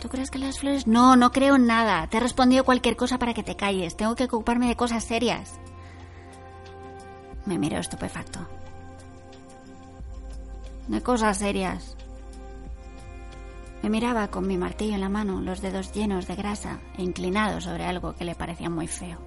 ¿Tú 0.00 0.08
crees 0.08 0.30
que 0.30 0.38
las 0.38 0.58
flores... 0.58 0.86
No, 0.86 1.16
no 1.16 1.32
creo 1.32 1.56
en 1.56 1.66
nada. 1.66 2.06
Te 2.08 2.18
he 2.18 2.20
respondido 2.20 2.64
cualquier 2.64 2.96
cosa 2.96 3.18
para 3.18 3.34
que 3.34 3.42
te 3.42 3.56
calles. 3.56 3.96
Tengo 3.96 4.14
que 4.14 4.24
ocuparme 4.24 4.68
de 4.68 4.76
cosas 4.76 5.04
serias. 5.04 5.58
Me 7.46 7.58
miró 7.58 7.78
estupefacto. 7.78 8.40
De 10.88 11.02
cosas 11.02 11.38
serias. 11.38 11.96
Me 13.82 13.90
miraba 13.90 14.28
con 14.28 14.46
mi 14.46 14.56
martillo 14.56 14.94
en 14.94 15.00
la 15.00 15.08
mano, 15.08 15.40
los 15.40 15.60
dedos 15.60 15.92
llenos 15.92 16.26
de 16.28 16.36
grasa 16.36 16.78
e 16.96 17.02
inclinados 17.02 17.64
sobre 17.64 17.84
algo 17.84 18.14
que 18.14 18.24
le 18.24 18.34
parecía 18.34 18.70
muy 18.70 18.86
feo. 18.86 19.18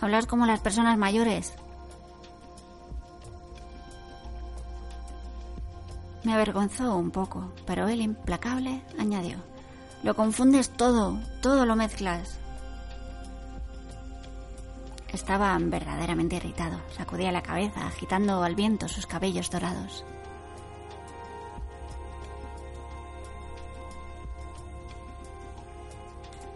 Hablas 0.00 0.26
como 0.26 0.46
las 0.46 0.60
personas 0.60 0.98
mayores. 0.98 1.54
Me 6.22 6.34
avergonzó 6.34 6.96
un 6.96 7.10
poco, 7.10 7.52
pero 7.66 7.88
él, 7.88 8.02
implacable, 8.02 8.82
añadió. 8.98 9.38
Lo 10.02 10.14
confundes 10.14 10.70
todo, 10.70 11.18
todo 11.40 11.64
lo 11.64 11.76
mezclas. 11.76 12.38
Estaba 15.12 15.56
verdaderamente 15.58 16.36
irritado. 16.36 16.78
Sacudía 16.96 17.32
la 17.32 17.42
cabeza, 17.42 17.86
agitando 17.86 18.42
al 18.42 18.54
viento 18.54 18.88
sus 18.88 19.06
cabellos 19.06 19.50
dorados. 19.50 20.04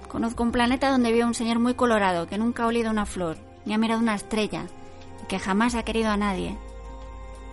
Conozco 0.09 0.45
un 0.45 0.53
planeta 0.53 0.91
donde 0.91 1.11
vive 1.11 1.25
un 1.25 1.35
señor 1.35 1.59
muy 1.59 1.75
colorado 1.75 2.29
que 2.29 2.39
nunca 2.39 2.63
ha 2.63 2.67
olido 2.69 2.89
una 2.89 3.05
flor, 3.05 3.37
ni 3.65 3.75
ha 3.75 3.79
mirado 3.79 4.01
una 4.01 4.15
estrella, 4.15 4.67
y 5.23 5.27
que 5.27 5.41
jamás 5.41 5.75
ha 5.75 5.83
querido 5.83 6.11
a 6.11 6.17
nadie. 6.17 6.57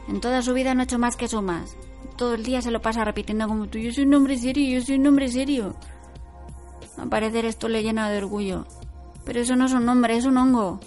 En 0.08 0.22
toda 0.22 0.44
su 0.44 0.54
vida 0.54 0.76
no 0.76 0.82
ha 0.82 0.84
hecho 0.84 1.00
más 1.00 1.18
que 1.18 1.28
sumas. 1.28 1.76
Todo 2.18 2.36
el 2.36 2.44
día 2.44 2.62
se 2.62 2.70
lo 2.70 2.80
pasa 2.80 3.04
repitiendo 3.04 3.48
como 3.48 3.66
tú, 3.66 3.80
yo 3.80 3.92
soy 3.92 4.04
un 4.04 4.14
hombre 4.14 4.38
serio, 4.38 4.78
yo 4.80 4.86
soy 4.86 4.96
un 4.96 5.08
hombre 5.08 5.28
serio. 5.30 5.76
A 6.98 7.08
parecer 7.08 7.46
esto 7.46 7.68
le 7.68 7.82
llena 7.82 8.12
de 8.12 8.20
orgullo. 8.20 8.68
Pero 9.26 9.40
eso 9.40 9.56
no 9.56 9.66
es 9.66 9.74
un 9.74 9.88
hombre, 9.90 10.18
es 10.18 10.26
un 10.26 10.38
hongo. 10.38 10.80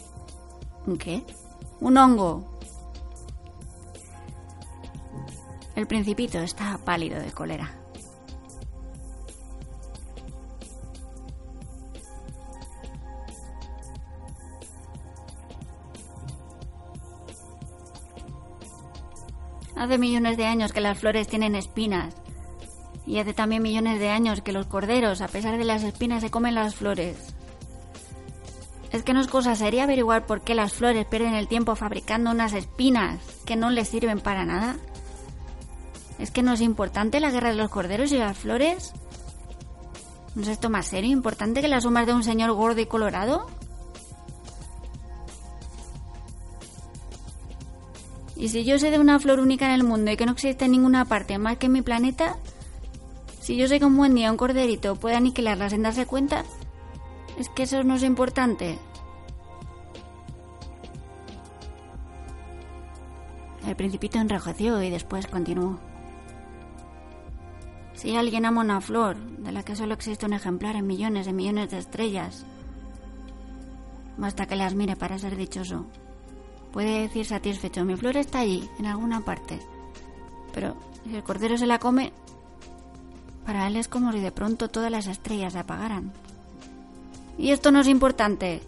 ¿Un 0.87 0.99
qué? 0.99 1.25
Un 1.81 1.97
hongo. 1.97 2.44
El 5.75 5.87
principito 5.87 6.38
está 6.38 6.79
pálido 6.85 7.20
de 7.20 7.33
cólera. 7.33 7.73
Hace 19.77 19.99
millones 19.99 20.37
de 20.37 20.47
años 20.47 20.73
que 20.73 20.81
las 20.81 20.99
flores 20.99 21.29
tienen 21.29 21.55
espinas. 21.55 22.14
Y 23.07 23.18
hace 23.18 23.35
también 23.35 23.62
millones 23.62 23.99
de 23.99 24.09
años 24.09 24.40
que 24.40 24.53
los 24.53 24.66
corderos, 24.66 25.20
a 25.20 25.29
pesar 25.29 25.59
de 25.59 25.64
las 25.64 25.83
espinas, 25.83 26.23
se 26.23 26.31
comen 26.31 26.55
las 26.55 26.75
flores. 26.75 27.34
Es 28.94 29.02
que 29.02 29.12
no 29.12 29.20
es 29.20 29.26
cosa 29.26 29.57
seria 29.57 29.83
averiguar 29.83 30.24
por 30.24 30.42
qué 30.42 30.54
las 30.54 30.74
flores 30.74 31.04
pierden 31.04 31.35
el 31.35 31.48
tiempo 31.48 31.74
fabricando 31.74 32.30
unas 32.30 32.52
espinas 32.52 33.18
que 33.44 33.57
no 33.57 33.70
les 33.70 33.88
sirven 33.88 34.20
para 34.20 34.44
nada. 34.44 34.76
¿Es 36.20 36.30
que 36.30 36.44
no 36.44 36.52
es 36.52 36.61
importante 36.61 37.18
la 37.18 37.33
guerra 37.33 37.48
de 37.48 37.57
los 37.57 37.70
corderos 37.70 38.12
y 38.12 38.18
las 38.18 38.38
flores? 38.38 38.92
¿No 40.37 40.42
es 40.42 40.48
esto 40.48 40.70
más 40.70 40.87
serio, 40.87 41.11
importante 41.11 41.61
que 41.61 41.66
las 41.66 41.85
humas 41.85 42.07
de 42.07 42.14
un 42.14 42.22
señor 42.22 42.52
gordo 42.52 42.80
y 42.83 42.87
colorado? 42.87 43.48
Y 48.37 48.50
si 48.50 48.62
yo 48.62 48.78
sé 48.78 48.92
de 48.92 49.00
una 49.00 49.18
flor 49.18 49.40
única 49.40 49.66
en 49.66 49.72
el 49.72 49.83
mundo 49.83 50.12
y 50.12 50.16
que 50.16 50.24
no 50.24 50.33
existe 50.33 50.66
en 50.66 50.70
ninguna 50.70 51.04
parte 51.04 51.37
más 51.38 51.57
que 51.57 51.66
en 51.66 51.72
mi 51.72 51.83
planeta, 51.83 52.37
si 53.40 53.57
yo 53.57 53.66
sé 53.66 53.80
que 53.80 53.87
un 53.87 53.96
buen 53.96 54.14
día 54.14 54.30
un 54.30 54.37
corderito 54.37 54.94
puede 54.94 55.16
aniquilarla 55.16 55.68
sin 55.68 55.83
darse 55.83 56.07
cuenta, 56.07 56.44
es 57.38 57.49
que 57.49 57.64
eso 57.64 57.83
no 57.83 57.94
es 57.94 58.03
importante. 58.03 58.79
El 63.66 63.77
principito 63.77 64.18
enrojeció 64.18 64.83
y 64.83 64.90
después 64.90 65.27
continuó. 65.27 65.79
Si 67.94 68.14
alguien 68.14 68.44
ama 68.44 68.61
una 68.61 68.81
flor, 68.81 69.16
de 69.16 69.53
la 69.53 69.62
que 69.62 69.77
solo 69.77 69.94
existe 69.94 70.27
un 70.27 70.35
ejemplar 70.35 70.77
en 70.77 70.87
millones 70.87 71.25
de 71.27 71.33
millones 71.33 71.70
de 71.70 71.79
estrellas, 71.79 72.44
basta 74.18 74.47
que 74.47 74.57
las 74.57 74.75
mire 74.75 74.97
para 74.97 75.18
ser 75.18 75.37
dichoso. 75.37 75.87
Puede 76.73 77.01
decir 77.01 77.25
satisfecho, 77.25 77.85
mi 77.85 77.97
flor 77.97 78.16
está 78.16 78.40
allí, 78.40 78.68
en 78.79 78.87
alguna 78.87 79.20
parte. 79.23 79.61
Pero 80.53 80.77
si 81.05 81.16
el 81.16 81.23
cordero 81.23 81.57
se 81.57 81.66
la 81.66 81.79
come, 81.79 82.12
para 83.47 83.66
él 83.66 83.77
es 83.77 83.88
como 83.88 84.12
si 84.12 84.20
de 84.20 84.33
pronto 84.33 84.68
todas 84.68 84.90
las 84.90 85.07
estrellas 85.07 85.55
se 85.55 85.61
apagaran. 85.61 86.12
Y 87.37 87.51
esto 87.51 87.70
no 87.70 87.81
es 87.81 87.88
importante. 87.88 88.62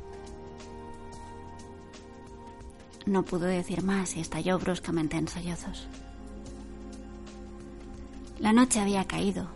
No 3.06 3.22
pudo 3.22 3.46
decir 3.46 3.82
más 3.82 4.16
y 4.16 4.20
estalló 4.20 4.58
bruscamente 4.58 5.16
en 5.16 5.28
sollozos. 5.28 5.86
La 8.38 8.52
noche 8.52 8.80
había 8.80 9.04
caído. 9.04 9.48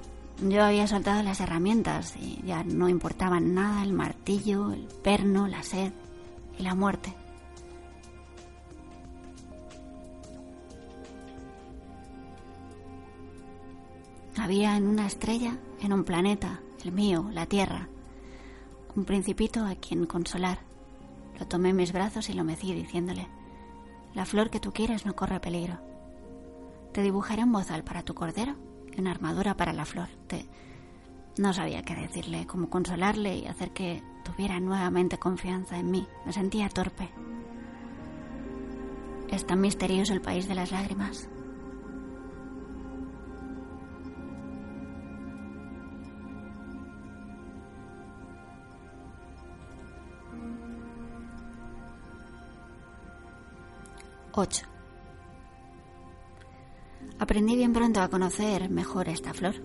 Yo 0.49 0.64
había 0.64 0.87
soltado 0.87 1.23
las 1.23 1.40
herramientas 1.40 2.14
y 2.16 2.40
ya 2.46 2.64
no 2.64 2.88
importaban 2.88 3.53
nada 3.53 3.83
el 3.83 3.92
martillo, 3.92 4.73
el 4.73 4.87
perno, 5.03 5.49
la 5.49 5.62
sed 5.62 5.92
y 6.59 6.62
la 6.62 6.75
muerte. 6.75 7.12
Había 14.38 14.77
en 14.77 14.87
una 14.87 15.07
estrella, 15.07 15.59
en 15.83 15.92
un 15.92 16.05
planeta, 16.05 16.61
el 16.83 16.92
mío, 16.92 17.29
la 17.33 17.44
Tierra, 17.44 17.88
un 18.96 19.05
principito 19.05 19.64
a 19.64 19.74
quien 19.74 20.07
consolar. 20.07 20.59
Lo 21.38 21.46
tomé 21.46 21.70
en 21.70 21.76
mis 21.76 21.92
brazos 21.92 22.29
y 22.29 22.33
lo 22.33 22.44
mecí 22.44 22.72
diciéndole, 22.74 23.29
la 24.14 24.26
flor 24.26 24.50
que 24.50 24.61
tú 24.61 24.72
quieres 24.72 25.07
no 25.07 25.14
corre 25.14 25.40
peligro. 25.40 25.79
Te 26.92 27.03
dibujaré 27.03 27.44
un 27.44 27.53
bozal 27.53 27.85
para 27.85 28.03
tu 28.03 28.14
cordero 28.14 28.57
y 28.94 29.00
una 29.00 29.12
armadura 29.12 29.57
para 29.57 29.72
la 29.72 29.85
flor. 29.85 30.09
Te... 30.26 30.46
No 31.38 31.53
sabía 31.53 31.83
qué 31.83 31.94
decirle, 31.94 32.46
cómo 32.46 32.68
consolarle 32.68 33.38
y 33.38 33.46
hacer 33.46 33.70
que 33.70 34.03
tuviera 34.24 34.59
nuevamente 34.59 35.18
confianza 35.18 35.79
en 35.79 35.90
mí. 35.90 36.07
Me 36.26 36.33
sentía 36.33 36.68
torpe. 36.68 37.09
Es 39.29 39.46
tan 39.46 39.61
misterioso 39.61 40.12
el 40.12 40.20
país 40.20 40.48
de 40.48 40.57
las 40.57 40.72
lágrimas. 40.72 41.29
8. 54.40 54.62
Aprendí 57.18 57.57
bien 57.57 57.74
pronto 57.74 58.00
a 58.00 58.09
conocer 58.09 58.70
mejor 58.70 59.11
esta 59.11 59.35
flor. 59.35 59.57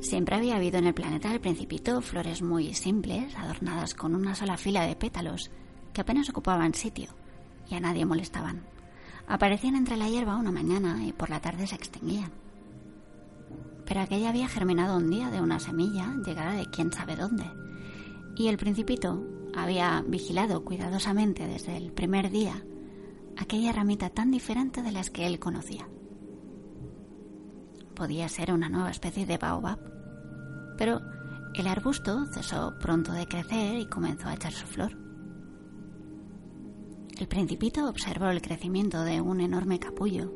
Siempre 0.00 0.36
había 0.36 0.56
habido 0.56 0.78
en 0.78 0.86
el 0.86 0.94
planeta 0.94 1.28
del 1.28 1.42
Principito 1.42 2.00
flores 2.00 2.40
muy 2.40 2.72
simples, 2.72 3.36
adornadas 3.36 3.92
con 3.92 4.14
una 4.14 4.34
sola 4.34 4.56
fila 4.56 4.86
de 4.86 4.96
pétalos, 4.96 5.50
que 5.92 6.00
apenas 6.00 6.30
ocupaban 6.30 6.72
sitio 6.72 7.10
y 7.70 7.74
a 7.74 7.80
nadie 7.80 8.06
molestaban. 8.06 8.62
Aparecían 9.28 9.76
entre 9.76 9.98
la 9.98 10.08
hierba 10.08 10.38
una 10.38 10.50
mañana 10.50 11.04
y 11.04 11.12
por 11.12 11.28
la 11.28 11.42
tarde 11.42 11.66
se 11.66 11.74
extinguían. 11.74 12.32
Pero 13.84 14.00
aquella 14.00 14.30
había 14.30 14.48
germinado 14.48 14.96
un 14.96 15.10
día 15.10 15.28
de 15.28 15.42
una 15.42 15.60
semilla 15.60 16.14
llegada 16.24 16.52
de 16.52 16.64
quién 16.70 16.90
sabe 16.90 17.16
dónde, 17.16 17.44
y 18.34 18.48
el 18.48 18.56
Principito 18.56 19.22
había 19.54 20.02
vigilado 20.06 20.64
cuidadosamente 20.64 21.46
desde 21.46 21.76
el 21.76 21.92
primer 21.92 22.30
día 22.30 22.64
aquella 23.40 23.72
ramita 23.72 24.10
tan 24.10 24.30
diferente 24.30 24.82
de 24.82 24.92
las 24.92 25.10
que 25.10 25.26
él 25.26 25.38
conocía. 25.38 25.88
Podía 27.94 28.28
ser 28.28 28.52
una 28.52 28.68
nueva 28.68 28.90
especie 28.90 29.26
de 29.26 29.38
baobab, 29.38 29.78
pero 30.76 31.00
el 31.54 31.66
arbusto 31.66 32.26
cesó 32.26 32.78
pronto 32.78 33.12
de 33.12 33.26
crecer 33.26 33.78
y 33.78 33.86
comenzó 33.86 34.28
a 34.28 34.34
echar 34.34 34.52
su 34.52 34.66
flor. 34.66 34.96
El 37.18 37.28
principito 37.28 37.88
observó 37.88 38.28
el 38.28 38.40
crecimiento 38.42 39.02
de 39.02 39.20
un 39.20 39.40
enorme 39.40 39.78
capullo 39.78 40.32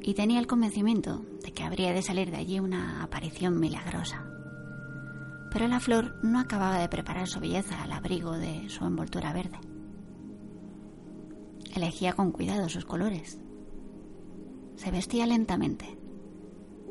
y 0.00 0.14
tenía 0.14 0.40
el 0.40 0.46
convencimiento 0.46 1.24
de 1.44 1.52
que 1.52 1.62
habría 1.62 1.92
de 1.92 2.02
salir 2.02 2.30
de 2.30 2.38
allí 2.38 2.58
una 2.58 3.02
aparición 3.02 3.60
milagrosa. 3.60 4.24
Pero 5.52 5.68
la 5.68 5.80
flor 5.80 6.16
no 6.24 6.40
acababa 6.40 6.78
de 6.78 6.88
preparar 6.88 7.28
su 7.28 7.38
belleza 7.38 7.82
al 7.82 7.92
abrigo 7.92 8.32
de 8.32 8.68
su 8.68 8.84
envoltura 8.84 9.32
verde. 9.32 9.58
Elegía 11.72 12.12
con 12.12 12.32
cuidado 12.32 12.68
sus 12.68 12.84
colores. 12.84 13.40
Se 14.76 14.90
vestía 14.90 15.26
lentamente 15.26 15.98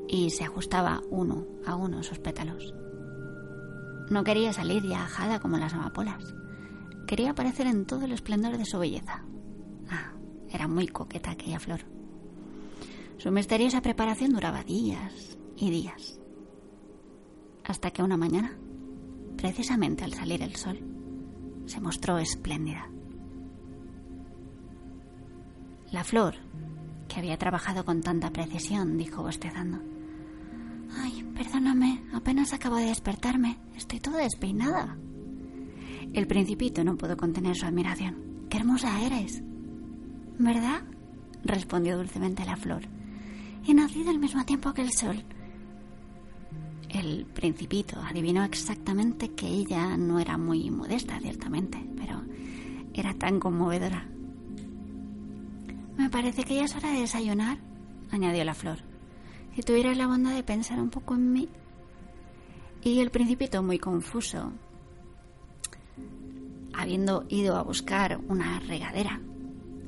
y 0.07 0.29
se 0.31 0.43
ajustaba 0.43 1.01
uno 1.09 1.45
a 1.65 1.75
uno 1.75 2.03
sus 2.03 2.19
pétalos. 2.19 2.73
No 4.09 4.23
quería 4.23 4.51
salir 4.51 4.83
ya 4.83 5.03
ajada 5.03 5.39
como 5.39 5.57
las 5.57 5.73
amapolas. 5.73 6.35
Quería 7.07 7.31
aparecer 7.31 7.67
en 7.67 7.85
todo 7.85 8.05
el 8.05 8.11
esplendor 8.11 8.57
de 8.57 8.65
su 8.65 8.77
belleza. 8.77 9.23
Ah, 9.89 10.13
era 10.49 10.67
muy 10.67 10.87
coqueta 10.87 11.31
aquella 11.31 11.59
flor. 11.59 11.81
Su 13.17 13.31
misteriosa 13.31 13.81
preparación 13.81 14.33
duraba 14.33 14.63
días 14.63 15.37
y 15.55 15.69
días. 15.69 16.19
Hasta 17.63 17.91
que 17.91 18.03
una 18.03 18.17
mañana, 18.17 18.57
precisamente 19.37 20.03
al 20.03 20.13
salir 20.13 20.41
el 20.41 20.55
sol, 20.57 20.79
se 21.67 21.79
mostró 21.79 22.17
espléndida. 22.17 22.90
La 25.91 26.03
flor, 26.05 26.35
que 27.09 27.19
había 27.19 27.37
trabajado 27.37 27.83
con 27.83 28.01
tanta 28.01 28.31
precisión, 28.31 28.97
dijo 28.97 29.21
bostezando. 29.21 29.79
Ay, 30.97 31.23
perdóname, 31.35 32.01
apenas 32.13 32.53
acabo 32.53 32.77
de 32.77 32.85
despertarme. 32.85 33.57
Estoy 33.75 33.99
toda 33.99 34.23
despeinada. 34.23 34.97
El 36.13 36.27
principito 36.27 36.83
no 36.83 36.97
pudo 36.97 37.17
contener 37.17 37.55
su 37.55 37.65
admiración. 37.65 38.47
¡Qué 38.49 38.57
hermosa 38.57 39.01
eres! 39.01 39.43
¿Verdad? 40.37 40.81
respondió 41.43 41.97
dulcemente 41.97 42.45
la 42.45 42.55
flor. 42.55 42.83
He 43.67 43.73
nacido 43.73 44.11
al 44.11 44.19
mismo 44.19 44.45
tiempo 44.45 44.73
que 44.73 44.81
el 44.81 44.91
sol. 44.91 45.23
El 46.89 47.25
principito 47.25 47.99
adivinó 48.01 48.43
exactamente 48.43 49.31
que 49.31 49.47
ella 49.47 49.97
no 49.97 50.19
era 50.19 50.37
muy 50.37 50.69
modesta, 50.69 51.19
ciertamente, 51.19 51.83
pero 51.97 52.21
era 52.93 53.13
tan 53.13 53.39
conmovedora. 53.39 54.07
Me 55.97 56.09
parece 56.09 56.43
que 56.43 56.55
ya 56.55 56.65
es 56.65 56.75
hora 56.75 56.91
de 56.91 57.01
desayunar, 57.01 57.57
añadió 58.11 58.43
la 58.43 58.53
flor. 58.53 58.79
Si 59.55 59.61
tuvieras 59.61 59.97
la 59.97 60.07
bondad 60.07 60.33
de 60.33 60.43
pensar 60.43 60.79
un 60.79 60.89
poco 60.89 61.15
en 61.15 61.31
mí. 61.31 61.49
Y 62.81 62.99
el 62.99 63.11
principito, 63.11 63.61
muy 63.61 63.77
confuso, 63.77 64.53
habiendo 66.73 67.25
ido 67.29 67.57
a 67.57 67.63
buscar 67.63 68.19
una 68.27 68.59
regadera, 68.59 69.21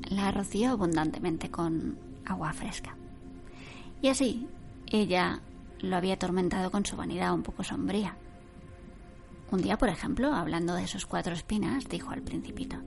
la 0.10 0.32
roció 0.32 0.72
abundantemente 0.72 1.50
con 1.50 1.98
agua 2.26 2.54
fresca. 2.54 2.96
Y 4.02 4.10
así, 4.10 4.48
ella 4.88 5.42
lo 5.80 5.96
había 5.96 6.16
atormentado 6.16 6.72
con 6.72 6.86
su 6.86 6.96
vanidad 6.96 7.34
un 7.34 7.44
poco 7.44 7.64
sombría. 7.64 8.16
Un 9.52 9.62
día, 9.62 9.78
por 9.78 9.90
ejemplo, 9.90 10.34
hablando 10.34 10.76
de 10.76 10.88
sus 10.88 11.06
cuatro 11.06 11.34
espinas, 11.34 11.88
dijo 11.88 12.12
al 12.12 12.22
principito, 12.22 12.78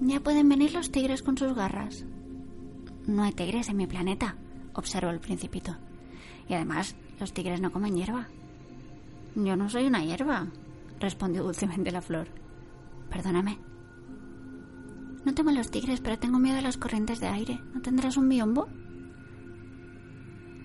Ya 0.00 0.20
pueden 0.20 0.48
venir 0.48 0.74
los 0.74 0.90
tigres 0.90 1.22
con 1.22 1.36
sus 1.36 1.54
garras. 1.54 2.04
No 3.06 3.22
hay 3.22 3.32
tigres 3.32 3.68
en 3.68 3.76
mi 3.76 3.86
planeta, 3.86 4.36
observó 4.72 5.10
el 5.10 5.20
principito. 5.20 5.76
Y 6.48 6.54
además, 6.54 6.96
los 7.20 7.32
tigres 7.32 7.60
no 7.60 7.70
comen 7.70 7.96
hierba. 7.96 8.28
Yo 9.34 9.56
no 9.56 9.68
soy 9.68 9.86
una 9.86 10.04
hierba, 10.04 10.46
respondió 11.00 11.42
dulcemente 11.42 11.90
la 11.90 12.00
flor. 12.00 12.28
Perdóname. 13.10 13.58
No 15.24 15.34
temo 15.34 15.50
a 15.50 15.54
los 15.54 15.70
tigres, 15.70 16.00
pero 16.00 16.18
tengo 16.18 16.38
miedo 16.38 16.58
a 16.58 16.62
las 16.62 16.76
corrientes 16.76 17.20
de 17.20 17.28
aire. 17.28 17.60
¿No 17.74 17.80
tendrás 17.80 18.16
un 18.16 18.28
biombo? 18.28 18.68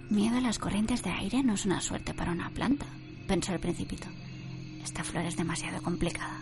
Miedo 0.10 0.38
a 0.38 0.42
las 0.42 0.60
corrientes 0.60 1.04
de 1.04 1.12
aire 1.12 1.44
no 1.44 1.54
es 1.54 1.66
una 1.66 1.82
suerte 1.82 2.14
para 2.14 2.32
una 2.32 2.50
planta, 2.50 2.86
pensó 3.28 3.54
el 3.54 3.60
principito. 3.60 4.08
Esta 4.84 5.04
flor 5.04 5.26
es 5.26 5.38
demasiado 5.38 5.82
complicada. 5.84 6.42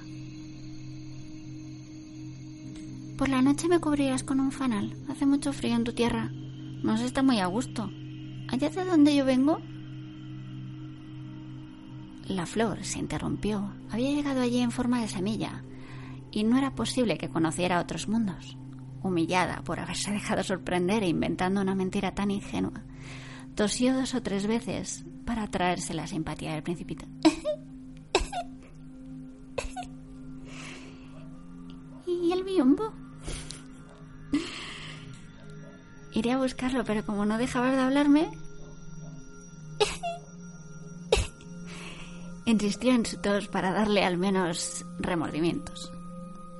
Por 3.18 3.30
la 3.30 3.42
noche 3.42 3.68
me 3.68 3.80
cubrirás 3.80 4.24
con 4.24 4.40
un 4.40 4.52
fanal. 4.52 4.96
Hace 5.10 5.26
mucho 5.26 5.52
frío 5.52 5.76
en 5.76 5.84
tu 5.84 5.92
tierra. 5.92 6.30
No 6.84 6.96
se 6.98 7.06
está 7.06 7.24
muy 7.24 7.40
a 7.40 7.48
gusto. 7.48 7.90
¿Allá 8.48 8.70
de 8.70 8.86
donde 8.86 9.16
yo 9.16 9.26
vengo? 9.26 9.58
La 12.28 12.46
flor 12.46 12.84
se 12.84 13.00
interrumpió. 13.00 13.74
Había 13.90 14.12
llegado 14.12 14.42
allí 14.42 14.60
en 14.60 14.70
forma 14.70 15.02
de 15.02 15.08
semilla 15.08 15.64
y 16.30 16.44
no 16.44 16.60
era 16.60 16.76
posible 16.76 17.18
que 17.18 17.30
conociera 17.30 17.80
otros 17.80 18.08
mundos. 18.08 18.56
Humillada 19.02 19.64
por 19.64 19.80
haberse 19.80 20.12
dejado 20.12 20.44
sorprender 20.44 21.02
e 21.02 21.08
inventando 21.08 21.60
una 21.60 21.74
mentira 21.74 22.14
tan 22.14 22.30
ingenua, 22.30 22.84
Tosió 23.56 23.96
dos 23.96 24.14
o 24.14 24.22
tres 24.22 24.46
veces 24.46 25.06
para 25.26 25.42
atraerse 25.44 25.96
la 25.96 26.06
simpatía 26.06 26.54
del 26.54 26.62
principito. 26.62 27.08
¿Y 32.06 32.32
el 32.32 32.44
biombo? 32.44 33.07
Iré 36.18 36.32
a 36.32 36.38
buscarlo, 36.38 36.84
pero 36.84 37.06
como 37.06 37.26
no 37.26 37.38
dejabas 37.38 37.76
de 37.76 37.82
hablarme... 37.82 38.32
Insistió 42.46 42.94
en 42.94 43.06
su 43.06 43.18
tos 43.18 43.48
para 43.50 43.72
darle 43.72 44.04
al 44.04 44.18
menos 44.18 44.84
remordimientos. 44.98 45.92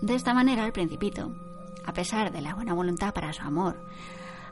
De 0.02 0.14
esta 0.14 0.34
manera, 0.36 0.66
el 0.66 0.74
principito, 0.74 1.34
a 1.86 1.94
pesar 1.94 2.32
de 2.32 2.42
la 2.42 2.54
buena 2.54 2.74
voluntad 2.74 3.14
para 3.14 3.34
su 3.34 3.42
amor, 3.42 3.84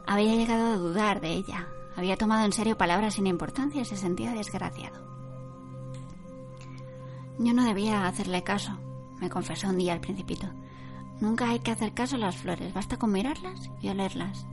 había 0.08 0.34
llegado 0.34 0.74
a 0.74 0.78
dudar 0.78 1.22
de 1.22 1.34
ella 1.34 1.68
había 1.96 2.18
tomado 2.18 2.46
en 2.46 2.52
serio 2.52 2.78
palabras 2.78 3.14
sin 3.14 3.28
importancia 3.28 3.82
y 3.82 3.86
se 3.86 3.96
sentía 3.96 4.32
desgraciado. 4.32 5.00
Yo 7.38 7.54
no 7.54 7.64
debía 7.64 8.08
hacerle 8.08 8.44
caso, 8.44 8.78
me 9.20 9.30
confesó 9.30 9.70
un 9.70 9.78
día 9.78 9.94
el 9.94 10.02
principito. 10.02 10.48
Nunca 11.22 11.50
hay 11.50 11.60
que 11.60 11.72
hacer 11.72 11.94
caso 11.94 12.16
a 12.16 12.20
las 12.20 12.36
flores, 12.36 12.74
basta 12.74 12.98
con 12.98 13.12
mirarlas 13.12 13.70
y 13.82 13.90
olerlas. 13.90 14.46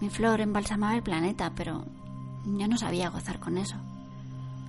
Mi 0.00 0.08
flor 0.08 0.40
embalsamaba 0.40 0.94
el 0.94 1.02
planeta, 1.02 1.52
pero 1.54 1.84
yo 2.44 2.68
no 2.68 2.76
sabía 2.76 3.10
gozar 3.10 3.38
con 3.38 3.58
eso. 3.58 3.76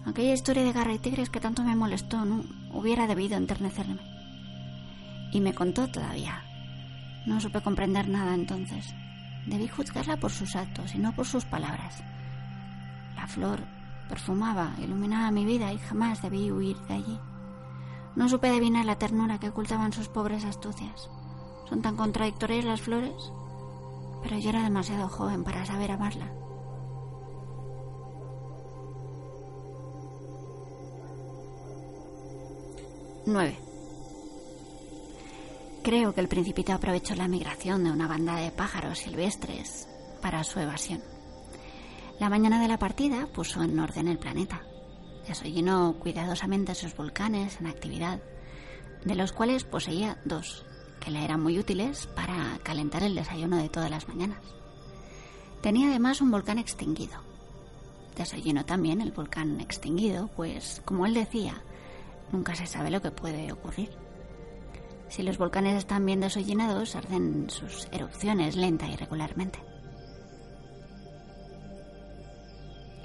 Aquella 0.06 0.34
historia 0.34 0.64
de 0.64 0.74
garra 0.74 0.94
y 0.94 1.00
tigres 1.00 1.30
que 1.30 1.40
tanto 1.40 1.64
me 1.64 1.76
molestó 1.76 2.26
no 2.26 2.44
hubiera 2.74 3.08
debido 3.08 3.38
enternecerme. 3.38 4.02
Y 5.32 5.40
me 5.40 5.54
contó 5.54 5.88
todavía. 5.90 6.44
No 7.26 7.40
supe 7.40 7.62
comprender 7.62 8.10
nada 8.10 8.34
entonces. 8.34 8.94
Debí 9.46 9.68
juzgarla 9.68 10.18
por 10.18 10.32
sus 10.32 10.56
actos 10.56 10.96
y 10.96 10.98
no 10.98 11.14
por 11.14 11.26
sus 11.26 11.46
palabras. 11.46 12.04
La 13.16 13.28
flor 13.28 13.62
perfumaba, 14.10 14.72
iluminaba 14.80 15.32
mi 15.32 15.46
vida 15.46 15.72
y 15.72 15.78
jamás 15.78 16.22
debí 16.22 16.52
huir 16.52 16.78
de 16.88 16.96
allí. 16.96 17.20
No 18.16 18.28
supe 18.28 18.50
adivinar 18.50 18.86
la 18.86 18.98
ternura 18.98 19.40
que 19.40 19.50
ocultaban 19.50 19.94
sus 19.94 20.10
pobres 20.10 20.44
astucias. 20.44 21.10
Son 21.70 21.82
tan 21.82 21.96
contradictorias 21.96 22.66
las 22.66 22.82
flores, 22.82 23.32
pero 24.22 24.38
yo 24.38 24.50
era 24.50 24.64
demasiado 24.64 25.08
joven 25.10 25.44
para 25.44 25.66
saber 25.66 25.92
amarla. 25.92 26.32
Nueve. 33.26 33.58
Creo 35.84 36.14
que 36.14 36.22
el 36.22 36.28
principito 36.28 36.74
aprovechó 36.74 37.16
la 37.16 37.28
migración 37.28 37.84
de 37.84 37.92
una 37.92 38.08
banda 38.08 38.36
de 38.36 38.52
pájaros 38.52 39.00
silvestres 39.00 39.88
para 40.22 40.44
su 40.44 40.60
evasión. 40.60 41.02
La 42.20 42.30
mañana 42.30 42.62
de 42.62 42.68
la 42.68 42.78
partida 42.78 43.28
puso 43.28 43.64
en 43.64 43.80
orden 43.80 44.08
el 44.08 44.20
planeta. 44.20 44.62
Desollinó 45.28 45.96
cuidadosamente 46.00 46.76
sus 46.76 46.96
volcanes 46.96 47.60
en 47.60 47.68
actividad, 47.68 48.20
de 49.06 49.16
los 49.16 49.32
cuales 49.34 49.64
poseía 49.64 50.20
dos, 50.26 50.66
que 51.02 51.12
le 51.12 51.26
eran 51.26 51.42
muy 51.42 51.60
útiles 51.60 52.08
para 52.08 52.58
calentar 52.64 53.04
el 53.04 53.16
desayuno 53.16 53.58
de 53.58 53.68
todas 53.68 53.90
las 53.90 54.08
mañanas. 54.08 54.40
Tenía 55.62 55.90
además 55.90 56.22
un 56.22 56.32
volcán 56.32 56.60
extinguido. 56.60 57.20
Desollinó 58.16 58.64
también 58.66 59.02
el 59.02 59.12
volcán 59.12 59.60
extinguido, 59.60 60.30
pues, 60.36 60.82
como 60.86 61.06
él 61.06 61.14
decía, 61.14 61.62
nunca 62.32 62.56
se 62.56 62.68
sabe 62.68 62.92
lo 62.92 63.02
que 63.02 63.12
puede 63.12 63.52
ocurrir. 63.52 63.90
Si 65.10 65.24
los 65.24 65.38
volcanes 65.38 65.78
están 65.78 66.06
bien 66.06 66.22
desollinados, 66.22 66.96
arden 66.96 67.50
sus 67.50 67.88
erupciones 67.92 68.56
lenta 68.56 68.88
y 68.88 68.96
regularmente. 68.96 69.60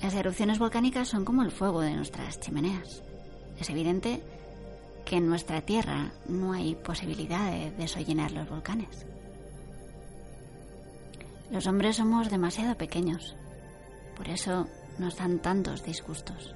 Las 0.02 0.14
erupciones 0.14 0.58
volcánicas 0.58 1.08
son 1.08 1.24
como 1.24 1.42
el 1.42 1.50
fuego 1.50 1.80
de 1.80 1.94
nuestras 1.94 2.38
chimeneas. 2.38 3.02
Es 3.58 3.70
evidente 3.70 4.22
que 5.06 5.16
en 5.16 5.28
nuestra 5.28 5.62
Tierra 5.62 6.12
no 6.28 6.52
hay 6.52 6.74
posibilidad 6.74 7.50
de 7.50 7.70
desollinar 7.70 8.32
los 8.32 8.50
volcanes. 8.50 9.06
Los 11.50 11.66
hombres 11.68 11.96
somos 11.96 12.28
demasiado 12.28 12.76
pequeños, 12.76 13.36
por 14.16 14.28
eso 14.28 14.66
nos 14.98 15.16
dan 15.16 15.38
tantos 15.38 15.84
disgustos. 15.84 16.54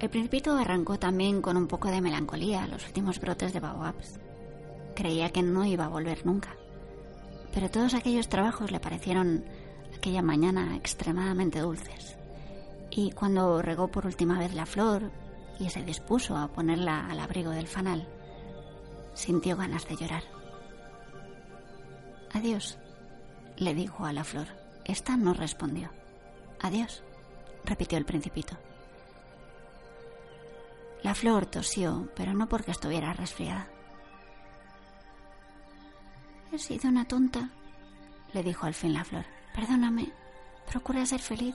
El 0.00 0.08
principito 0.08 0.56
arrancó 0.56 0.98
también 0.98 1.40
con 1.42 1.56
un 1.56 1.68
poco 1.68 1.90
de 1.90 2.00
melancolía 2.00 2.66
los 2.66 2.86
últimos 2.86 3.20
brotes 3.20 3.52
de 3.52 3.60
baobabs. 3.60 4.18
Creía 4.96 5.30
que 5.30 5.42
no 5.42 5.64
iba 5.64 5.84
a 5.84 5.88
volver 5.88 6.26
nunca. 6.26 6.56
Pero 7.52 7.70
todos 7.70 7.94
aquellos 7.94 8.28
trabajos 8.28 8.70
le 8.70 8.80
parecieron 8.80 9.44
aquella 10.00 10.22
mañana 10.22 10.76
extremadamente 10.76 11.60
dulces. 11.60 12.16
Y 12.90 13.10
cuando 13.10 13.60
regó 13.60 13.88
por 13.88 14.06
última 14.06 14.38
vez 14.38 14.54
la 14.54 14.64
flor 14.64 15.10
y 15.58 15.68
se 15.68 15.84
dispuso 15.84 16.38
a 16.38 16.48
ponerla 16.48 17.06
al 17.06 17.20
abrigo 17.20 17.50
del 17.50 17.66
fanal, 17.66 18.08
sintió 19.12 19.58
ganas 19.58 19.86
de 19.86 19.96
llorar. 19.96 20.22
Adiós, 22.32 22.78
le 23.58 23.74
dijo 23.74 24.06
a 24.06 24.14
la 24.14 24.24
flor. 24.24 24.46
Esta 24.86 25.18
no 25.18 25.34
respondió. 25.34 25.90
Adiós, 26.62 27.02
repitió 27.66 27.98
el 27.98 28.06
principito. 28.06 28.56
La 31.02 31.14
flor 31.14 31.44
tosió, 31.44 32.08
pero 32.16 32.32
no 32.32 32.48
porque 32.48 32.70
estuviera 32.70 33.12
resfriada. 33.12 33.68
He 36.52 36.58
sido 36.58 36.88
una 36.88 37.06
tonta, 37.06 37.50
le 38.32 38.42
dijo 38.42 38.64
al 38.64 38.72
fin 38.74 38.94
la 38.94 39.04
flor. 39.04 39.39
Perdóname, 39.54 40.12
procura 40.70 41.04
ser 41.06 41.20
feliz. 41.20 41.54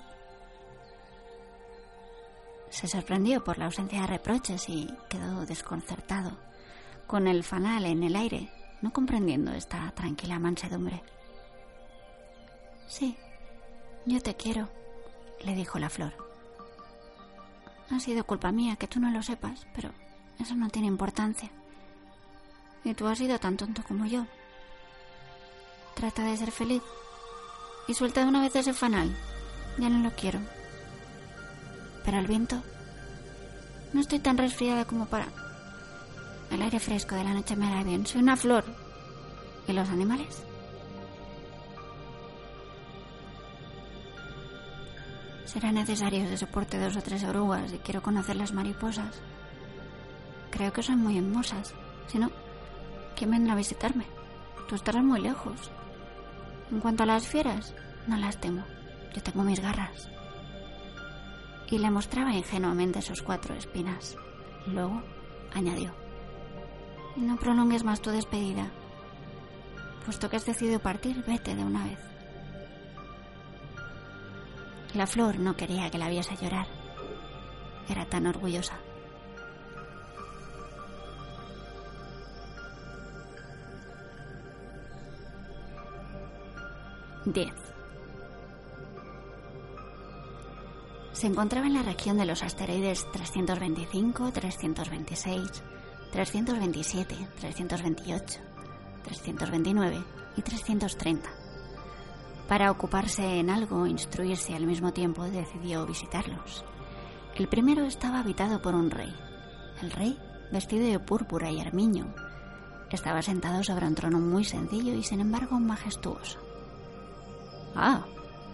Se 2.70 2.88
sorprendió 2.88 3.44
por 3.44 3.58
la 3.58 3.66
ausencia 3.66 4.02
de 4.02 4.08
reproches 4.08 4.68
y 4.68 4.88
quedó 5.10 5.46
desconcertado. 5.46 6.32
Con 7.08 7.28
el 7.28 7.44
fanal 7.44 7.86
en 7.86 8.04
el 8.04 8.16
aire, 8.16 8.52
no 8.82 8.92
comprendiendo 8.92 9.52
esta 9.52 9.92
tranquila 9.92 10.40
mansedumbre. 10.40 11.02
Sí, 12.88 13.18
yo 14.06 14.20
te 14.22 14.36
quiero, 14.36 14.70
le 15.44 15.56
dijo 15.56 15.80
la 15.80 15.90
flor. 15.90 16.14
Ha 17.92 18.00
sido 18.00 18.26
culpa 18.26 18.52
mía 18.52 18.76
que 18.76 18.88
tú 18.88 19.00
no 19.00 19.12
lo 19.12 19.22
sepas, 19.22 19.68
pero 19.74 19.92
eso 20.40 20.56
no 20.56 20.70
tiene 20.70 20.88
importancia. 20.88 21.50
Y 22.84 22.94
tú 22.94 23.08
has 23.08 23.18
sido 23.18 23.40
tan 23.40 23.58
tonto 23.58 23.84
como 23.88 24.06
yo. 24.06 24.26
Trata 25.96 26.24
de 26.24 26.38
ser 26.38 26.52
feliz. 26.52 26.82
Y 27.88 27.94
suelta 27.94 28.22
de 28.22 28.28
una 28.28 28.42
vez 28.42 28.56
ese 28.56 28.74
fanal. 28.74 29.16
Ya 29.78 29.90
no 29.90 30.00
lo 30.00 30.16
quiero. 30.16 30.40
Pero 32.04 32.20
el 32.20 32.28
viento... 32.28 32.62
No 33.94 34.02
estoy 34.02 34.20
tan 34.20 34.38
resfriada 34.38 34.86
como 34.86 35.06
para... 35.06 35.28
El 36.52 36.62
aire 36.62 36.80
fresco 36.80 37.16
de 37.16 37.24
la 37.24 37.34
noche 37.34 37.56
me 37.56 37.68
hará 37.68 37.84
bien. 37.84 38.06
Soy 38.06 38.22
una 38.22 38.36
flor. 38.36 38.64
¿Y 39.68 39.74
los 39.74 39.90
animales? 39.90 40.44
Será 45.46 45.72
necesario 45.72 46.30
que 46.30 46.38
soporte 46.38 46.78
dos 46.78 46.98
o 46.98 47.02
tres 47.02 47.24
orugas 47.24 47.72
y 47.72 47.78
quiero 47.78 48.02
conocer 48.02 48.36
las 48.36 48.52
mariposas. 48.52 49.16
Creo 50.52 50.74
que 50.74 50.84
son 50.84 51.00
muy 51.00 51.18
hermosas. 51.18 51.74
Si 52.08 52.20
no, 52.20 52.30
¿quién 53.16 53.32
vendrá 53.32 53.54
a 53.54 53.58
visitarme? 53.58 54.06
Tú 54.68 54.76
estarás 54.76 55.04
muy 55.04 55.22
lejos. 55.22 55.72
En 56.72 56.80
cuanto 56.80 57.04
a 57.04 57.06
las 57.06 57.28
fieras, 57.28 57.74
no 58.08 58.18
las 58.18 58.38
temo. 58.38 58.64
Yo 59.14 59.22
tengo 59.22 59.44
mis 59.44 59.60
garras. 59.60 60.10
Y 61.70 61.78
le 61.78 61.90
mostraba 61.90 62.34
ingenuamente 62.34 63.02
sus 63.02 63.22
cuatro 63.22 63.56
espinas. 63.56 64.18
Luego 64.68 65.02
añadió, 65.54 65.94
no 67.16 67.38
prolongues 67.38 67.84
más 67.84 68.02
tu 68.02 68.10
despedida. 68.10 68.72
Puesto 70.04 70.30
que 70.30 70.36
has 70.36 70.46
decidido 70.46 70.80
partir, 70.80 71.24
vete 71.26 71.56
de 71.56 71.64
una 71.64 71.86
vez. 71.86 72.00
La 74.94 75.08
flor 75.08 75.40
no 75.40 75.56
quería 75.56 75.90
que 75.90 75.98
la 75.98 76.10
viese 76.10 76.36
llorar. 76.36 76.68
Era 77.90 78.06
tan 78.06 78.28
orgullosa. 78.28 78.76
10. 87.26 87.54
Se 91.14 91.28
encontraba 91.28 91.68
en 91.68 91.74
la 91.74 91.84
región 91.84 92.18
de 92.18 92.26
los 92.26 92.44
asteroides 92.44 93.10
325, 93.12 94.32
326, 94.32 95.64
327, 96.12 97.16
328, 97.40 98.40
329 99.04 100.04
y 100.38 100.42
330. 100.42 101.30
Para 102.48 102.70
ocuparse 102.70 103.40
en 103.40 103.50
algo 103.50 103.82
o 103.82 103.88
instruirse 103.88 104.54
al 104.54 104.68
mismo 104.68 104.94
tiempo, 104.94 105.24
decidió 105.24 105.86
visitarlos. 105.86 106.64
El 107.36 107.48
primero 107.48 107.86
estaba 107.86 108.20
habitado 108.20 108.62
por 108.62 108.76
un 108.76 108.92
rey. 108.92 109.14
El 109.82 109.92
rey, 109.92 110.20
vestido 110.52 110.86
de 110.86 111.00
púrpura 111.00 111.50
y 111.50 111.60
armiño, 111.60 112.14
estaba 112.92 113.22
sentado 113.22 113.64
sobre 113.64 113.88
un 113.88 113.96
trono 113.96 114.20
muy 114.20 114.44
sencillo 114.44 114.94
y 114.94 115.04
sin 115.04 115.20
embargo 115.20 115.60
majestuoso. 115.60 116.45
Ah, 117.76 118.06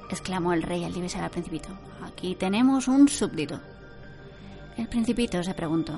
exclamó 0.09 0.53
el 0.53 0.63
rey 0.63 0.83
al 0.83 0.93
divisar 0.93 1.23
al 1.23 1.29
principito. 1.29 1.69
Aquí 2.03 2.35
tenemos 2.35 2.87
un 2.87 3.07
súbdito. 3.07 3.59
El 4.77 4.87
principito 4.87 5.43
se 5.43 5.53
preguntó, 5.53 5.93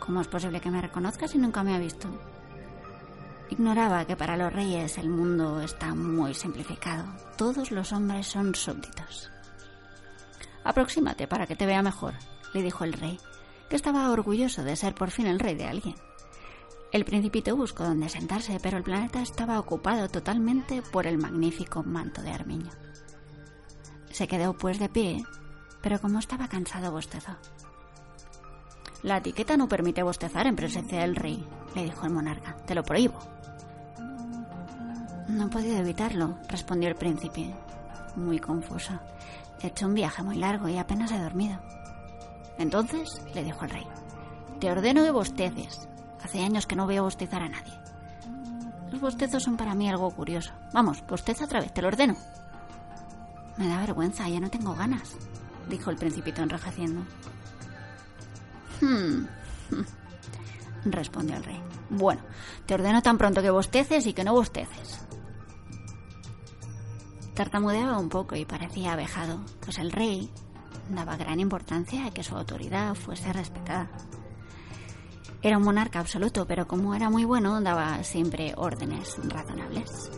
¿cómo 0.00 0.20
es 0.20 0.28
posible 0.28 0.60
que 0.60 0.70
me 0.70 0.82
reconozca 0.82 1.28
si 1.28 1.38
nunca 1.38 1.62
me 1.62 1.74
ha 1.74 1.78
visto? 1.78 2.08
Ignoraba 3.50 4.06
que 4.06 4.16
para 4.16 4.36
los 4.36 4.52
reyes 4.52 4.96
el 4.98 5.10
mundo 5.10 5.60
está 5.60 5.94
muy 5.94 6.34
simplificado. 6.34 7.04
Todos 7.36 7.70
los 7.70 7.92
hombres 7.92 8.26
son 8.26 8.54
súbditos. 8.54 9.30
Aproxímate 10.64 11.26
para 11.26 11.46
que 11.46 11.56
te 11.56 11.66
vea 11.66 11.82
mejor, 11.82 12.14
le 12.54 12.62
dijo 12.62 12.84
el 12.84 12.94
rey, 12.94 13.20
que 13.68 13.76
estaba 13.76 14.10
orgulloso 14.10 14.64
de 14.64 14.76
ser 14.76 14.94
por 14.94 15.10
fin 15.10 15.26
el 15.26 15.38
rey 15.38 15.54
de 15.54 15.66
alguien. 15.66 15.96
El 16.92 17.06
principito 17.06 17.56
buscó 17.56 17.84
dónde 17.84 18.10
sentarse, 18.10 18.58
pero 18.62 18.76
el 18.76 18.82
planeta 18.82 19.22
estaba 19.22 19.58
ocupado 19.58 20.10
totalmente 20.10 20.82
por 20.82 21.06
el 21.06 21.16
magnífico 21.16 21.82
manto 21.82 22.20
de 22.20 22.30
armiño. 22.30 22.70
Se 24.10 24.28
quedó 24.28 24.52
pues 24.52 24.78
de 24.78 24.90
pie, 24.90 25.24
pero 25.80 25.98
como 25.98 26.18
estaba 26.18 26.48
cansado 26.48 26.92
bostezó. 26.92 27.32
La 29.02 29.16
etiqueta 29.16 29.56
no 29.56 29.68
permite 29.68 30.02
bostezar 30.02 30.46
en 30.46 30.54
presencia 30.54 31.00
del 31.00 31.16
rey, 31.16 31.48
le 31.74 31.84
dijo 31.84 32.04
el 32.04 32.12
monarca. 32.12 32.58
Te 32.66 32.74
lo 32.74 32.82
prohíbo. 32.82 33.18
No 35.28 35.46
he 35.46 35.48
podido 35.48 35.78
evitarlo, 35.78 36.36
respondió 36.46 36.90
el 36.90 36.94
príncipe, 36.94 37.54
muy 38.16 38.38
confuso. 38.38 39.00
He 39.62 39.68
hecho 39.68 39.86
un 39.86 39.94
viaje 39.94 40.22
muy 40.22 40.36
largo 40.36 40.68
y 40.68 40.76
apenas 40.76 41.10
he 41.10 41.18
dormido. 41.18 41.58
Entonces, 42.58 43.22
le 43.34 43.42
dijo 43.42 43.64
el 43.64 43.70
rey, 43.70 43.86
te 44.60 44.70
ordeno 44.70 45.02
que 45.02 45.10
bosteces. 45.10 45.88
Hace 46.22 46.42
años 46.42 46.66
que 46.66 46.76
no 46.76 46.86
veo 46.86 47.04
bostezar 47.04 47.42
a 47.42 47.48
nadie. 47.48 47.72
Los 48.90 49.00
bostezos 49.00 49.42
son 49.42 49.56
para 49.56 49.74
mí 49.74 49.88
algo 49.88 50.10
curioso. 50.10 50.52
Vamos, 50.72 51.04
bosteza 51.06 51.44
otra 51.44 51.60
vez, 51.60 51.72
te 51.72 51.82
lo 51.82 51.88
ordeno. 51.88 52.16
Me 53.56 53.68
da 53.68 53.80
vergüenza, 53.80 54.28
ya 54.28 54.40
no 54.40 54.50
tengo 54.50 54.74
ganas, 54.74 55.16
dijo 55.68 55.90
el 55.90 55.96
principito 55.96 56.42
enrajaciendo. 56.42 57.02
Hmm, 58.80 59.26
respondió 60.84 61.36
el 61.36 61.44
rey. 61.44 61.60
Bueno, 61.90 62.22
te 62.66 62.74
ordeno 62.74 63.02
tan 63.02 63.18
pronto 63.18 63.42
que 63.42 63.50
bosteces 63.50 64.06
y 64.06 64.12
que 64.12 64.24
no 64.24 64.32
bosteces. 64.32 65.00
Tartamudeaba 67.34 67.98
un 67.98 68.08
poco 68.08 68.36
y 68.36 68.44
parecía 68.44 68.92
avejado, 68.92 69.40
pues 69.64 69.78
el 69.78 69.90
rey 69.90 70.30
daba 70.90 71.16
gran 71.16 71.40
importancia 71.40 72.06
a 72.06 72.10
que 72.10 72.22
su 72.22 72.36
autoridad 72.36 72.94
fuese 72.94 73.32
respetada. 73.32 73.90
Era 75.42 75.58
un 75.58 75.64
monarca 75.64 75.98
absoluto, 75.98 76.46
pero 76.46 76.68
como 76.68 76.94
era 76.94 77.10
muy 77.10 77.24
bueno, 77.24 77.60
daba 77.60 78.04
siempre 78.04 78.54
órdenes 78.56 79.16
razonables. 79.24 80.10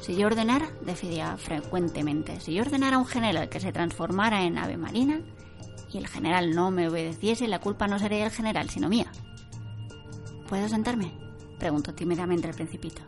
Si 0.00 0.14
yo 0.14 0.28
ordenara, 0.28 0.70
decidía 0.82 1.36
frecuentemente, 1.36 2.38
si 2.40 2.54
yo 2.54 2.62
ordenara 2.62 2.96
a 2.96 2.98
un 3.00 3.06
general 3.06 3.48
que 3.48 3.58
se 3.58 3.72
transformara 3.72 4.44
en 4.44 4.56
ave 4.56 4.76
marina 4.76 5.20
y 5.92 5.98
el 5.98 6.06
general 6.06 6.54
no 6.54 6.70
me 6.70 6.88
obedeciese, 6.88 7.48
la 7.48 7.58
culpa 7.58 7.88
no 7.88 7.98
sería 7.98 8.20
del 8.20 8.30
general, 8.30 8.70
sino 8.70 8.88
mía. 8.88 9.10
¿Puedo 10.48 10.68
sentarme? 10.68 11.12
preguntó 11.58 11.92
tímidamente 11.92 12.48
el 12.48 12.54
principito. 12.54 13.02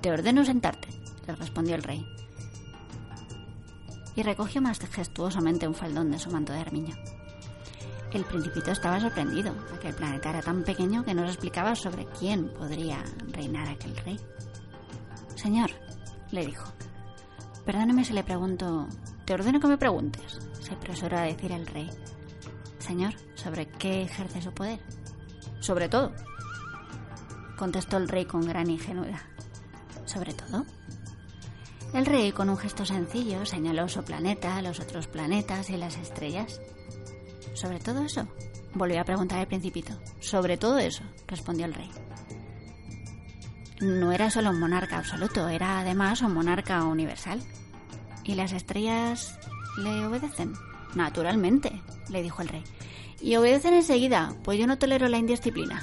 Te 0.00 0.10
ordeno 0.10 0.44
sentarte, 0.44 0.88
le 1.26 1.36
respondió 1.36 1.76
el 1.76 1.84
rey. 1.84 2.04
Y 4.16 4.22
recogió 4.24 4.60
majestuosamente 4.60 5.68
un 5.68 5.74
faldón 5.74 6.10
de 6.10 6.18
su 6.18 6.30
manto 6.30 6.52
de 6.52 6.58
armiño. 6.58 6.96
El 8.12 8.24
principito 8.24 8.70
estaba 8.70 9.00
sorprendido, 9.00 9.52
aquel 9.74 9.94
planeta 9.94 10.30
era 10.30 10.40
tan 10.40 10.64
pequeño 10.64 11.04
que 11.04 11.14
no 11.14 11.24
se 11.24 11.32
explicaba 11.32 11.74
sobre 11.74 12.06
quién 12.06 12.48
podría 12.48 13.04
reinar 13.32 13.68
aquel 13.68 13.94
rey. 13.98 14.18
Señor, 15.34 15.70
le 16.30 16.46
dijo, 16.46 16.72
perdóneme 17.66 18.04
si 18.04 18.14
le 18.14 18.24
pregunto, 18.24 18.88
te 19.26 19.34
ordeno 19.34 19.60
que 19.60 19.68
me 19.68 19.76
preguntes, 19.76 20.38
se 20.60 20.72
apresuró 20.72 21.18
a 21.18 21.22
decir 21.22 21.52
el 21.52 21.66
rey. 21.66 21.90
Señor, 22.78 23.14
¿sobre 23.34 23.66
qué 23.66 24.02
ejerce 24.02 24.40
su 24.40 24.52
poder? 24.52 24.80
Sobre 25.60 25.90
todo, 25.90 26.12
contestó 27.58 27.98
el 27.98 28.08
rey 28.08 28.24
con 28.24 28.40
gran 28.40 28.70
ingenuidad. 28.70 29.20
¿Sobre 30.06 30.32
todo? 30.32 30.64
El 31.92 32.06
rey, 32.06 32.32
con 32.32 32.48
un 32.48 32.56
gesto 32.56 32.86
sencillo, 32.86 33.44
señaló 33.44 33.88
su 33.88 34.02
planeta, 34.02 34.62
los 34.62 34.80
otros 34.80 35.06
planetas 35.08 35.68
y 35.68 35.76
las 35.76 35.96
estrellas. 35.98 36.60
¿Sobre 37.58 37.80
todo 37.80 38.04
eso? 38.04 38.24
Volvió 38.72 39.00
a 39.00 39.04
preguntar 39.04 39.40
el 39.40 39.48
principito. 39.48 39.92
Sobre 40.20 40.56
todo 40.56 40.78
eso, 40.78 41.02
respondió 41.26 41.66
el 41.66 41.74
rey. 41.74 41.90
No 43.80 44.12
era 44.12 44.30
solo 44.30 44.50
un 44.50 44.60
monarca 44.60 44.98
absoluto, 44.98 45.48
era 45.48 45.80
además 45.80 46.22
un 46.22 46.34
monarca 46.34 46.84
universal. 46.84 47.42
¿Y 48.22 48.36
las 48.36 48.52
estrellas 48.52 49.36
le 49.76 50.06
obedecen? 50.06 50.52
Naturalmente, 50.94 51.82
le 52.08 52.22
dijo 52.22 52.42
el 52.42 52.48
rey. 52.48 52.62
Y 53.20 53.34
obedecen 53.34 53.74
enseguida, 53.74 54.36
pues 54.44 54.56
yo 54.56 54.68
no 54.68 54.78
tolero 54.78 55.08
la 55.08 55.18
indisciplina. 55.18 55.82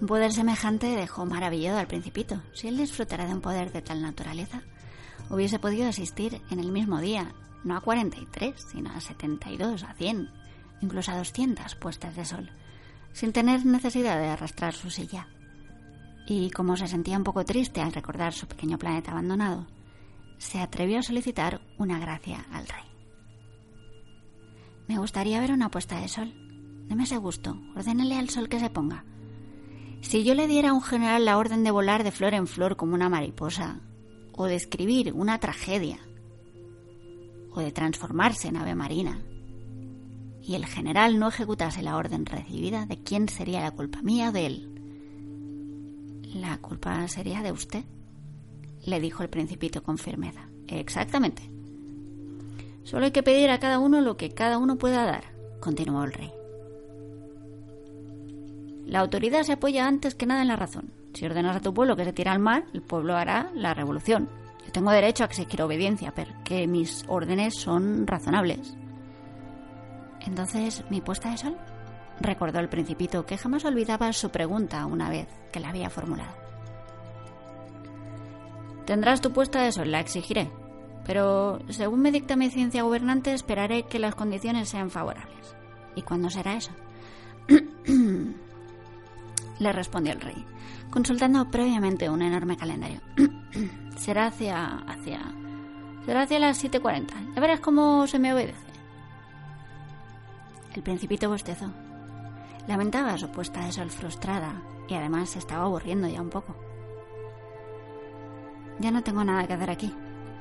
Un 0.00 0.06
poder 0.06 0.32
semejante 0.32 0.86
dejó 0.86 1.26
maravillado 1.26 1.78
al 1.78 1.86
principito. 1.86 2.40
Si 2.54 2.68
él 2.68 2.78
disfrutara 2.78 3.26
de 3.26 3.34
un 3.34 3.42
poder 3.42 3.72
de 3.72 3.82
tal 3.82 4.00
naturaleza, 4.00 4.62
hubiese 5.30 5.58
podido 5.58 5.88
asistir 5.88 6.40
en 6.50 6.60
el 6.60 6.72
mismo 6.72 7.00
día, 7.00 7.34
no 7.64 7.76
a 7.76 7.80
43, 7.80 8.54
sino 8.72 8.90
a 8.90 9.00
72, 9.00 9.82
a 9.82 9.94
100, 9.94 10.30
incluso 10.80 11.12
a 11.12 11.18
200 11.18 11.74
puestas 11.76 12.16
de 12.16 12.24
sol, 12.24 12.50
sin 13.12 13.32
tener 13.32 13.64
necesidad 13.64 14.18
de 14.18 14.28
arrastrar 14.28 14.74
su 14.74 14.90
silla. 14.90 15.28
Y 16.26 16.50
como 16.50 16.76
se 16.76 16.88
sentía 16.88 17.16
un 17.16 17.24
poco 17.24 17.44
triste 17.44 17.80
al 17.80 17.92
recordar 17.92 18.32
su 18.32 18.46
pequeño 18.46 18.78
planeta 18.78 19.12
abandonado, 19.12 19.66
se 20.38 20.60
atrevió 20.60 20.98
a 20.98 21.02
solicitar 21.02 21.60
una 21.78 21.98
gracia 21.98 22.46
al 22.52 22.66
rey. 22.66 22.84
Me 24.86 24.98
gustaría 24.98 25.40
ver 25.40 25.52
una 25.52 25.70
puesta 25.70 26.00
de 26.00 26.08
sol. 26.08 26.32
Deme 26.88 27.04
ese 27.04 27.16
gusto. 27.16 27.58
Ordénele 27.74 28.16
al 28.16 28.30
sol 28.30 28.48
que 28.48 28.60
se 28.60 28.70
ponga. 28.70 29.04
Si 30.00 30.22
yo 30.22 30.34
le 30.34 30.46
diera 30.46 30.70
a 30.70 30.72
un 30.72 30.82
general 30.82 31.24
la 31.24 31.38
orden 31.38 31.64
de 31.64 31.72
volar 31.72 32.04
de 32.04 32.12
flor 32.12 32.34
en 32.34 32.46
flor 32.46 32.76
como 32.76 32.94
una 32.94 33.08
mariposa, 33.08 33.80
o 34.36 34.46
de 34.46 34.54
escribir 34.54 35.12
una 35.12 35.38
tragedia, 35.38 35.98
o 37.52 37.60
de 37.60 37.72
transformarse 37.72 38.48
en 38.48 38.58
ave 38.58 38.74
marina, 38.74 39.20
y 40.42 40.54
el 40.54 40.66
general 40.66 41.18
no 41.18 41.28
ejecutase 41.28 41.82
la 41.82 41.96
orden 41.96 42.24
recibida, 42.24 42.86
¿de 42.86 42.98
quién 42.98 43.28
sería 43.28 43.62
la 43.62 43.72
culpa? 43.72 44.00
¿Mía 44.02 44.28
o 44.28 44.32
de 44.32 44.46
él? 44.46 44.72
La 46.34 46.58
culpa 46.58 47.08
sería 47.08 47.42
de 47.42 47.50
usted, 47.50 47.84
le 48.84 49.00
dijo 49.00 49.22
el 49.22 49.28
principito 49.28 49.82
con 49.82 49.98
firmeza. 49.98 50.48
Exactamente. 50.68 51.50
Solo 52.84 53.06
hay 53.06 53.10
que 53.10 53.24
pedir 53.24 53.50
a 53.50 53.58
cada 53.58 53.80
uno 53.80 54.00
lo 54.00 54.16
que 54.16 54.30
cada 54.30 54.58
uno 54.58 54.76
pueda 54.76 55.04
dar, 55.04 55.24
continuó 55.60 56.04
el 56.04 56.12
rey. 56.12 56.30
La 58.86 59.00
autoridad 59.00 59.42
se 59.42 59.52
apoya 59.52 59.88
antes 59.88 60.14
que 60.14 60.26
nada 60.26 60.42
en 60.42 60.48
la 60.48 60.56
razón. 60.56 60.92
Si 61.16 61.24
ordenas 61.24 61.56
a 61.56 61.60
tu 61.60 61.72
pueblo 61.72 61.96
que 61.96 62.04
se 62.04 62.12
tire 62.12 62.28
al 62.28 62.40
mar, 62.40 62.64
el 62.74 62.82
pueblo 62.82 63.16
hará 63.16 63.50
la 63.54 63.72
revolución. 63.72 64.28
Yo 64.66 64.70
tengo 64.70 64.90
derecho 64.90 65.24
a 65.24 65.26
exigir 65.26 65.62
obediencia, 65.62 66.12
pero 66.14 66.30
que 66.44 66.66
mis 66.66 67.06
órdenes 67.08 67.54
son 67.54 68.06
razonables. 68.06 68.76
Entonces, 70.26 70.84
¿mi 70.90 71.00
puesta 71.00 71.30
de 71.30 71.38
sol? 71.38 71.56
Recordó 72.20 72.58
el 72.58 72.68
principito 72.68 73.24
que 73.24 73.38
jamás 73.38 73.64
olvidaba 73.64 74.12
su 74.12 74.28
pregunta 74.28 74.84
una 74.84 75.08
vez 75.08 75.26
que 75.52 75.60
la 75.60 75.70
había 75.70 75.88
formulado. 75.88 76.34
Tendrás 78.84 79.22
tu 79.22 79.32
puesta 79.32 79.62
de 79.62 79.72
sol, 79.72 79.90
la 79.90 80.00
exigiré, 80.00 80.50
pero 81.06 81.60
según 81.70 82.00
me 82.00 82.12
dicta 82.12 82.36
mi 82.36 82.50
ciencia 82.50 82.82
gobernante 82.82 83.32
esperaré 83.32 83.84
que 83.84 83.98
las 83.98 84.14
condiciones 84.14 84.68
sean 84.68 84.90
favorables. 84.90 85.56
¿Y 85.94 86.02
cuándo 86.02 86.28
será 86.28 86.56
eso? 86.56 86.72
Le 89.58 89.72
respondió 89.72 90.12
el 90.12 90.20
rey, 90.20 90.44
consultando 90.90 91.50
previamente 91.50 92.10
un 92.10 92.22
enorme 92.22 92.56
calendario. 92.56 93.00
será 93.96 94.26
hacia... 94.26 94.78
hacia... 94.86 95.20
será 96.04 96.22
hacia 96.22 96.38
las 96.38 96.62
7.40. 96.62 97.34
Ya 97.34 97.40
verás 97.40 97.60
cómo 97.60 98.06
se 98.06 98.18
me 98.18 98.32
obedece. 98.32 98.66
El 100.74 100.82
principito 100.82 101.30
bostezó. 101.30 101.72
Lamentaba 102.68 103.16
su 103.16 103.30
puesta 103.30 103.64
de 103.64 103.72
sol 103.72 103.90
frustrada 103.90 104.60
y 104.88 104.94
además 104.94 105.30
se 105.30 105.38
estaba 105.38 105.64
aburriendo 105.64 106.06
ya 106.08 106.20
un 106.20 106.30
poco. 106.30 106.54
Ya 108.78 108.90
no 108.90 109.02
tengo 109.02 109.24
nada 109.24 109.46
que 109.46 109.54
hacer 109.54 109.70
aquí, 109.70 109.94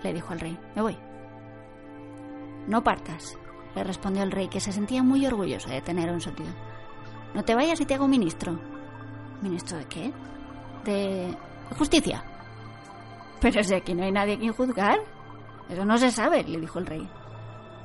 le 0.03 0.13
dijo 0.13 0.34
el 0.34 0.39
rey. 0.41 0.59
Me 0.76 0.82
voy. 0.82 0.97
No 2.68 2.84
partas, 2.84 3.38
le 3.76 3.84
respondió 3.84 4.24
el 4.24 4.32
rey, 4.32 4.47
que 4.47 4.59
se 4.59 4.74
sentía 4.74 5.03
muy 5.03 5.26
orgulloso 5.26 5.70
de 5.70 5.82
tener 5.82 6.11
un 6.11 6.20
sentido. 6.20 6.49
No 7.34 7.43
te 7.43 7.55
vayas 7.55 7.80
y 7.80 7.86
te 7.86 7.93
hago 7.93 8.07
ministro. 8.07 8.59
¿Ministro 9.46 9.78
de 9.78 9.86
qué? 9.86 10.12
De 10.86 11.38
justicia. 11.78 12.24
Pero 13.39 13.64
si 13.64 13.76
aquí 13.76 13.93
no 13.93 14.04
hay 14.04 14.12
nadie 14.12 14.39
quien 14.39 14.54
juzgar. 14.54 14.98
Eso 15.70 15.86
no 15.86 16.00
se 16.00 16.10
sabe, 16.10 16.43
le 16.43 16.60
dijo 16.60 16.80
el 16.80 16.88
rey. 16.88 17.08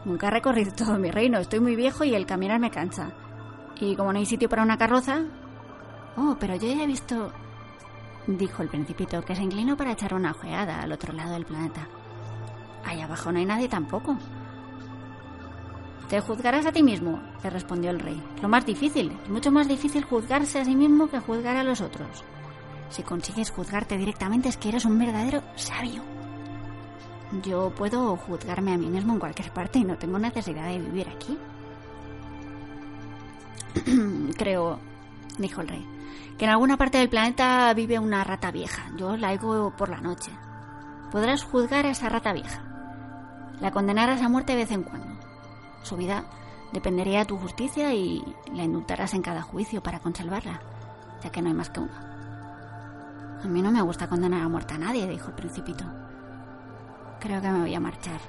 Nunca 0.07 0.29
he 0.29 0.31
recorrido 0.31 0.73
todo 0.75 0.99
mi 0.99 1.11
reino, 1.11 1.39
estoy 1.39 1.61
muy 1.61 1.77
viejo 1.77 2.03
y 2.05 2.15
el 2.15 2.25
caminar 2.25 2.59
me 2.59 2.71
cansa. 2.71 3.13
Y 3.79 3.95
como 3.95 4.11
no 4.11 4.19
hay 4.19 4.25
sitio 4.25 4.49
para 4.49 4.63
una 4.63 4.79
carroza... 4.79 5.21
Oh, 6.17 6.35
pero 6.41 6.55
yo 6.57 6.67
ya 6.67 6.83
he 6.83 6.87
visto... 6.87 7.31
dijo 8.27 8.63
el 8.63 8.71
principito, 8.71 9.23
que 9.23 9.37
se 9.37 9.43
inclinó 9.43 9.77
para 9.77 9.93
echar 9.93 10.15
una 10.15 10.31
ojeada 10.31 10.81
al 10.81 10.93
otro 10.93 11.13
lado 11.13 11.35
del 11.35 11.45
planeta. 11.45 11.87
Allá 12.87 13.05
abajo 13.05 13.31
no 13.33 13.39
hay 13.39 13.45
nadie 13.45 13.69
tampoco. 13.69 14.17
Te 16.11 16.21
juzgarás 16.21 16.67
a 16.67 16.73
ti 16.73 16.83
mismo, 16.83 17.21
le 17.41 17.51
respondió 17.51 17.93
el 17.93 18.01
rey. 18.01 18.21
Lo 18.43 18.49
más 18.49 18.67
difícil, 18.67 19.17
mucho 19.29 19.53
más 19.53 19.69
difícil 19.69 20.03
juzgarse 20.03 20.59
a 20.59 20.65
sí 20.65 20.75
mismo 20.75 21.09
que 21.09 21.21
juzgar 21.21 21.57
a 21.57 21.63
los 21.63 21.81
otros. 21.81 22.25
Si 22.89 23.05
consigues 23.05 23.53
juzgarte 23.53 23.97
directamente 23.97 24.49
es 24.49 24.57
que 24.57 24.71
eres 24.71 24.85
un 24.85 24.99
verdadero 24.99 25.41
sabio. 25.55 26.03
Yo 27.45 27.71
puedo 27.71 28.17
juzgarme 28.17 28.73
a 28.73 28.77
mí 28.77 28.89
mismo 28.89 29.13
en 29.13 29.21
cualquier 29.21 29.53
parte 29.53 29.79
y 29.79 29.85
no 29.85 29.97
tengo 29.99 30.19
necesidad 30.19 30.67
de 30.67 30.81
vivir 30.81 31.09
aquí. 31.09 31.39
Creo, 34.37 34.81
dijo 35.39 35.61
el 35.61 35.69
rey, 35.69 35.87
que 36.37 36.45
en 36.45 36.51
alguna 36.51 36.77
parte 36.77 36.99
del 36.99 37.09
planeta 37.09 37.73
vive 37.73 38.01
una 38.01 38.25
rata 38.25 38.51
vieja. 38.51 38.91
Yo 38.97 39.17
la 39.17 39.31
oigo 39.31 39.77
por 39.77 39.89
la 39.89 40.01
noche. 40.01 40.33
Podrás 41.13 41.45
juzgar 41.45 41.87
a 41.87 41.91
esa 41.91 42.09
rata 42.09 42.33
vieja. 42.33 42.65
La 43.61 43.71
condenarás 43.71 44.21
a 44.23 44.29
muerte 44.29 44.55
de 44.55 44.59
vez 44.59 44.73
en 44.73 44.83
cuando. 44.83 45.20
Su 45.83 45.97
vida 45.97 46.24
dependería 46.72 47.20
de 47.20 47.26
tu 47.26 47.37
justicia 47.39 47.93
y 47.95 48.22
la 48.53 48.64
indultarás 48.64 49.14
en 49.14 49.22
cada 49.22 49.43
juicio 49.43 49.83
para 49.83 50.01
conservarla, 50.01 50.61
ya 51.22 51.31
que 51.31 51.43
no 51.43 51.49
hay 51.49 51.55
más 51.55 51.70
que 51.70 51.81
una. 51.81 53.41
A 53.43 53.47
mí 53.47 53.62
no 53.62 53.70
me 53.70 53.83
gusta 53.83 54.09
condenar 54.09 54.43
a 54.43 54.49
muerte 54.49 54.74
a 54.74 54.78
nadie, 54.78 55.07
dijo 55.07 55.28
el 55.28 55.35
principito. 55.35 55.85
Creo 57.20 57.41
que 57.41 57.51
me 57.51 57.61
voy 57.61 57.74
a 57.74 57.81
marchar. 57.81 58.20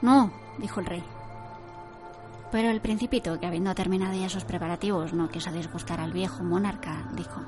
No, 0.00 0.30
dijo 0.58 0.80
el 0.80 0.86
rey. 0.86 1.04
Pero 2.50 2.70
el 2.70 2.80
principito, 2.80 3.38
que 3.38 3.46
habiendo 3.46 3.74
terminado 3.74 4.14
ya 4.14 4.28
sus 4.28 4.44
preparativos, 4.44 5.12
no 5.12 5.30
quiso 5.30 5.50
disgustar 5.50 6.00
al 6.00 6.12
viejo 6.12 6.42
monarca, 6.44 7.08
dijo, 7.14 7.40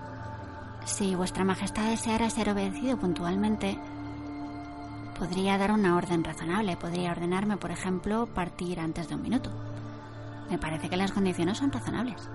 Si 0.85 1.14
vuestra 1.14 1.45
majestad 1.45 1.91
deseara 1.91 2.31
ser 2.31 2.51
obedecido 2.51 2.97
puntualmente, 2.97 3.79
podría 5.25 5.57
dar 5.57 5.72
una 5.72 5.97
orden 5.97 6.22
razonable. 6.22 6.77
Podría 6.77 7.12
ordenarme, 7.12 7.57
por 7.57 7.70
ejemplo, 7.70 8.27
partir 8.27 8.79
antes 8.79 9.09
de 9.09 9.14
un 9.14 9.22
minuto. 9.22 9.51
Me 10.51 10.59
parece 10.59 10.91
que 10.91 10.99
las 10.99 11.12
condiciones 11.12 11.57
son 11.57 11.72
razonables. 11.72 12.29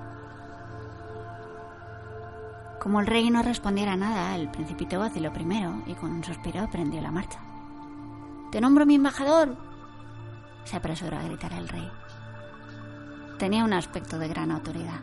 Como 2.81 2.99
el 2.99 3.05
rey 3.05 3.29
no 3.29 3.43
respondiera 3.43 3.95
nada, 3.95 4.35
el 4.35 4.49
principito 4.49 4.97
vaciló 4.97 5.31
primero 5.31 5.83
y 5.85 5.93
con 5.93 6.11
un 6.11 6.23
suspiro 6.23 6.67
prendió 6.71 6.99
la 6.99 7.11
marcha. 7.11 7.39
¡Te 8.51 8.59
nombro 8.59 8.87
mi 8.87 8.95
embajador! 8.95 9.55
se 10.63 10.75
apresuró 10.75 11.17
a 11.17 11.23
gritar 11.23 11.53
el 11.53 11.69
rey. 11.69 11.91
Tenía 13.37 13.65
un 13.65 13.73
aspecto 13.73 14.17
de 14.17 14.27
gran 14.27 14.49
autoridad. 14.49 14.99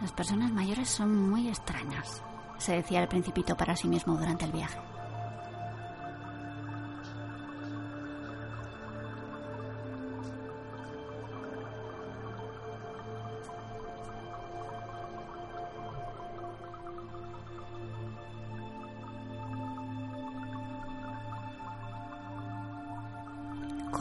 Las 0.00 0.12
personas 0.12 0.50
mayores 0.50 0.88
son 0.88 1.30
muy 1.30 1.48
extrañas, 1.48 2.22
se 2.56 2.76
decía 2.76 3.02
el 3.02 3.08
principito 3.08 3.54
para 3.54 3.76
sí 3.76 3.86
mismo 3.86 4.16
durante 4.16 4.44
el 4.46 4.52
viaje. 4.52 4.78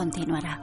Continuará. 0.03 0.62